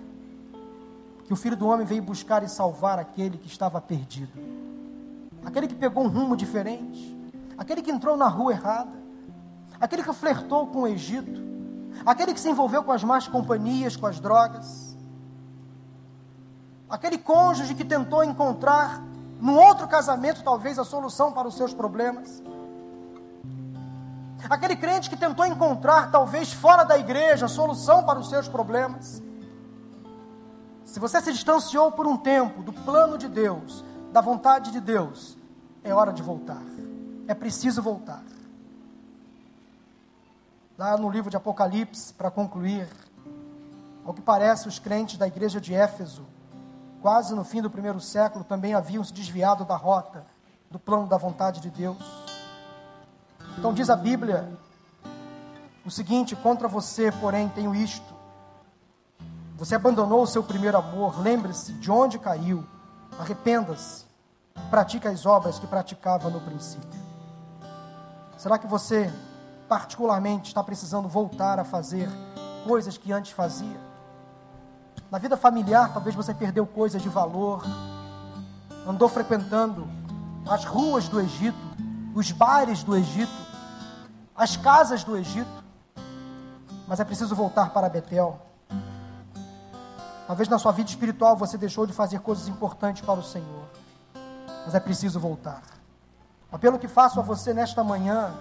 que 1.26 1.32
o 1.32 1.36
filho 1.36 1.56
do 1.56 1.68
homem 1.68 1.86
veio 1.86 2.02
buscar 2.02 2.42
e 2.42 2.48
salvar 2.48 2.98
aquele 2.98 3.36
que 3.36 3.46
estava 3.46 3.78
perdido. 3.82 4.32
Aquele 5.44 5.68
que 5.68 5.74
pegou 5.74 6.04
um 6.04 6.08
rumo 6.08 6.34
diferente, 6.38 7.14
aquele 7.58 7.82
que 7.82 7.90
entrou 7.90 8.16
na 8.16 8.28
rua 8.28 8.52
errada, 8.52 8.92
aquele 9.78 10.02
que 10.02 10.12
flertou 10.14 10.68
com 10.68 10.80
o 10.80 10.88
Egito, 10.88 11.42
aquele 12.06 12.32
que 12.32 12.40
se 12.40 12.48
envolveu 12.48 12.82
com 12.82 12.92
as 12.92 13.04
más 13.04 13.28
companhias, 13.28 13.94
com 13.94 14.06
as 14.06 14.18
drogas, 14.18 14.96
aquele 16.88 17.18
cônjuge 17.18 17.74
que 17.74 17.84
tentou 17.84 18.24
encontrar 18.24 19.02
num 19.38 19.58
outro 19.58 19.86
casamento 19.86 20.42
talvez 20.42 20.78
a 20.78 20.84
solução 20.84 21.30
para 21.30 21.46
os 21.46 21.56
seus 21.56 21.74
problemas. 21.74 22.42
Aquele 24.48 24.76
crente 24.76 25.10
que 25.10 25.16
tentou 25.16 25.44
encontrar, 25.44 26.10
talvez 26.10 26.52
fora 26.52 26.84
da 26.84 26.98
igreja, 26.98 27.48
solução 27.48 28.04
para 28.04 28.18
os 28.18 28.28
seus 28.28 28.48
problemas. 28.48 29.22
Se 30.84 30.98
você 30.98 31.20
se 31.20 31.32
distanciou 31.32 31.92
por 31.92 32.06
um 32.06 32.16
tempo 32.16 32.62
do 32.62 32.72
plano 32.72 33.16
de 33.16 33.28
Deus, 33.28 33.84
da 34.12 34.20
vontade 34.20 34.72
de 34.72 34.80
Deus, 34.80 35.36
é 35.84 35.94
hora 35.94 36.12
de 36.12 36.22
voltar. 36.22 36.62
É 37.28 37.34
preciso 37.34 37.80
voltar. 37.80 38.22
Lá 40.76 40.96
no 40.96 41.10
livro 41.10 41.30
de 41.30 41.36
Apocalipse, 41.36 42.12
para 42.14 42.30
concluir, 42.30 42.88
ao 44.04 44.14
que 44.14 44.20
parece, 44.20 44.66
os 44.66 44.78
crentes 44.78 45.16
da 45.16 45.28
igreja 45.28 45.60
de 45.60 45.74
Éfeso, 45.74 46.26
quase 47.00 47.34
no 47.34 47.44
fim 47.44 47.62
do 47.62 47.70
primeiro 47.70 48.00
século, 48.00 48.44
também 48.44 48.74
haviam 48.74 49.04
se 49.04 49.12
desviado 49.12 49.64
da 49.64 49.76
rota, 49.76 50.26
do 50.70 50.78
plano 50.78 51.06
da 51.06 51.16
vontade 51.16 51.60
de 51.60 51.70
Deus. 51.70 52.29
Então 53.58 53.72
diz 53.72 53.90
a 53.90 53.96
Bíblia 53.96 54.50
o 55.84 55.90
seguinte: 55.90 56.34
contra 56.36 56.68
você, 56.68 57.10
porém, 57.12 57.48
tenho 57.48 57.74
isto. 57.74 58.14
Você 59.56 59.74
abandonou 59.74 60.22
o 60.22 60.26
seu 60.26 60.42
primeiro 60.42 60.78
amor, 60.78 61.20
lembre-se 61.20 61.72
de 61.74 61.90
onde 61.90 62.18
caiu 62.18 62.64
Arrependa-se. 63.20 64.06
Pratique 64.70 65.06
as 65.06 65.26
obras 65.26 65.58
que 65.58 65.66
praticava 65.66 66.30
no 66.30 66.40
princípio. 66.40 67.00
Será 68.38 68.58
que 68.58 68.66
você, 68.66 69.12
particularmente, 69.68 70.48
está 70.48 70.62
precisando 70.62 71.06
voltar 71.06 71.58
a 71.58 71.64
fazer 71.64 72.08
coisas 72.66 72.96
que 72.96 73.12
antes 73.12 73.32
fazia? 73.32 73.78
Na 75.10 75.18
vida 75.18 75.36
familiar, 75.36 75.92
talvez 75.92 76.14
você 76.14 76.32
perdeu 76.32 76.66
coisas 76.66 77.02
de 77.02 77.10
valor, 77.10 77.62
andou 78.86 79.08
frequentando 79.08 79.86
as 80.48 80.64
ruas 80.64 81.08
do 81.08 81.20
Egito, 81.20 81.58
os 82.14 82.32
bares 82.32 82.82
do 82.82 82.96
Egito, 82.96 83.32
as 84.34 84.56
casas 84.56 85.04
do 85.04 85.16
Egito, 85.16 85.64
mas 86.86 87.00
é 87.00 87.04
preciso 87.04 87.34
voltar 87.34 87.70
para 87.70 87.88
Betel 87.88 88.50
Talvez 90.30 90.48
na 90.48 90.60
sua 90.60 90.70
vida 90.70 90.88
espiritual 90.88 91.36
você 91.36 91.58
deixou 91.58 91.84
de 91.84 91.92
fazer 91.92 92.20
coisas 92.20 92.46
importantes 92.46 93.02
para 93.04 93.18
o 93.18 93.22
Senhor. 93.22 93.64
Mas 94.64 94.72
é 94.76 94.78
preciso 94.78 95.18
voltar. 95.18 95.60
O 96.52 96.54
apelo 96.54 96.78
que 96.78 96.86
faço 96.86 97.18
a 97.18 97.22
você 97.24 97.52
nesta 97.52 97.82
manhã 97.82 98.32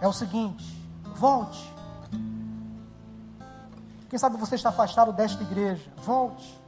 é 0.00 0.08
o 0.08 0.12
seguinte: 0.12 0.64
volte. 1.14 1.72
Quem 4.10 4.18
sabe 4.18 4.36
você 4.36 4.56
está 4.56 4.70
afastado 4.70 5.12
desta 5.12 5.40
igreja? 5.44 5.88
Volte. 5.98 6.60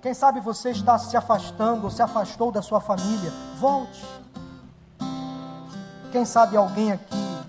Quem 0.00 0.14
sabe 0.14 0.38
você 0.38 0.70
está 0.70 0.96
se 0.96 1.16
afastando 1.16 1.86
ou 1.86 1.90
se 1.90 2.02
afastou 2.02 2.52
da 2.52 2.62
sua 2.62 2.80
família? 2.80 3.32
Volte. 3.58 4.06
Quem 6.12 6.24
sabe 6.24 6.56
alguém 6.56 6.90
aqui 6.90 7.40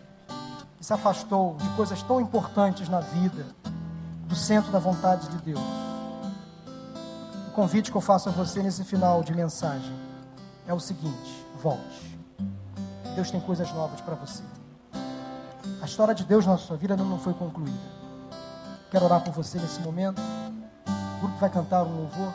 que 0.78 0.86
se 0.86 0.94
afastou 0.94 1.56
de 1.56 1.68
coisas 1.70 2.04
tão 2.04 2.22
importantes 2.22 2.88
na 2.88 3.00
vida 3.00 3.46
do 4.28 4.36
centro 4.36 4.72
da 4.72 4.78
vontade 4.78 5.28
de 5.30 5.38
Deus. 5.38 5.60
O 7.48 7.52
convite 7.54 7.92
que 7.92 7.98
eu 7.98 8.02
faço 8.02 8.30
a 8.30 8.32
você 8.32 8.62
nesse 8.62 8.84
final 8.84 9.24
de 9.24 9.34
mensagem 9.34 9.96
é 10.68 10.74
o 10.74 10.80
seguinte: 10.80 11.46
volte. 11.62 12.20
Deus 13.16 13.32
tem 13.32 13.42
coisas 13.42 13.72
novas 13.74 14.00
para 14.00 14.14
você. 14.14 14.44
A 15.82 15.86
história 15.86 16.14
de 16.14 16.24
Deus 16.24 16.46
na 16.46 16.58
sua 16.58 16.78
vida 16.78 16.94
ainda 16.94 17.04
não 17.04 17.18
foi 17.18 17.34
concluída. 17.34 18.02
Quero 18.92 19.06
orar 19.06 19.24
por 19.24 19.34
você 19.34 19.58
nesse 19.58 19.80
momento. 19.82 20.22
O 21.18 21.22
grupo 21.22 21.38
vai 21.40 21.50
cantar 21.50 21.84
um 21.84 21.96
louvor. 22.02 22.34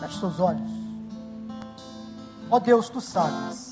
Feche 0.00 0.18
seus 0.18 0.40
olhos. 0.40 0.70
Ó 2.50 2.56
oh 2.56 2.60
Deus, 2.60 2.88
tu 2.88 3.00
sabes 3.02 3.69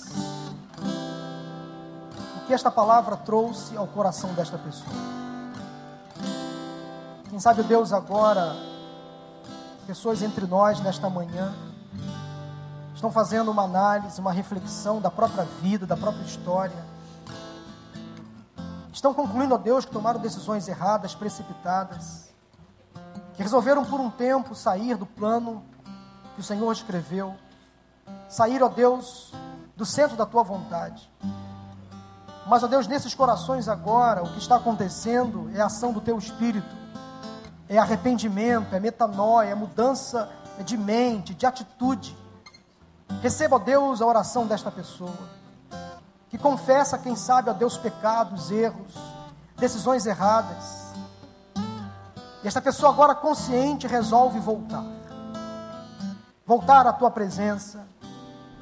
que 2.49 2.55
esta 2.55 2.70
palavra 2.70 3.14
trouxe 3.14 3.76
ao 3.76 3.86
coração 3.86 4.32
desta 4.32 4.57
pessoa. 4.57 4.90
Quem 7.28 7.38
sabe, 7.38 7.62
Deus, 7.62 7.92
agora, 7.92 8.57
pessoas 9.86 10.22
entre 10.22 10.46
nós 10.46 10.80
nesta 10.80 11.11
manhã 11.11 11.55
estão 12.94 13.12
fazendo 13.12 13.51
uma 13.51 13.64
análise, 13.64 14.18
uma 14.18 14.32
reflexão 14.32 14.99
da 14.99 15.11
própria 15.11 15.44
vida, 15.61 15.86
da 15.86 15.94
própria 15.94 16.24
história. 16.24 16.82
Estão 18.90 19.12
concluindo, 19.12 19.55
ó 19.55 19.59
Deus, 19.59 19.84
que 19.84 19.92
tomaram 19.92 20.18
decisões 20.18 20.66
erradas, 20.66 21.14
precipitadas, 21.14 22.32
que 23.34 23.42
resolveram 23.42 23.84
por 23.84 24.01
um 24.01 24.09
tempo 24.09 24.55
sair 24.55 24.96
do 24.96 25.05
plano 25.05 25.62
que 26.34 26.40
o 26.40 26.44
Senhor 26.44 26.72
escreveu 26.72 27.36
sair, 28.26 28.62
ó 28.62 28.68
Deus, 28.68 29.34
do 29.76 29.84
centro 29.84 30.16
da 30.16 30.24
tua 30.24 30.42
vontade. 30.42 31.11
Mas, 32.49 32.62
ó 32.62 32.66
Deus, 32.66 32.86
nesses 32.86 33.14
corações 33.14 33.68
agora, 33.68 34.22
o 34.22 34.32
que 34.32 34.38
está 34.38 34.57
acontecendo 34.57 35.51
é 35.55 35.61
a 35.61 35.66
ação 35.66 35.92
do 35.92 36.01
teu 36.01 36.16
espírito, 36.16 36.74
é 37.68 37.76
arrependimento, 37.76 38.74
é 38.74 38.80
metanoia, 38.80 39.51
é 39.51 39.55
mudança 39.55 40.30
de 40.64 40.74
mente, 40.74 41.34
de 41.34 41.44
atitude. 41.44 42.16
Receba, 43.20 43.57
ó 43.57 43.59
Deus, 43.59 44.01
a 44.01 44.07
oração 44.07 44.46
desta 44.46 44.70
pessoa, 44.70 45.28
que 46.30 46.38
confessa, 46.38 46.96
quem 46.96 47.14
sabe, 47.14 47.51
ó 47.51 47.53
Deus, 47.53 47.76
pecados, 47.76 48.51
erros, 48.51 48.94
decisões 49.59 50.07
erradas. 50.07 50.94
E 52.42 52.49
esta 52.49 52.62
pessoa 52.62 52.90
agora 52.90 53.14
consciente 53.14 53.86
resolve 53.86 54.40
voltar. 54.40 54.86
Voltar 56.46 56.86
à 56.86 56.94
tua 56.94 57.11
presença, 57.11 57.86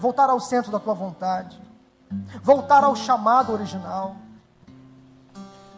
voltar 0.00 0.28
ao 0.28 0.40
centro 0.40 0.72
da 0.72 0.80
tua 0.80 0.94
vontade, 0.94 1.65
voltar 2.42 2.84
ao 2.84 2.94
chamado 2.94 3.52
original. 3.52 4.16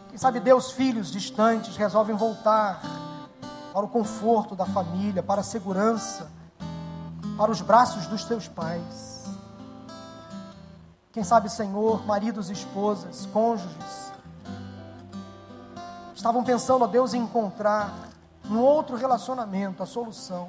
Quem 0.09 0.17
sabe 0.17 0.39
Deus, 0.39 0.71
filhos 0.71 1.11
distantes, 1.11 1.75
resolvem 1.75 2.15
voltar 2.15 2.81
para 3.73 3.85
o 3.85 3.89
conforto 3.89 4.55
da 4.55 4.65
família, 4.65 5.21
para 5.21 5.41
a 5.41 5.43
segurança, 5.43 6.31
para 7.37 7.51
os 7.51 7.61
braços 7.61 8.07
dos 8.07 8.23
seus 8.25 8.47
pais. 8.47 9.25
Quem 11.11 11.23
sabe, 11.23 11.49
Senhor, 11.49 12.05
maridos 12.05 12.49
e 12.49 12.53
esposas, 12.53 13.25
cônjuges, 13.27 14.11
estavam 16.15 16.43
pensando, 16.43 16.83
a 16.83 16.87
Deus, 16.87 17.13
em 17.13 17.21
encontrar 17.21 17.93
um 18.49 18.59
outro 18.59 18.95
relacionamento, 18.95 19.83
a 19.83 19.85
solução 19.85 20.47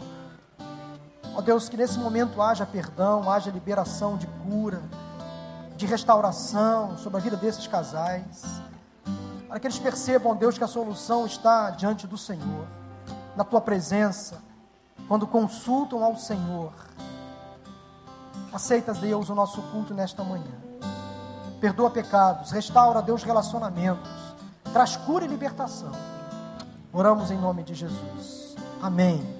Ó 1.34 1.40
Deus, 1.40 1.68
que 1.68 1.76
nesse 1.76 1.98
momento 1.98 2.42
haja 2.42 2.66
perdão, 2.66 3.30
haja 3.30 3.50
liberação 3.50 4.16
de 4.16 4.26
cura, 4.26 4.82
de 5.80 5.86
restauração 5.86 6.98
sobre 6.98 7.18
a 7.18 7.22
vida 7.22 7.38
desses 7.38 7.66
casais. 7.66 8.44
Para 9.48 9.58
que 9.58 9.66
eles 9.66 9.78
percebam, 9.78 10.36
Deus, 10.36 10.58
que 10.58 10.62
a 10.62 10.68
solução 10.68 11.24
está 11.24 11.70
diante 11.70 12.06
do 12.06 12.18
Senhor, 12.18 12.66
na 13.34 13.44
tua 13.44 13.62
presença, 13.62 14.42
quando 15.08 15.26
consultam 15.26 16.04
ao 16.04 16.16
Senhor. 16.16 16.70
Aceita, 18.52 18.92
Deus, 18.92 19.30
o 19.30 19.34
nosso 19.34 19.62
culto 19.72 19.94
nesta 19.94 20.22
manhã. 20.22 20.52
Perdoa 21.60 21.90
pecados, 21.90 22.50
restaura, 22.50 23.00
Deus, 23.00 23.22
relacionamentos, 23.22 24.10
traz 24.74 24.96
cura 24.96 25.24
e 25.24 25.28
libertação. 25.28 25.92
Oramos 26.92 27.30
em 27.30 27.38
nome 27.38 27.62
de 27.62 27.74
Jesus. 27.74 28.54
Amém. 28.82 29.38